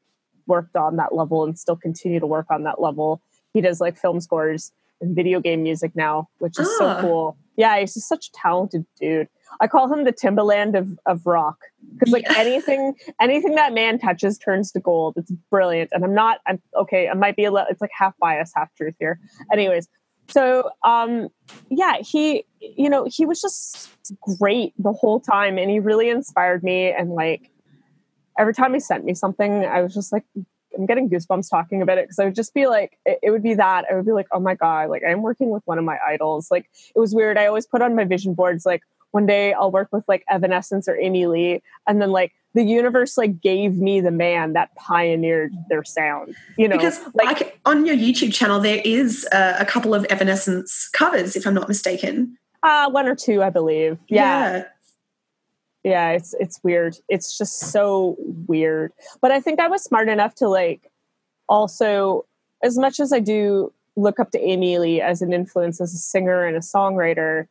worked 0.46 0.76
on 0.76 0.96
that 0.96 1.14
level 1.14 1.44
and 1.44 1.58
still 1.58 1.76
continue 1.76 2.20
to 2.20 2.26
work 2.26 2.46
on 2.50 2.62
that 2.64 2.80
level 2.80 3.20
he 3.52 3.60
does 3.60 3.80
like 3.80 3.96
film 3.96 4.20
scores 4.20 4.72
and 5.00 5.14
video 5.14 5.40
game 5.40 5.62
music 5.62 5.92
now, 5.94 6.28
which 6.38 6.58
is 6.58 6.68
ah. 6.72 6.78
so 6.78 7.00
cool. 7.00 7.36
Yeah, 7.56 7.78
he's 7.78 7.94
just 7.94 8.08
such 8.08 8.28
a 8.28 8.32
talented 8.32 8.86
dude. 8.98 9.28
I 9.60 9.66
call 9.66 9.92
him 9.92 10.04
the 10.04 10.12
Timbaland 10.12 10.78
of, 10.78 10.98
of 11.04 11.26
rock 11.26 11.58
because 11.92 12.12
like 12.12 12.24
yeah. 12.24 12.34
anything 12.38 12.94
anything 13.20 13.54
that 13.56 13.74
man 13.74 13.98
touches 13.98 14.38
turns 14.38 14.72
to 14.72 14.80
gold. 14.80 15.14
It's 15.16 15.30
brilliant, 15.50 15.90
and 15.92 16.04
I'm 16.04 16.14
not. 16.14 16.38
I'm 16.46 16.60
okay. 16.76 17.08
I 17.08 17.14
might 17.14 17.36
be 17.36 17.44
a 17.44 17.50
little. 17.50 17.66
It's 17.70 17.80
like 17.80 17.90
half 17.96 18.16
bias, 18.18 18.52
half 18.54 18.74
truth 18.74 18.94
here. 18.98 19.20
Anyways, 19.52 19.88
so 20.28 20.70
um, 20.84 21.28
yeah, 21.68 21.98
he 22.00 22.44
you 22.60 22.88
know 22.88 23.06
he 23.10 23.26
was 23.26 23.40
just 23.40 23.90
great 24.38 24.72
the 24.78 24.92
whole 24.92 25.20
time, 25.20 25.58
and 25.58 25.70
he 25.70 25.78
really 25.78 26.08
inspired 26.08 26.62
me. 26.62 26.90
And 26.90 27.10
like 27.10 27.50
every 28.38 28.54
time 28.54 28.72
he 28.72 28.80
sent 28.80 29.04
me 29.04 29.14
something, 29.14 29.64
I 29.64 29.82
was 29.82 29.94
just 29.94 30.12
like, 30.12 30.24
I'm 30.76 30.86
getting 30.86 31.08
goosebumps 31.08 31.50
talking 31.50 31.82
about 31.82 31.98
it 31.98 32.04
because 32.04 32.18
I 32.18 32.24
would 32.24 32.34
just 32.34 32.54
be 32.54 32.66
like, 32.66 32.98
it, 33.04 33.18
it, 33.22 33.30
would 33.30 33.42
be 33.42 33.54
that. 33.54 33.84
I 33.90 33.94
would 33.94 34.06
be 34.06 34.12
like, 34.12 34.26
oh 34.32 34.40
my 34.40 34.54
God, 34.54 34.90
like 34.90 35.02
I'm 35.06 35.22
working 35.22 35.50
with 35.50 35.62
one 35.66 35.78
of 35.78 35.84
my 35.84 35.98
idols. 36.06 36.50
Like 36.50 36.68
it 36.94 36.98
was 36.98 37.14
weird. 37.14 37.38
I 37.38 37.46
always 37.46 37.66
put 37.66 37.82
on 37.82 37.94
my 37.94 38.04
vision 38.04 38.34
boards, 38.34 38.66
like 38.66 38.82
one 39.10 39.26
day 39.26 39.52
I'll 39.52 39.70
work 39.70 39.88
with 39.92 40.04
like 40.08 40.24
Evanescence 40.28 40.88
or 40.88 40.96
Amy 40.96 41.26
Lee. 41.26 41.62
And 41.86 42.00
then 42.00 42.10
like 42.10 42.32
the 42.54 42.62
universe 42.62 43.16
like 43.16 43.40
gave 43.40 43.76
me 43.76 44.00
the 44.00 44.10
man 44.10 44.52
that 44.54 44.74
pioneered 44.74 45.52
their 45.68 45.84
sound, 45.84 46.34
you 46.56 46.68
know? 46.68 46.76
Because 46.76 47.00
like 47.14 47.58
on 47.64 47.86
your 47.86 47.96
YouTube 47.96 48.32
channel, 48.32 48.60
there 48.60 48.80
is 48.84 49.26
uh, 49.32 49.56
a 49.58 49.64
couple 49.64 49.94
of 49.94 50.04
Evanescence 50.06 50.88
covers, 50.92 51.36
if 51.36 51.46
I'm 51.46 51.54
not 51.54 51.68
mistaken. 51.68 52.36
Uh, 52.62 52.88
one 52.90 53.08
or 53.08 53.14
two, 53.14 53.42
I 53.42 53.50
believe. 53.50 53.98
yeah. 54.08 54.52
yeah 54.52 54.64
yeah 55.84 56.10
it's 56.10 56.34
it's 56.38 56.60
weird. 56.62 56.96
It's 57.08 57.36
just 57.36 57.58
so 57.58 58.16
weird. 58.46 58.92
But 59.20 59.32
i 59.32 59.40
think 59.40 59.60
i 59.60 59.68
was 59.68 59.82
smart 59.82 60.08
enough 60.08 60.34
to 60.36 60.48
like 60.48 60.90
also 61.48 62.24
as 62.62 62.78
much 62.78 63.00
as 63.00 63.12
i 63.12 63.18
do 63.18 63.72
look 63.96 64.18
up 64.20 64.30
to 64.30 64.40
amy 64.40 64.78
lee 64.78 65.00
as 65.00 65.22
an 65.22 65.32
influence 65.32 65.80
as 65.80 65.92
a 65.92 65.98
singer 65.98 66.44
and 66.44 66.56
a 66.56 66.60
songwriter 66.60 67.46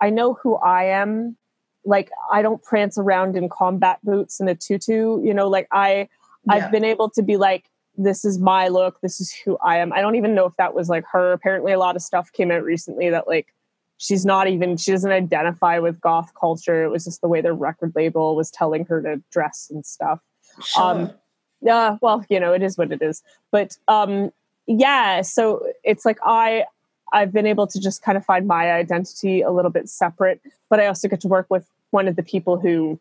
i 0.00 0.10
know 0.10 0.34
who 0.34 0.56
i 0.56 0.84
am. 0.84 1.36
Like 1.84 2.10
i 2.32 2.42
don't 2.42 2.62
prance 2.62 2.98
around 2.98 3.36
in 3.36 3.48
combat 3.48 3.98
boots 4.02 4.40
and 4.40 4.48
a 4.48 4.54
tutu 4.54 5.22
you 5.22 5.34
know 5.34 5.48
like 5.48 5.68
i 5.70 5.90
yeah. 5.92 6.06
i've 6.54 6.70
been 6.72 6.84
able 6.84 7.10
to 7.10 7.22
be 7.22 7.36
like 7.36 7.70
this 7.96 8.24
is 8.24 8.38
my 8.38 8.68
look 8.68 9.00
this 9.00 9.20
is 9.20 9.32
who 9.32 9.56
i 9.64 9.78
am. 9.78 9.92
I 9.92 10.00
don't 10.00 10.16
even 10.16 10.34
know 10.34 10.46
if 10.46 10.56
that 10.56 10.74
was 10.74 10.88
like 10.88 11.04
her. 11.12 11.32
Apparently 11.32 11.72
a 11.72 11.78
lot 11.78 11.96
of 11.96 12.02
stuff 12.02 12.32
came 12.32 12.50
out 12.50 12.64
recently 12.64 13.08
that 13.10 13.26
like 13.28 13.54
she's 13.98 14.24
not 14.24 14.48
even 14.48 14.76
she 14.76 14.90
doesn't 14.92 15.10
identify 15.10 15.78
with 15.78 16.00
goth 16.00 16.32
culture. 16.38 16.84
It 16.84 16.90
was 16.90 17.04
just 17.04 17.20
the 17.20 17.28
way 17.28 17.40
their 17.40 17.54
record 17.54 17.92
label 17.94 18.36
was 18.36 18.50
telling 18.50 18.84
her 18.86 19.02
to 19.02 19.22
dress 19.30 19.68
and 19.70 19.84
stuff. 19.84 20.20
Sure. 20.64 20.82
um 20.82 21.12
yeah 21.60 21.98
well 22.00 22.24
you 22.28 22.40
know 22.40 22.52
it 22.52 22.62
is 22.62 22.78
what 22.78 22.92
it 22.92 23.02
is. 23.02 23.22
But 23.50 23.76
um 23.88 24.32
yeah 24.66 25.22
so 25.22 25.64
it's 25.84 26.04
like 26.04 26.18
i 26.24 26.64
i've 27.12 27.32
been 27.32 27.46
able 27.46 27.68
to 27.68 27.80
just 27.80 28.02
kind 28.02 28.18
of 28.18 28.24
find 28.24 28.48
my 28.48 28.72
identity 28.72 29.40
a 29.40 29.52
little 29.52 29.70
bit 29.70 29.88
separate 29.88 30.40
but 30.68 30.80
i 30.80 30.86
also 30.86 31.06
get 31.06 31.20
to 31.20 31.28
work 31.28 31.46
with 31.48 31.70
one 31.90 32.08
of 32.08 32.16
the 32.16 32.22
people 32.24 32.58
who 32.58 32.98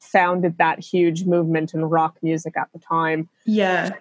founded 0.00 0.58
that 0.58 0.78
huge 0.78 1.24
movement 1.24 1.74
in 1.74 1.84
rock 1.84 2.16
music 2.22 2.56
at 2.56 2.68
the 2.72 2.78
time. 2.78 3.28
Yeah. 3.44 3.94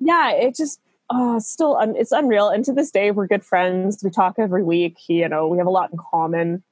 Yeah 0.00 0.32
it 0.32 0.56
just 0.56 0.80
oh, 1.10 1.38
still, 1.38 1.76
un- 1.76 1.96
it's 1.96 2.12
unreal. 2.12 2.48
And 2.48 2.64
to 2.64 2.72
this 2.72 2.90
day, 2.90 3.10
we're 3.10 3.26
good 3.26 3.44
friends. 3.44 4.02
We 4.02 4.10
talk 4.10 4.36
every 4.38 4.62
week. 4.62 4.96
He, 4.98 5.20
you 5.20 5.28
know, 5.28 5.48
we 5.48 5.58
have 5.58 5.66
a 5.66 5.70
lot 5.70 5.90
in 5.92 5.98
common. 6.10 6.62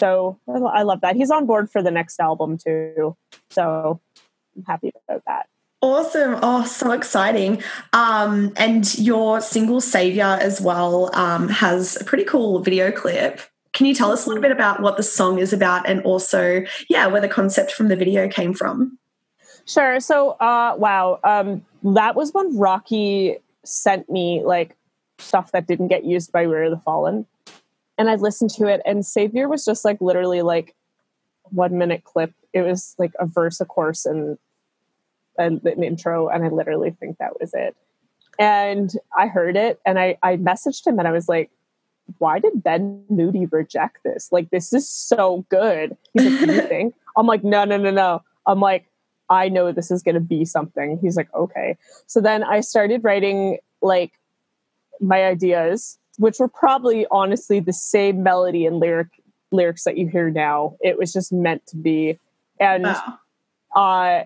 So 0.00 0.38
I 0.48 0.82
love 0.82 1.00
that. 1.02 1.16
He's 1.16 1.30
on 1.30 1.46
board 1.46 1.70
for 1.70 1.82
the 1.82 1.90
next 1.90 2.18
album 2.18 2.58
too. 2.58 3.16
So 3.50 4.00
I'm 4.56 4.64
happy 4.64 4.92
about 5.08 5.22
that. 5.26 5.46
Awesome. 5.80 6.38
Oh, 6.42 6.64
so 6.64 6.92
exciting. 6.92 7.62
Um, 7.92 8.52
and 8.56 8.98
your 8.98 9.40
single 9.40 9.80
Savior 9.80 10.38
as 10.40 10.60
well 10.60 11.10
um, 11.14 11.48
has 11.48 12.00
a 12.00 12.04
pretty 12.04 12.24
cool 12.24 12.60
video 12.60 12.90
clip. 12.92 13.40
Can 13.72 13.86
you 13.86 13.94
tell 13.94 14.12
us 14.12 14.26
a 14.26 14.28
little 14.28 14.42
bit 14.42 14.52
about 14.52 14.80
what 14.80 14.96
the 14.96 15.02
song 15.02 15.38
is 15.38 15.52
about 15.52 15.88
and 15.88 16.00
also, 16.02 16.64
yeah, 16.88 17.06
where 17.06 17.20
the 17.20 17.28
concept 17.28 17.72
from 17.72 17.88
the 17.88 17.96
video 17.96 18.28
came 18.28 18.54
from? 18.54 18.98
Sure. 19.64 19.98
So, 20.00 20.30
uh, 20.32 20.74
wow, 20.76 21.20
um, 21.24 21.64
that 21.82 22.14
was 22.14 22.32
when 22.32 22.56
Rocky 22.56 23.38
sent 23.64 24.10
me 24.10 24.42
like 24.44 24.76
stuff 25.18 25.52
that 25.52 25.66
didn't 25.66 25.88
get 25.88 26.04
used 26.04 26.32
by 26.32 26.46
We're 26.46 26.70
the 26.70 26.76
Fallen. 26.76 27.26
And 27.98 28.10
I 28.10 28.16
listened 28.16 28.50
to 28.52 28.66
it, 28.66 28.80
and 28.84 29.04
Savior 29.04 29.48
was 29.48 29.64
just 29.64 29.84
like 29.84 30.00
literally 30.00 30.42
like 30.42 30.74
one 31.44 31.78
minute 31.78 32.04
clip. 32.04 32.32
It 32.52 32.62
was 32.62 32.94
like 32.98 33.12
a 33.18 33.26
verse, 33.26 33.60
a 33.60 33.64
course, 33.64 34.06
and 34.06 34.38
an, 35.38 35.60
an 35.64 35.82
intro, 35.82 36.28
and 36.28 36.44
I 36.44 36.48
literally 36.48 36.90
think 36.90 37.18
that 37.18 37.38
was 37.40 37.52
it. 37.54 37.76
And 38.38 38.92
I 39.16 39.26
heard 39.26 39.56
it, 39.56 39.80
and 39.84 39.98
I 39.98 40.16
I 40.22 40.36
messaged 40.36 40.86
him, 40.86 40.98
and 40.98 41.06
I 41.06 41.12
was 41.12 41.28
like, 41.28 41.50
"Why 42.18 42.38
did 42.38 42.62
Ben 42.62 43.04
Moody 43.10 43.46
reject 43.46 43.98
this? 44.04 44.30
Like, 44.32 44.50
this 44.50 44.72
is 44.72 44.88
so 44.88 45.44
good." 45.50 45.96
He's 46.14 46.24
like, 46.24 46.40
"What 46.40 46.48
do 46.48 46.54
"You 46.54 46.62
think?" 46.68 46.94
I'm 47.16 47.26
like, 47.26 47.44
"No, 47.44 47.64
no, 47.64 47.76
no, 47.76 47.90
no." 47.90 48.22
I'm 48.46 48.58
like, 48.58 48.86
"I 49.32 49.48
know 49.48 49.72
this 49.72 49.90
is 49.90 50.02
going 50.02 50.14
to 50.14 50.20
be 50.20 50.44
something." 50.44 50.98
He's 51.02 51.16
like, 51.16 51.32
"Okay." 51.34 51.76
So 52.06 52.20
then 52.20 52.44
I 52.44 52.60
started 52.60 53.02
writing 53.02 53.58
like 53.80 54.12
my 55.00 55.24
ideas, 55.24 55.98
which 56.18 56.38
were 56.38 56.48
probably 56.48 57.06
honestly 57.10 57.60
the 57.60 57.72
same 57.72 58.22
melody 58.22 58.66
and 58.66 58.78
lyric 58.78 59.08
lyrics 59.50 59.84
that 59.84 59.96
you 59.96 60.06
hear 60.06 60.30
now. 60.30 60.76
It 60.80 60.98
was 60.98 61.12
just 61.12 61.32
meant 61.32 61.66
to 61.68 61.76
be, 61.76 62.18
and. 62.60 62.84
Wow. 62.84 63.18
Uh, 63.74 64.24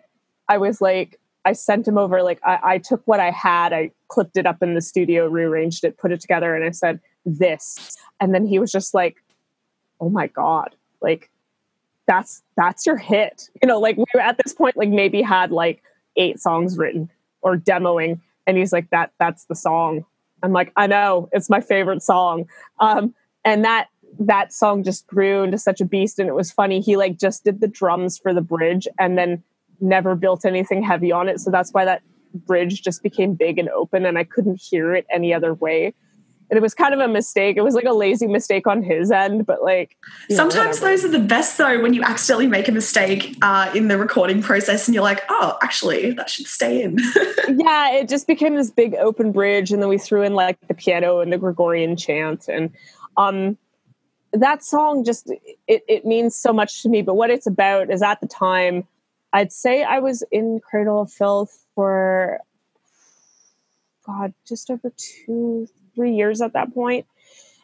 I 0.48 0.58
was 0.58 0.80
like, 0.80 1.20
I 1.44 1.52
sent 1.52 1.86
him 1.86 1.96
over, 1.98 2.22
like, 2.22 2.40
I, 2.44 2.58
I 2.62 2.78
took 2.78 3.00
what 3.06 3.20
I 3.20 3.30
had, 3.30 3.72
I 3.72 3.92
clipped 4.08 4.36
it 4.36 4.46
up 4.46 4.60
in 4.60 4.74
the 4.74 4.80
studio, 4.80 5.28
rearranged 5.28 5.84
it, 5.84 5.98
put 5.98 6.10
it 6.10 6.20
together, 6.20 6.56
and 6.56 6.64
I 6.64 6.70
said, 6.72 7.00
this. 7.24 7.96
And 8.20 8.34
then 8.34 8.44
he 8.44 8.58
was 8.58 8.72
just 8.72 8.92
like, 8.92 9.16
oh 10.00 10.08
my 10.08 10.26
God, 10.26 10.74
like, 11.00 11.30
that's 12.06 12.42
that's 12.56 12.86
your 12.86 12.96
hit. 12.96 13.50
You 13.62 13.68
know, 13.68 13.80
like 13.80 13.96
we 13.96 14.04
were 14.14 14.20
at 14.20 14.38
this 14.42 14.52
point, 14.52 14.76
like 14.76 14.88
maybe 14.88 15.22
had 15.22 15.50
like 15.50 15.82
eight 16.16 16.40
songs 16.40 16.78
written 16.78 17.10
or 17.42 17.56
demoing, 17.56 18.20
and 18.46 18.56
he's 18.56 18.72
like, 18.72 18.90
that 18.90 19.12
that's 19.18 19.44
the 19.46 19.54
song. 19.54 20.04
I'm 20.42 20.52
like, 20.52 20.72
I 20.76 20.86
know, 20.86 21.28
it's 21.32 21.50
my 21.50 21.60
favorite 21.60 22.02
song. 22.02 22.46
Um, 22.78 23.14
and 23.44 23.64
that 23.64 23.88
that 24.18 24.52
song 24.52 24.82
just 24.82 25.06
grew 25.06 25.42
into 25.42 25.58
such 25.58 25.80
a 25.80 25.84
beast 25.84 26.18
and 26.18 26.28
it 26.28 26.34
was 26.34 26.50
funny. 26.50 26.80
He 26.80 26.96
like 26.96 27.18
just 27.18 27.44
did 27.44 27.60
the 27.60 27.68
drums 27.68 28.18
for 28.18 28.32
the 28.32 28.40
bridge 28.40 28.88
and 28.98 29.18
then 29.18 29.42
never 29.80 30.14
built 30.14 30.44
anything 30.44 30.82
heavy 30.82 31.12
on 31.12 31.28
it. 31.28 31.40
So 31.40 31.50
that's 31.50 31.72
why 31.72 31.84
that 31.84 32.02
bridge 32.34 32.82
just 32.82 33.02
became 33.02 33.34
big 33.34 33.58
and 33.58 33.68
open 33.70 34.06
and 34.06 34.18
I 34.18 34.24
couldn't 34.24 34.60
hear 34.60 34.94
it 34.94 35.06
any 35.10 35.34
other 35.34 35.54
way. 35.54 35.94
And 36.48 36.56
it 36.56 36.62
was 36.62 36.74
kind 36.74 36.94
of 36.94 37.00
a 37.00 37.08
mistake. 37.08 37.56
It 37.56 37.62
was 37.62 37.74
like 37.74 37.86
a 37.86 37.92
lazy 37.92 38.26
mistake 38.28 38.66
on 38.66 38.82
his 38.82 39.10
end, 39.10 39.46
but 39.46 39.62
like 39.62 39.96
you 40.28 40.36
know, 40.36 40.48
Sometimes 40.48 40.80
those 40.80 41.04
are 41.04 41.08
the 41.08 41.18
best 41.18 41.58
though 41.58 41.80
when 41.80 41.92
you 41.92 42.02
accidentally 42.02 42.46
make 42.46 42.68
a 42.68 42.72
mistake 42.72 43.36
uh, 43.42 43.70
in 43.74 43.88
the 43.88 43.98
recording 43.98 44.42
process 44.42 44.86
and 44.86 44.94
you're 44.94 45.02
like, 45.02 45.22
oh, 45.28 45.58
actually, 45.62 46.12
that 46.12 46.30
should 46.30 46.46
stay 46.46 46.82
in. 46.82 46.98
yeah, 47.48 47.92
it 47.92 48.08
just 48.08 48.26
became 48.26 48.54
this 48.54 48.70
big 48.70 48.94
open 48.94 49.32
bridge, 49.32 49.72
and 49.72 49.82
then 49.82 49.88
we 49.88 49.98
threw 49.98 50.22
in 50.22 50.34
like 50.34 50.58
the 50.68 50.74
piano 50.74 51.20
and 51.20 51.32
the 51.32 51.38
Gregorian 51.38 51.96
chant, 51.96 52.48
and 52.48 52.70
um, 53.16 53.58
that 54.32 54.62
song 54.62 55.04
just 55.04 55.30
it 55.66 55.82
it 55.88 56.04
means 56.04 56.36
so 56.36 56.52
much 56.52 56.82
to 56.82 56.88
me. 56.88 57.02
But 57.02 57.14
what 57.14 57.30
it's 57.30 57.46
about 57.46 57.90
is 57.90 58.02
at 58.02 58.20
the 58.20 58.28
time, 58.28 58.86
I'd 59.32 59.52
say 59.52 59.82
I 59.82 59.98
was 59.98 60.22
in 60.30 60.60
Cradle 60.60 61.02
of 61.02 61.10
Filth 61.12 61.64
for 61.74 62.40
God, 64.06 64.32
just 64.46 64.70
over 64.70 64.92
two, 64.96 65.68
three 65.96 66.14
years 66.14 66.40
at 66.40 66.52
that 66.52 66.72
point. 66.72 67.06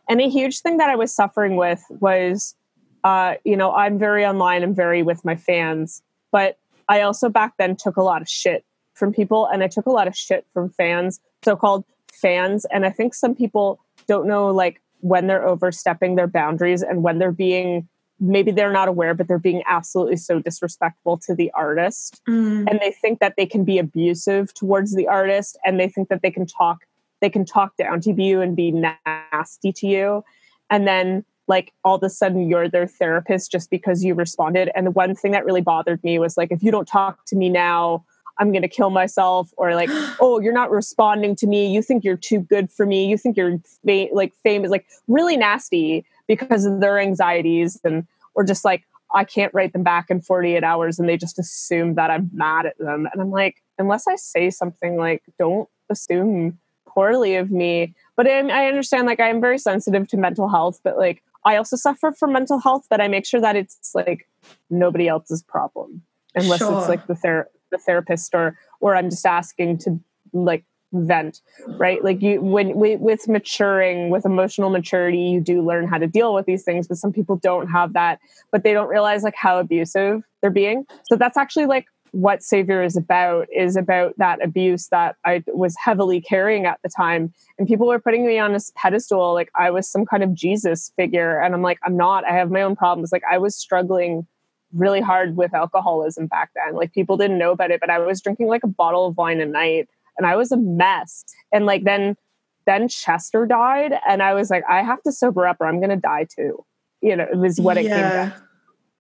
And 0.09 0.21
a 0.21 0.29
huge 0.29 0.61
thing 0.61 0.79
that 0.79 0.91
I 0.91 0.97
was 0.97 1.15
suffering 1.15 1.55
with 1.55 1.85
was, 2.01 2.57
uh, 3.05 3.35
you 3.45 3.57
know, 3.57 3.73
I'm 3.73 3.99
very 3.99 4.27
online 4.27 4.65
I'm 4.65 4.75
very 4.75 5.05
with 5.05 5.25
my 5.25 5.37
fans, 5.37 6.03
but 6.33 6.59
I 6.89 7.03
also 7.03 7.29
back 7.29 7.55
then 7.59 7.77
took 7.77 7.97
a 7.97 8.03
lot 8.03 8.21
of 8.21 8.29
shit 8.29 8.65
from 8.95 9.13
people 9.13 9.47
and 9.47 9.63
I 9.63 9.69
took 9.69 9.87
a 9.87 9.91
lot 9.91 10.09
of 10.09 10.17
shit 10.17 10.45
from 10.53 10.71
fans, 10.71 11.21
so 11.45 11.55
called 11.55 11.85
fans. 12.13 12.65
And 12.67 12.85
I 12.85 12.91
think 12.91 13.15
some 13.15 13.35
people 13.35 13.79
don't 14.09 14.27
know 14.27 14.49
like 14.49 14.81
when 15.01 15.29
they're 15.29 15.47
overstepping 15.47 16.17
their 16.17 16.27
boundaries 16.27 16.83
and 16.83 17.03
when 17.03 17.19
they're 17.19 17.33
being 17.33 17.89
maybe 18.23 18.53
they're 18.53 18.73
not 18.73 18.89
aware, 18.89 19.15
but 19.15 19.27
they're 19.27 19.39
being 19.39 19.63
absolutely 19.67 20.17
so 20.17 20.39
disrespectful 20.39 21.19
to 21.19 21.35
the 21.35 21.51
artist. 21.55 22.21
Mm. 22.29 22.71
And 22.71 22.79
they 22.81 22.93
think 22.93 23.19
that 23.19 23.35
they 23.37 23.47
can 23.47 23.65
be 23.65 23.79
abusive 23.79 24.55
towards 24.55 24.95
the 24.95 25.09
artist 25.09 25.59
and 25.65 25.81
they 25.81 25.89
think 25.89 26.09
that 26.09 26.23
they 26.23 26.31
can 26.31 26.47
talk 26.47 26.85
they 27.23 27.31
can 27.31 27.47
talk 27.47 27.77
down 27.77 28.03
to 28.03 28.13
you 28.13 28.43
and 28.43 28.55
be 28.55 28.73
nasty 28.73 29.73
to 29.73 29.87
you. 29.87 30.25
And 30.69 30.87
then 30.87 31.25
like 31.49 31.73
all 31.85 31.95
of 31.95 32.03
a 32.03 32.11
sudden 32.11 32.49
you're 32.49 32.69
their 32.69 32.87
therapist 32.87 33.51
just 33.51 33.71
because 33.71 34.05
you 34.05 34.15
responded. 34.15 34.71
And 34.75 34.87
the 34.87 34.91
one 34.91 35.15
thing 35.15 35.33
that 35.33 35.47
really 35.47 35.61
bothered 35.63 36.03
me 36.05 36.19
was 36.19 36.37
like 36.37 36.51
if 36.51 36.63
you 36.63 36.71
don't 36.71 36.87
talk 36.87 37.25
to 37.27 37.37
me 37.37 37.49
now, 37.49 38.05
I'm 38.39 38.51
going 38.51 38.63
to 38.63 38.69
kill 38.69 38.91
myself. 38.91 39.51
Or 39.57 39.75
like 39.75 39.89
oh 40.21 40.41
you're 40.41 40.53
not 40.53 40.71
responding 40.71 41.37
to 41.37 41.47
me. 41.47 41.73
You 41.73 41.81
think 41.81 42.05
you're 42.05 42.17
too 42.17 42.41
good 42.41 42.71
for 42.71 42.85
me. 42.85 43.07
You 43.07 43.17
think 43.17 43.37
you're 43.37 43.59
fa- 43.87 44.13
like 44.13 44.35
famous 44.43 44.71
like 44.71 44.87
really 45.07 45.37
nasty 45.37 46.05
because 46.27 46.65
of 46.65 46.81
their 46.81 46.99
anxieties. 46.99 47.81
And 47.85 48.07
or 48.35 48.45
just 48.45 48.65
like 48.65 48.83
I 49.15 49.25
can't 49.25 49.55
write 49.55 49.75
them 49.75 49.83
back 49.85 50.11
in 50.11 50.23
48 50.23 50.65
hours 50.65 50.99
and 50.99 51.09
they 51.09 51.19
just 51.19 51.39
assume 51.39 51.95
that 51.95 52.11
I'm 52.11 52.31
mad 52.33 52.67
at 52.67 52.79
them. 52.79 53.07
And 53.13 53.23
I'm 53.23 53.31
like 53.31 53.63
unless 53.79 54.09
I 54.09 54.17
say 54.17 54.51
something 54.51 54.97
like 54.97 55.23
don't 55.39 55.69
assume 55.89 56.59
poorly 56.95 57.37
of 57.37 57.51
me. 57.51 57.95
But 58.17 58.27
I, 58.27 58.47
I 58.49 58.67
understand 58.67 59.07
like 59.07 59.21
I'm 59.21 59.41
very 59.41 59.59
sensitive 59.59 60.09
to 60.09 60.17
mental 60.17 60.49
health 60.49 60.81
but 60.85 60.97
like 60.99 61.23
I 61.45 61.57
also 61.57 61.77
suffer 61.77 62.13
from 62.13 62.33
mental 62.33 62.59
health 62.61 62.87
but 62.91 63.01
I 63.01 63.09
make 63.09 63.27
sure 63.27 63.41
that 63.41 63.57
it's 63.57 63.91
like 63.95 64.29
nobody 64.71 65.09
else's 65.09 65.43
problem. 65.43 66.03
Unless 66.35 66.61
Sure. 66.61 66.79
it's 66.79 66.89
like 66.89 67.07
the 67.07 67.15
ther- 67.15 67.49
the 67.71 67.79
therapist 67.79 68.35
or 68.35 68.57
or 68.81 68.95
I'm 68.97 69.11
just 69.11 69.27
asking 69.27 69.79
to 69.79 69.99
like 70.33 70.65
vent 70.95 71.41
right? 71.79 72.05
Like 72.05 72.21
you 72.21 72.41
when 72.43 72.75
with, 72.77 73.01
with 73.01 73.29
maturing 73.29 74.11
with 74.11 74.27
emotional 74.27 74.69
maturity 74.71 75.19
you 75.19 75.41
do 75.41 75.63
learn 75.63 75.89
how 75.89 75.99
to 75.99 76.07
deal 76.07 76.35
with 76.35 76.45
these 76.47 76.65
things 76.65 76.87
but 76.87 76.99
some 76.99 77.13
people 77.13 77.37
don't 77.37 77.69
have 77.69 77.95
that 77.95 78.19
but 78.51 78.63
they 78.63 78.73
don't 78.75 78.89
realize 78.89 79.23
like 79.23 79.35
how 79.37 79.59
abusive 79.59 80.23
they're 80.43 80.51
being. 80.51 80.85
So 81.05 81.17
that's 81.17 81.37
actually 81.39 81.67
like 81.67 81.87
what 82.13 82.43
savior 82.43 82.83
is 82.83 82.97
about 82.97 83.47
is 83.55 83.77
about 83.77 84.17
that 84.19 84.43
abuse 84.45 84.89
that 84.89 85.17
i 85.25 85.43
was 85.49 85.75
heavily 85.83 86.21
carrying 86.21 86.67
at 86.67 86.79
the 86.83 86.89
time 86.89 87.33
and 87.59 87.67
people 87.67 87.87
were 87.87 87.99
putting 87.99 88.27
me 88.27 88.39
on 88.39 88.53
this 88.53 88.73
pedestal 88.77 89.35
like 89.35 89.51
i 89.55 89.71
was 89.71 89.89
some 89.89 90.05
kind 90.05 90.23
of 90.23 90.35
jesus 90.35 90.93
figure 90.97 91.41
and 91.41 91.55
i'm 91.55 91.63
like 91.63 91.79
i'm 91.85 91.97
not 91.97 92.25
i 92.25 92.33
have 92.33 92.51
my 92.51 92.63
own 92.63 92.77
problems 92.77 93.13
like 93.13 93.23
i 93.31 93.39
was 93.39 93.57
struggling 93.57 94.27
really 94.75 95.01
hard 95.01 95.37
with 95.37 95.53
alcoholism 95.53 96.27
back 96.27 96.51
then 96.55 96.75
like 96.75 96.93
people 96.93 97.17
didn't 97.17 97.39
know 97.39 97.53
about 97.53 97.71
it 97.71 97.81
but 97.81 97.91
i 97.91 97.99
was 97.99 98.21
drinking 98.23 98.47
like 98.47 98.65
a 98.65 98.69
bottle 98.69 99.07
of 99.07 99.17
wine 99.17 99.41
a 99.41 99.47
night 99.47 99.89
and 100.17 100.27
I 100.27 100.37
was 100.37 100.53
a 100.53 100.57
mess. 100.57 101.25
And 101.53 101.67
like 101.67 101.85
then 101.85 102.17
then 102.65 102.89
Chester 102.89 103.45
died 103.45 103.93
and 104.07 104.23
I 104.23 104.35
was 104.35 104.49
like, 104.49 104.63
I 104.69 104.83
have 104.83 105.03
to 105.03 105.11
sober 105.13 105.47
up 105.47 105.57
or 105.61 105.67
I'm 105.67 105.81
gonna 105.81 105.97
die 105.97 106.27
too. 106.35 106.65
You 107.01 107.17
know, 107.17 107.27
it 107.31 107.37
was 107.37 107.61
what 107.61 107.77
it 107.77 107.83
came 107.83 107.91
yeah. 107.91 108.33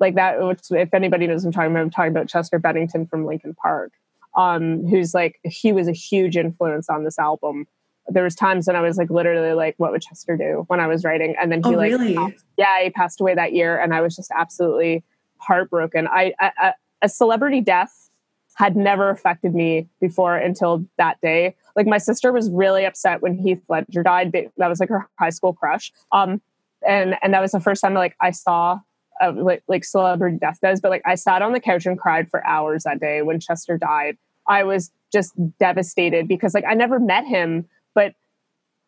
Like 0.03 0.17
that 0.17 0.43
which 0.43 0.61
if 0.71 0.93
anybody 0.93 1.27
knows 1.27 1.45
what 1.45 1.49
I'm 1.49 1.53
talking 1.53 1.71
about, 1.71 1.81
I'm 1.81 1.91
talking 1.91 2.11
about 2.11 2.29
Chester 2.29 2.59
Bennington 2.59 3.07
from 3.07 3.25
Linkin 3.25 3.55
Park. 3.55 3.93
Um, 4.37 4.87
who's 4.87 5.15
like 5.15 5.39
he 5.45 5.73
was 5.73 5.89
a 5.89 5.93
huge 5.93 6.37
influence 6.37 6.89
on 6.91 7.05
this 7.05 7.19
album. 7.19 7.67
There 8.09 8.25
was 8.25 8.35
times 8.35 8.67
when 8.67 8.77
I 8.77 8.81
was 8.81 8.97
like 8.99 9.11
literally 9.11 9.53
like, 9.55 9.75
what 9.77 9.93
would 9.93 10.03
Chester 10.03 10.37
do 10.37 10.65
when 10.69 10.81
I 10.81 10.87
was 10.89 11.05
writing? 11.05 11.35
And 11.41 11.53
then 11.53 11.63
he 11.63 11.75
Oh, 11.75 11.79
like 11.79 11.93
really? 11.93 12.15
passed- 12.17 12.45
yeah, 12.59 12.83
he 12.83 12.91
passed 12.91 13.21
away 13.21 13.35
that 13.35 13.53
year 13.53 13.79
and 13.79 13.95
I 13.95 14.01
was 14.01 14.17
just 14.17 14.31
absolutely 14.37 15.05
heartbroken. 15.37 16.09
I, 16.09 16.33
I, 16.41 16.51
I 16.59 16.73
a 17.03 17.09
celebrity 17.09 17.61
death 17.61 18.11
had 18.55 18.77
never 18.77 19.09
affected 19.11 19.55
me 19.55 19.89
before 20.01 20.37
until 20.37 20.85
that 20.99 21.21
day. 21.21 21.55
Like 21.77 21.87
my 21.87 21.99
sister 21.99 22.33
was 22.33 22.51
really 22.51 22.85
upset 22.85 23.23
when 23.23 23.37
Heath 23.39 23.63
Ledger 23.69 24.03
died. 24.03 24.33
That 24.57 24.69
was 24.69 24.81
like 24.81 24.89
her 24.89 25.09
high 25.19 25.31
school 25.31 25.53
crush. 25.53 25.93
Um, 26.11 26.41
and 26.87 27.17
and 27.23 27.33
that 27.35 27.41
was 27.41 27.53
the 27.53 27.61
first 27.61 27.81
time 27.83 27.95
like 27.95 28.17
I 28.21 28.31
saw 28.31 28.81
uh, 29.23 29.33
like 29.37 29.63
like 29.69 29.85
celebrity 29.85 30.39
does, 30.39 30.81
But 30.81 30.91
like 30.91 31.03
I 31.07 31.15
sat 31.15 31.43
on 31.43 31.53
the 31.53 31.61
couch 31.61 31.87
and 31.87 31.99
cried 31.99 32.29
for 32.31 32.45
hours 32.47 32.85
that 32.85 33.01
day 33.01 33.23
when 33.23 33.41
Chester 33.41 33.79
died. 33.79 34.17
I 34.49 34.65
was 34.65 34.91
just 35.13 35.33
devastated 35.59 36.27
because 36.29 36.55
like 36.55 36.65
I 36.67 36.75
never 36.75 36.99
met 36.99 37.25
him, 37.27 37.67
but 37.95 38.15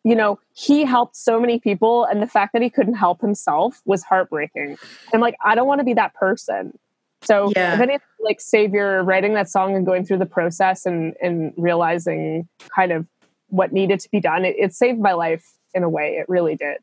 you 0.03 0.15
know 0.15 0.39
he 0.53 0.83
helped 0.83 1.15
so 1.15 1.39
many 1.39 1.59
people, 1.59 2.05
and 2.05 2.21
the 2.21 2.27
fact 2.27 2.53
that 2.53 2.61
he 2.61 2.69
couldn't 2.69 2.95
help 2.95 3.21
himself 3.21 3.81
was 3.85 4.03
heartbreaking. 4.03 4.77
I'm 5.13 5.21
like 5.21 5.37
I 5.43 5.55
don't 5.55 5.67
want 5.67 5.79
to 5.79 5.85
be 5.85 5.93
that 5.93 6.13
person. 6.13 6.77
So 7.23 7.51
Yeah. 7.55 7.73
if 7.73 7.79
anything, 7.79 8.01
like 8.19 8.39
Savior 8.41 9.03
writing 9.03 9.33
that 9.33 9.49
song 9.49 9.75
and 9.75 9.85
going 9.85 10.05
through 10.05 10.19
the 10.19 10.25
process 10.25 10.85
and 10.85 11.15
and 11.21 11.53
realizing 11.57 12.47
kind 12.75 12.91
of 12.91 13.07
what 13.49 13.71
needed 13.71 13.99
to 14.01 14.09
be 14.11 14.19
done, 14.19 14.43
it, 14.45 14.55
it 14.59 14.73
saved 14.73 14.99
my 14.99 15.13
life 15.13 15.45
in 15.73 15.83
a 15.83 15.89
way. 15.89 16.17
It 16.17 16.27
really 16.27 16.55
did. 16.55 16.77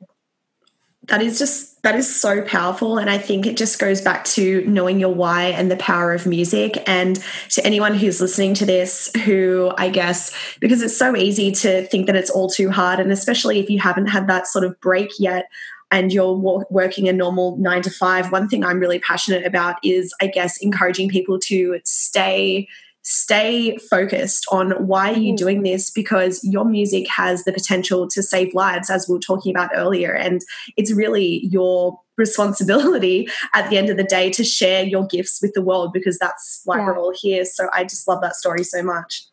That 1.05 1.21
is 1.21 1.39
just 1.39 1.83
that 1.83 1.97
is 1.97 2.15
so 2.15 2.43
powerful. 2.43 2.99
And 2.99 3.11
i 3.11 3.19
think 3.19 3.47
it 3.47 3.57
just 3.57 3.79
goes 3.79 4.01
back 4.01 4.25
to 4.27 4.65
knowing 4.67 5.01
your 5.01 5.13
why 5.13 5.45
and 5.47 5.71
the 5.71 5.77
power 5.77 6.13
of 6.13 6.27
music. 6.27 6.83
And 6.87 7.23
to 7.51 7.67
anyone 7.67 7.95
who's 7.95 8.21
listening 8.21 8.55
to 8.55 8.67
this 8.67 9.11
who 9.25 9.73
i 9.79 9.89
guess 9.89 10.33
because 10.61 10.83
it's 10.83 10.97
so 10.97 11.17
easy 11.17 11.51
to 11.53 11.87
think 11.87 12.07
that 12.07 12.17
it's 12.17 12.31
all 12.31 12.49
too 12.49 12.71
hard. 12.71 13.01
And 13.01 13.11
especially 13.11 13.59
if 13.59 13.69
you 13.69 13.81
haven't 13.81 14.07
had 14.07 14.29
that 14.29 14.47
sort 14.47 14.65
of 14.65 14.81
break 14.81 15.11
yet 15.19 15.47
and 15.91 16.13
you're 16.13 16.65
working 16.71 17.09
a 17.09 17.13
normal 17.13 17.57
9 17.59 17.83
to 17.83 17.91
5 17.91 18.33
one 18.33 18.49
thing 18.49 18.65
i'm 18.65 18.81
really 18.81 18.99
passionate 18.99 19.45
about 19.45 19.77
is 19.85 20.15
i 20.21 20.27
guess 20.27 20.57
encouraging 20.59 21.09
people 21.09 21.39
to 21.39 21.79
stay 21.85 22.67
stay 23.03 23.77
focused 23.79 24.47
on 24.51 24.71
why 24.87 25.13
are 25.13 25.19
you 25.19 25.33
mm. 25.33 25.37
doing 25.37 25.63
this 25.63 25.91
because 25.91 26.43
your 26.45 26.65
music 26.65 27.09
has 27.09 27.45
the 27.45 27.53
potential 27.53 28.09
to 28.09 28.23
save 28.23 28.55
lives 28.55 28.91
as 28.91 29.09
we 29.09 29.15
were 29.15 29.21
talking 29.21 29.55
about 29.55 29.71
earlier. 29.75 30.15
And 30.15 30.41
it's 30.77 30.93
really 30.93 31.45
your 31.47 32.01
responsibility 32.17 33.29
at 33.55 33.69
the 33.69 33.77
end 33.77 33.91
of 33.91 33.97
the 33.97 34.05
day 34.05 34.31
to 34.31 34.45
share 34.45 34.85
your 34.85 35.07
gifts 35.07 35.43
with 35.43 35.53
the 35.55 35.63
world 35.63 35.93
because 35.93 36.17
that's 36.19 36.63
why 36.65 36.79
yeah. 36.79 36.87
we're 36.87 36.99
all 36.99 37.13
here. 37.15 37.45
So 37.45 37.69
i 37.73 37.83
just 37.83 38.07
love 38.07 38.21
that 38.23 38.37
story 38.37 38.63
so 38.63 38.83
much. 38.83 39.25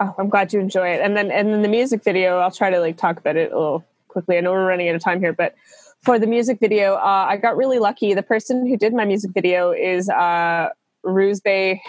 Oh 0.00 0.14
i'm 0.18 0.28
glad 0.28 0.52
you 0.52 0.60
enjoy 0.60 0.88
it. 0.88 1.00
And 1.00 1.16
then 1.16 1.30
and 1.30 1.48
then 1.48 1.62
the 1.62 1.68
music 1.68 2.04
video 2.04 2.38
i'll 2.38 2.50
try 2.50 2.70
to 2.70 2.80
like 2.80 2.98
talk 2.98 3.18
about 3.18 3.36
it 3.36 3.50
a 3.50 3.58
little 3.58 3.84
quickly. 4.08 4.36
I 4.36 4.40
know 4.40 4.52
we're 4.52 4.66
running 4.66 4.88
out 4.88 4.94
of 4.94 5.02
time 5.02 5.20
here 5.20 5.32
but 5.32 5.54
for 6.02 6.18
the 6.18 6.26
music 6.26 6.60
video 6.60 6.94
uh, 6.94 7.26
i 7.28 7.38
got 7.38 7.56
really 7.56 7.78
lucky. 7.78 8.12
The 8.12 8.22
person 8.22 8.66
who 8.66 8.76
did 8.76 8.92
my 8.92 9.06
music 9.06 9.30
video 9.32 9.72
is 9.72 10.10
uh 10.10 10.68
Bay 11.44 11.80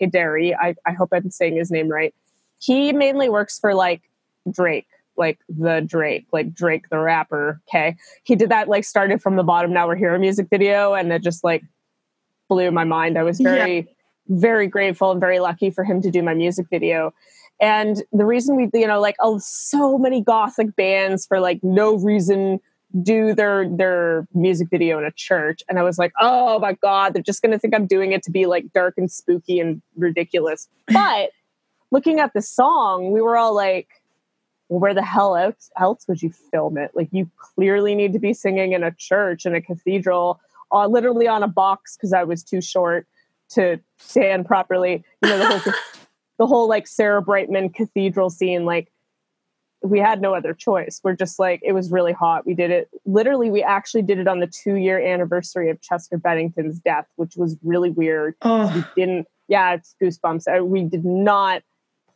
Hidari. 0.00 0.54
I, 0.58 0.74
I 0.86 0.92
hope 0.92 1.10
I'm 1.12 1.30
saying 1.30 1.56
his 1.56 1.70
name 1.70 1.88
right. 1.88 2.14
He 2.58 2.92
mainly 2.92 3.28
works 3.28 3.58
for 3.58 3.74
like 3.74 4.02
Drake, 4.50 4.86
like 5.16 5.38
the 5.48 5.80
Drake, 5.86 6.26
like 6.32 6.54
Drake 6.54 6.88
the 6.90 6.98
rapper. 6.98 7.60
Okay. 7.68 7.96
He 8.24 8.36
did 8.36 8.50
that 8.50 8.68
like 8.68 8.84
started 8.84 9.22
from 9.22 9.36
the 9.36 9.42
bottom, 9.42 9.72
now 9.72 9.86
we're 9.86 9.96
here 9.96 10.14
a 10.14 10.18
music 10.18 10.48
video, 10.50 10.94
and 10.94 11.12
it 11.12 11.22
just 11.22 11.44
like 11.44 11.62
blew 12.48 12.70
my 12.70 12.84
mind. 12.84 13.18
I 13.18 13.22
was 13.22 13.40
very, 13.40 13.76
yeah. 13.76 13.82
very 14.28 14.66
grateful 14.68 15.10
and 15.10 15.20
very 15.20 15.40
lucky 15.40 15.70
for 15.70 15.84
him 15.84 16.00
to 16.02 16.10
do 16.10 16.22
my 16.22 16.34
music 16.34 16.66
video. 16.70 17.12
And 17.60 18.02
the 18.12 18.24
reason 18.24 18.56
we, 18.56 18.68
you 18.74 18.86
know, 18.86 19.00
like 19.00 19.16
oh, 19.20 19.38
so 19.42 19.98
many 19.98 20.20
gothic 20.20 20.76
bands 20.76 21.26
for 21.26 21.40
like 21.40 21.60
no 21.62 21.96
reason 21.96 22.60
do 23.02 23.34
their 23.34 23.68
their 23.68 24.26
music 24.34 24.68
video 24.70 24.98
in 24.98 25.04
a 25.04 25.10
church 25.12 25.62
and 25.68 25.78
i 25.78 25.82
was 25.82 25.98
like 25.98 26.12
oh 26.20 26.58
my 26.58 26.72
god 26.74 27.12
they're 27.12 27.22
just 27.22 27.42
going 27.42 27.52
to 27.52 27.58
think 27.58 27.74
i'm 27.74 27.86
doing 27.86 28.12
it 28.12 28.22
to 28.22 28.30
be 28.30 28.46
like 28.46 28.72
dark 28.72 28.94
and 28.96 29.10
spooky 29.10 29.60
and 29.60 29.82
ridiculous. 29.96 30.68
But 30.92 31.30
looking 31.90 32.20
at 32.20 32.32
the 32.32 32.42
song 32.42 33.12
we 33.12 33.20
were 33.20 33.36
all 33.36 33.54
like 33.54 33.88
well, 34.68 34.80
where 34.80 34.94
the 34.94 35.02
hell 35.02 35.36
else, 35.36 35.70
else 35.78 36.06
would 36.08 36.20
you 36.22 36.30
film 36.30 36.76
it? 36.76 36.90
Like 36.94 37.08
you 37.12 37.30
clearly 37.36 37.94
need 37.94 38.12
to 38.14 38.18
be 38.18 38.34
singing 38.34 38.72
in 38.72 38.82
a 38.82 38.90
church 38.90 39.46
in 39.46 39.54
a 39.54 39.60
cathedral 39.60 40.40
uh, 40.72 40.86
literally 40.88 41.28
on 41.28 41.42
a 41.42 41.48
box 41.48 41.96
because 41.96 42.12
i 42.12 42.24
was 42.24 42.42
too 42.42 42.60
short 42.60 43.06
to 43.50 43.78
stand 43.98 44.46
properly. 44.46 45.04
You 45.22 45.30
know 45.30 45.38
the 45.38 45.46
whole 45.46 45.74
the 46.38 46.46
whole 46.46 46.68
like 46.68 46.86
sarah 46.86 47.22
brightman 47.22 47.70
cathedral 47.70 48.30
scene 48.30 48.64
like 48.64 48.92
we 49.82 49.98
had 49.98 50.20
no 50.20 50.34
other 50.34 50.54
choice. 50.54 51.00
We're 51.04 51.14
just 51.14 51.38
like, 51.38 51.60
it 51.62 51.72
was 51.72 51.90
really 51.90 52.12
hot. 52.12 52.46
We 52.46 52.54
did 52.54 52.70
it. 52.70 52.88
Literally, 53.04 53.50
we 53.50 53.62
actually 53.62 54.02
did 54.02 54.18
it 54.18 54.26
on 54.26 54.40
the 54.40 54.46
two 54.46 54.74
year 54.74 54.98
anniversary 54.98 55.70
of 55.70 55.80
Chester 55.80 56.18
Bennington's 56.18 56.78
death, 56.80 57.06
which 57.16 57.36
was 57.36 57.56
really 57.62 57.90
weird. 57.90 58.34
Oh. 58.42 58.72
We 58.74 59.02
didn't, 59.02 59.28
yeah, 59.48 59.74
it's 59.74 59.94
goosebumps. 60.02 60.64
We 60.66 60.84
did 60.84 61.04
not 61.04 61.62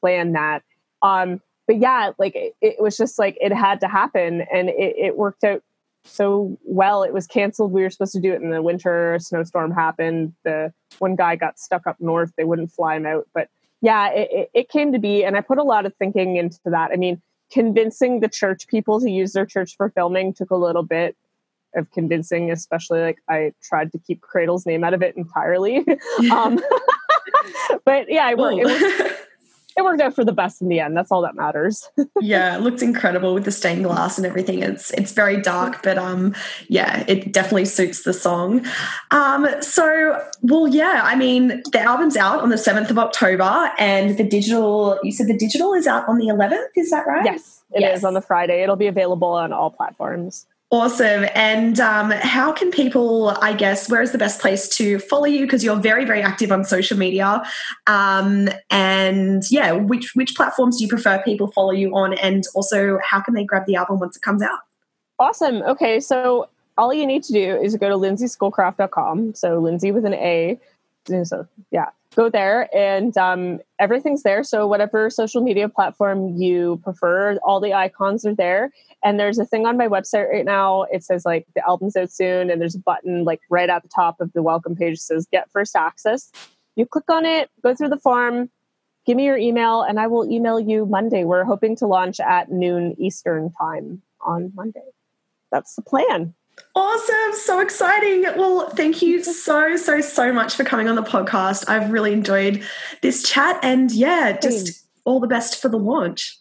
plan 0.01 0.33
that. 0.33 0.63
Um, 1.03 1.41
but 1.67 1.79
yeah, 1.79 2.13
like 2.19 2.35
it, 2.35 2.55
it 2.61 2.81
was 2.81 2.97
just 2.97 3.19
like 3.19 3.39
it 3.41 3.53
had 3.53 3.81
to 3.81 3.89
happen 3.89 4.45
and 4.53 4.69
it, 4.71 4.97
it 4.97 5.17
worked 5.17 5.45
out 5.45 5.63
so 6.05 6.59
well. 6.65 7.03
It 7.03 7.13
was 7.13 7.27
canceled. 7.27 7.73
We 7.73 7.83
were 7.83 7.91
supposed 7.91 8.13
to 8.15 8.21
do 8.21 8.33
it 8.33 8.41
in 8.41 8.51
the 8.51 8.63
winter. 8.63 9.15
A 9.15 9.21
snowstorm 9.21 9.71
happened. 9.71 10.33
The 10.45 10.73
one 10.99 11.15
guy 11.15 11.37
got 11.37 11.59
stuck 11.59 11.87
up 11.87 11.97
north. 12.01 12.33
They 12.37 12.45
wouldn't 12.45 12.73
fly 12.73 12.97
him 12.97 13.07
out. 13.07 13.29
But 13.35 13.49
yeah, 13.83 14.09
it, 14.09 14.51
it 14.53 14.69
came 14.69 14.93
to 14.93 14.99
be. 14.99 15.25
And 15.25 15.37
I 15.37 15.43
put 15.43 15.59
a 15.59 15.63
lot 15.63 15.87
of 15.87 15.95
thinking 15.97 16.37
into 16.37 16.59
that. 16.65 16.91
I 16.93 16.97
mean, 16.97 17.23
convincing 17.51 18.21
the 18.21 18.29
church 18.29 18.67
people 18.69 19.01
to 19.01 19.11
use 19.11 19.33
their 19.33 19.47
church 19.47 19.77
for 19.77 19.91
filming 19.91 20.33
took 20.33 20.51
a 20.51 20.57
little 20.57 20.83
bit 20.83 21.17
of 21.75 21.91
convincing, 21.91 22.51
especially 22.51 23.01
like 23.01 23.19
I 23.29 23.53
tried 23.63 23.93
to 23.93 23.99
keep 23.99 24.21
Cradle's 24.21 24.67
name 24.67 24.85
out 24.85 24.95
of 24.95 25.03
it 25.03 25.17
entirely. 25.17 25.79
um, 26.33 26.61
but 27.85 28.11
yeah, 28.11 28.31
it 28.31 28.39
worked, 28.39 29.20
it 29.81 29.85
worked, 29.85 30.01
out 30.01 30.15
for 30.15 30.25
the 30.25 30.33
best 30.33 30.63
in 30.63 30.69
the 30.69 30.81
end. 30.81 30.97
That's 30.97 31.11
all 31.11 31.23
that 31.23 31.35
matters. 31.35 31.89
yeah, 32.21 32.57
it 32.57 32.61
looks 32.61 32.83
incredible 32.83 33.35
with 33.35 33.45
the 33.45 33.53
stained 33.53 33.85
glass 33.85 34.19
and 34.19 34.27
everything. 34.27 34.63
It's 34.63 34.91
it's 34.93 35.13
very 35.13 35.41
dark, 35.41 35.83
but 35.83 35.99
um, 35.99 36.35
yeah, 36.69 37.05
it 37.09 37.33
definitely 37.33 37.65
suits 37.65 38.05
the 38.05 38.13
song. 38.13 38.65
Um, 39.11 39.49
so 39.61 40.23
well, 40.43 40.69
yeah, 40.69 41.03
I 41.05 41.17
mean, 41.17 41.63
the 41.73 41.81
album's 41.81 42.17
out 42.17 42.41
on 42.41 42.51
the 42.51 42.59
seventh 42.59 42.91
of 42.91 42.99
October, 42.99 43.71
and 43.79 44.17
the 44.17 44.25
digital. 44.25 44.99
You 45.03 45.13
said 45.13 45.27
the 45.27 45.37
digital 45.37 45.75
is 45.75 45.87
out 45.87 46.09
on 46.09 46.19
the 46.19 46.29
eleventh. 46.29 46.71
Is 46.77 46.91
that 46.91 47.07
right? 47.07 47.25
Yes, 47.25 47.63
it 47.73 47.81
yes. 47.81 47.99
is 47.99 48.05
on 48.05 48.15
the 48.15 48.23
Friday. 48.23 48.63
It'll 48.63 48.77
be 48.77 48.87
available 48.87 49.33
on 49.33 49.53
all 49.53 49.71
platforms. 49.71 50.47
Awesome. 50.73 51.27
And 51.35 51.81
um, 51.81 52.13
how 52.13 52.53
can 52.53 52.71
people, 52.71 53.31
I 53.41 53.55
guess, 53.55 53.91
where 53.91 54.03
is 54.03 54.13
the 54.13 54.19
best 54.19 54.41
place 54.41 54.69
to 54.77 55.01
follow 55.01 55.25
you? 55.25 55.41
Because 55.41 55.65
you're 55.65 55.75
very, 55.75 56.05
very 56.05 56.23
active 56.23 56.53
on 56.53 56.65
social 56.65 56.97
media. 56.97 57.43
Um, 57.89 58.49
and 58.71 59.43
yeah, 59.51 59.73
which, 59.73 60.15
which 60.15 60.37
platforms 60.37 60.79
do 60.79 60.85
you 60.85 60.89
prefer 60.89 61.21
people 61.25 61.51
follow 61.51 61.73
you 61.73 61.97
on? 61.97 62.15
And 62.19 62.45
also, 62.55 63.01
how 63.03 63.21
can 63.21 63.35
they 63.35 63.43
grab 63.43 63.67
the 63.67 63.75
album 63.75 63.99
once 63.99 64.17
it 64.17 64.23
comes 64.23 64.43
out? 64.43 64.61
Awesome. 65.19 65.57
Okay. 65.63 65.99
So 65.99 66.49
all 66.79 66.95
you 66.95 67.05
need 67.05 67.25
to 67.25 67.33
do 67.33 67.57
is 67.57 67.77
go 67.77 67.89
to 67.89 67.97
lindsayschoolcraft.com. 67.97 69.35
So 69.35 69.59
Lindsay 69.59 69.91
with 69.91 70.05
an 70.05 70.15
A. 70.15 70.61
So 71.25 71.49
yeah, 71.73 71.89
go 72.17 72.29
there 72.29 72.69
and 72.77 73.17
um, 73.17 73.61
everything's 73.79 74.23
there. 74.23 74.43
So 74.43 74.67
whatever 74.67 75.11
social 75.11 75.43
media 75.43 75.69
platform 75.69 76.37
you 76.37 76.81
prefer, 76.83 77.37
all 77.45 77.61
the 77.61 77.73
icons 77.73 78.27
are 78.27 78.35
there. 78.35 78.73
And 79.03 79.19
there's 79.19 79.39
a 79.39 79.45
thing 79.45 79.67
on 79.67 79.77
my 79.77 79.89
website 79.89 80.31
right 80.31 80.45
now. 80.45 80.83
It 80.85 81.05
says 81.05 81.25
like 81.25 81.47
the 81.55 81.67
album's 81.67 81.97
out 81.97 82.11
soon, 82.11 82.51
and 82.51 82.61
there's 82.61 82.75
a 82.75 82.81
button 82.81 83.25
like 83.25 83.41
right 83.49 83.71
at 83.71 83.83
the 83.83 83.89
top 83.89 84.21
of 84.21 84.33
the 84.33 84.43
welcome 84.43 84.77
page 84.77 84.99
says 84.99 85.27
get 85.31 85.51
first 85.51 85.77
access. 85.77 86.31
You 86.77 86.87
click 86.87 87.09
on 87.09 87.25
it, 87.25 87.51
go 87.63 87.75
through 87.75 87.89
the 87.89 87.99
form, 87.99 88.51
give 89.07 89.17
me 89.17 89.25
your 89.25 89.39
email, 89.39 89.83
and 89.83 89.99
I 89.99 90.07
will 90.07 90.31
email 90.31 90.61
you 90.61 90.87
Monday. 90.87 91.25
We're 91.25 91.45
hoping 91.45 91.77
to 91.77 91.87
launch 91.87 92.21
at 92.21 92.51
noon 92.51 92.95
Eastern 92.99 93.51
time 93.53 94.03
on 94.21 94.53
Monday. 94.55 94.81
That's 95.51 95.75
the 95.75 95.83
plan. 95.83 96.35
Awesome. 96.75 97.33
So 97.35 97.61
exciting. 97.61 98.23
Well, 98.37 98.71
thank 98.71 99.03
you 99.03 99.23
so, 99.25 99.77
so, 99.77 100.01
so 100.01 100.33
much 100.33 100.55
for 100.55 100.65
coming 100.65 100.89
on 100.89 100.97
the 100.97 101.03
podcast. 101.03 101.69
I've 101.69 101.91
really 101.91 102.13
enjoyed 102.13 102.63
this 103.03 103.23
chat. 103.23 103.59
And 103.63 103.91
yeah, 103.93 104.39
just 104.39 104.87
all 105.05 105.21
the 105.21 105.27
best 105.27 105.61
for 105.61 105.69
the 105.69 105.79
launch. 105.79 106.40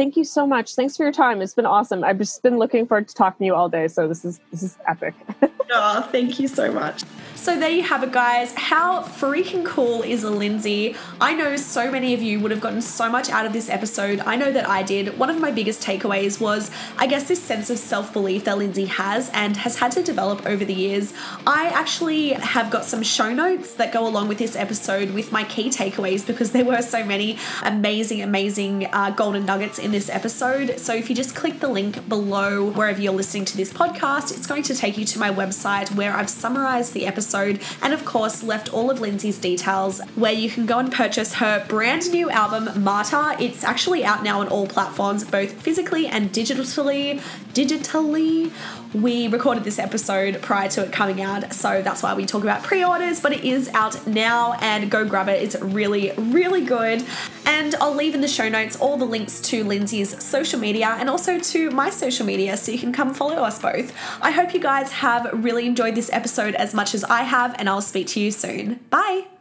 Thank 0.00 0.16
you 0.16 0.24
so 0.24 0.46
much. 0.46 0.76
Thanks 0.76 0.96
for 0.96 1.02
your 1.02 1.12
time. 1.12 1.42
It's 1.42 1.52
been 1.52 1.66
awesome. 1.66 2.04
I've 2.04 2.16
just 2.16 2.42
been 2.42 2.56
looking 2.56 2.86
forward 2.86 3.06
to 3.08 3.14
talking 3.14 3.40
to 3.40 3.44
you 3.44 3.54
all 3.54 3.68
day. 3.68 3.86
So 3.86 4.08
this 4.08 4.24
is 4.24 4.40
this 4.50 4.62
is 4.62 4.78
epic. 4.88 5.12
oh, 5.70 6.08
thank 6.10 6.40
you 6.40 6.48
so 6.48 6.72
much. 6.72 7.04
So 7.34 7.58
there 7.58 7.70
you 7.70 7.82
have 7.82 8.02
it, 8.02 8.12
guys. 8.12 8.54
How 8.54 9.02
freaking 9.02 9.64
cool 9.64 10.02
is 10.02 10.24
Lindsay? 10.24 10.94
I 11.20 11.34
know 11.34 11.56
so 11.56 11.90
many 11.90 12.12
of 12.14 12.22
you 12.22 12.40
would 12.40 12.50
have 12.50 12.60
gotten 12.60 12.82
so 12.82 13.10
much 13.10 13.28
out 13.30 13.44
of 13.46 13.52
this 13.52 13.68
episode. 13.68 14.20
I 14.20 14.36
know 14.36 14.52
that 14.52 14.68
I 14.68 14.82
did. 14.82 15.18
One 15.18 15.30
of 15.30 15.38
my 15.38 15.50
biggest 15.50 15.82
takeaways 15.82 16.40
was, 16.40 16.70
I 16.98 17.06
guess, 17.06 17.28
this 17.28 17.42
sense 17.42 17.68
of 17.68 17.78
self 17.78 18.10
belief 18.12 18.44
that 18.44 18.56
Lindsay 18.56 18.86
has 18.86 19.30
and 19.34 19.56
has 19.58 19.78
had 19.78 19.92
to 19.92 20.02
develop 20.02 20.46
over 20.46 20.64
the 20.64 20.74
years. 20.74 21.12
I 21.46 21.70
actually 21.74 22.30
have 22.30 22.70
got 22.70 22.86
some 22.86 23.02
show 23.02 23.34
notes 23.34 23.74
that 23.74 23.92
go 23.92 24.06
along 24.06 24.28
with 24.28 24.38
this 24.38 24.56
episode 24.56 25.10
with 25.10 25.30
my 25.30 25.44
key 25.44 25.68
takeaways 25.68 26.26
because 26.26 26.52
there 26.52 26.64
were 26.64 26.80
so 26.80 27.04
many 27.04 27.38
amazing, 27.62 28.22
amazing 28.22 28.86
uh, 28.92 29.10
golden 29.10 29.44
nuggets 29.44 29.78
in 29.78 29.89
this 29.90 30.08
episode. 30.08 30.78
So 30.78 30.94
if 30.94 31.08
you 31.08 31.16
just 31.16 31.34
click 31.34 31.60
the 31.60 31.68
link 31.68 32.08
below 32.08 32.70
wherever 32.70 33.00
you're 33.00 33.12
listening 33.12 33.44
to 33.46 33.56
this 33.56 33.72
podcast, 33.72 34.36
it's 34.36 34.46
going 34.46 34.62
to 34.64 34.74
take 34.74 34.96
you 34.96 35.04
to 35.04 35.18
my 35.18 35.30
website 35.30 35.94
where 35.94 36.14
I've 36.14 36.30
summarized 36.30 36.92
the 36.92 37.06
episode 37.06 37.60
and 37.82 37.92
of 37.92 38.04
course, 38.04 38.42
left 38.42 38.72
all 38.72 38.90
of 38.90 39.00
Lindsay's 39.00 39.38
details 39.38 40.00
where 40.14 40.32
you 40.32 40.50
can 40.50 40.66
go 40.66 40.78
and 40.78 40.92
purchase 40.92 41.34
her 41.34 41.64
brand 41.68 42.10
new 42.10 42.30
album, 42.30 42.82
Martyr. 42.82 43.36
It's 43.38 43.64
actually 43.64 44.04
out 44.04 44.22
now 44.22 44.40
on 44.40 44.48
all 44.48 44.66
platforms, 44.66 45.24
both 45.24 45.52
physically 45.52 46.06
and 46.06 46.32
digitally. 46.32 47.20
Digitally. 47.52 48.52
We 48.92 49.28
recorded 49.28 49.62
this 49.62 49.78
episode 49.78 50.42
prior 50.42 50.68
to 50.70 50.82
it 50.84 50.92
coming 50.92 51.20
out, 51.20 51.52
so 51.54 51.80
that's 51.80 52.02
why 52.02 52.14
we 52.14 52.26
talk 52.26 52.42
about 52.42 52.64
pre 52.64 52.84
orders, 52.84 53.20
but 53.20 53.32
it 53.32 53.44
is 53.44 53.68
out 53.68 54.04
now 54.04 54.54
and 54.54 54.90
go 54.90 55.04
grab 55.04 55.28
it. 55.28 55.40
It's 55.40 55.54
really, 55.60 56.10
really 56.16 56.64
good. 56.64 57.04
And 57.46 57.76
I'll 57.76 57.94
leave 57.94 58.16
in 58.16 58.20
the 58.20 58.28
show 58.28 58.48
notes 58.48 58.76
all 58.76 58.96
the 58.96 59.04
links 59.04 59.40
to 59.42 59.62
Lindsay's 59.80 60.22
social 60.22 60.60
media 60.60 60.94
and 60.98 61.08
also 61.08 61.38
to 61.38 61.70
my 61.70 61.88
social 61.88 62.26
media 62.26 62.54
so 62.58 62.70
you 62.70 62.78
can 62.78 62.92
come 62.92 63.14
follow 63.14 63.36
us 63.36 63.58
both. 63.58 63.94
I 64.20 64.30
hope 64.30 64.52
you 64.52 64.60
guys 64.60 64.92
have 64.92 65.30
really 65.32 65.66
enjoyed 65.66 65.94
this 65.94 66.10
episode 66.12 66.54
as 66.54 66.74
much 66.74 66.94
as 66.94 67.02
I 67.04 67.22
have, 67.22 67.54
and 67.58 67.66
I'll 67.66 67.80
speak 67.80 68.06
to 68.08 68.20
you 68.20 68.30
soon. 68.30 68.80
Bye. 68.90 69.39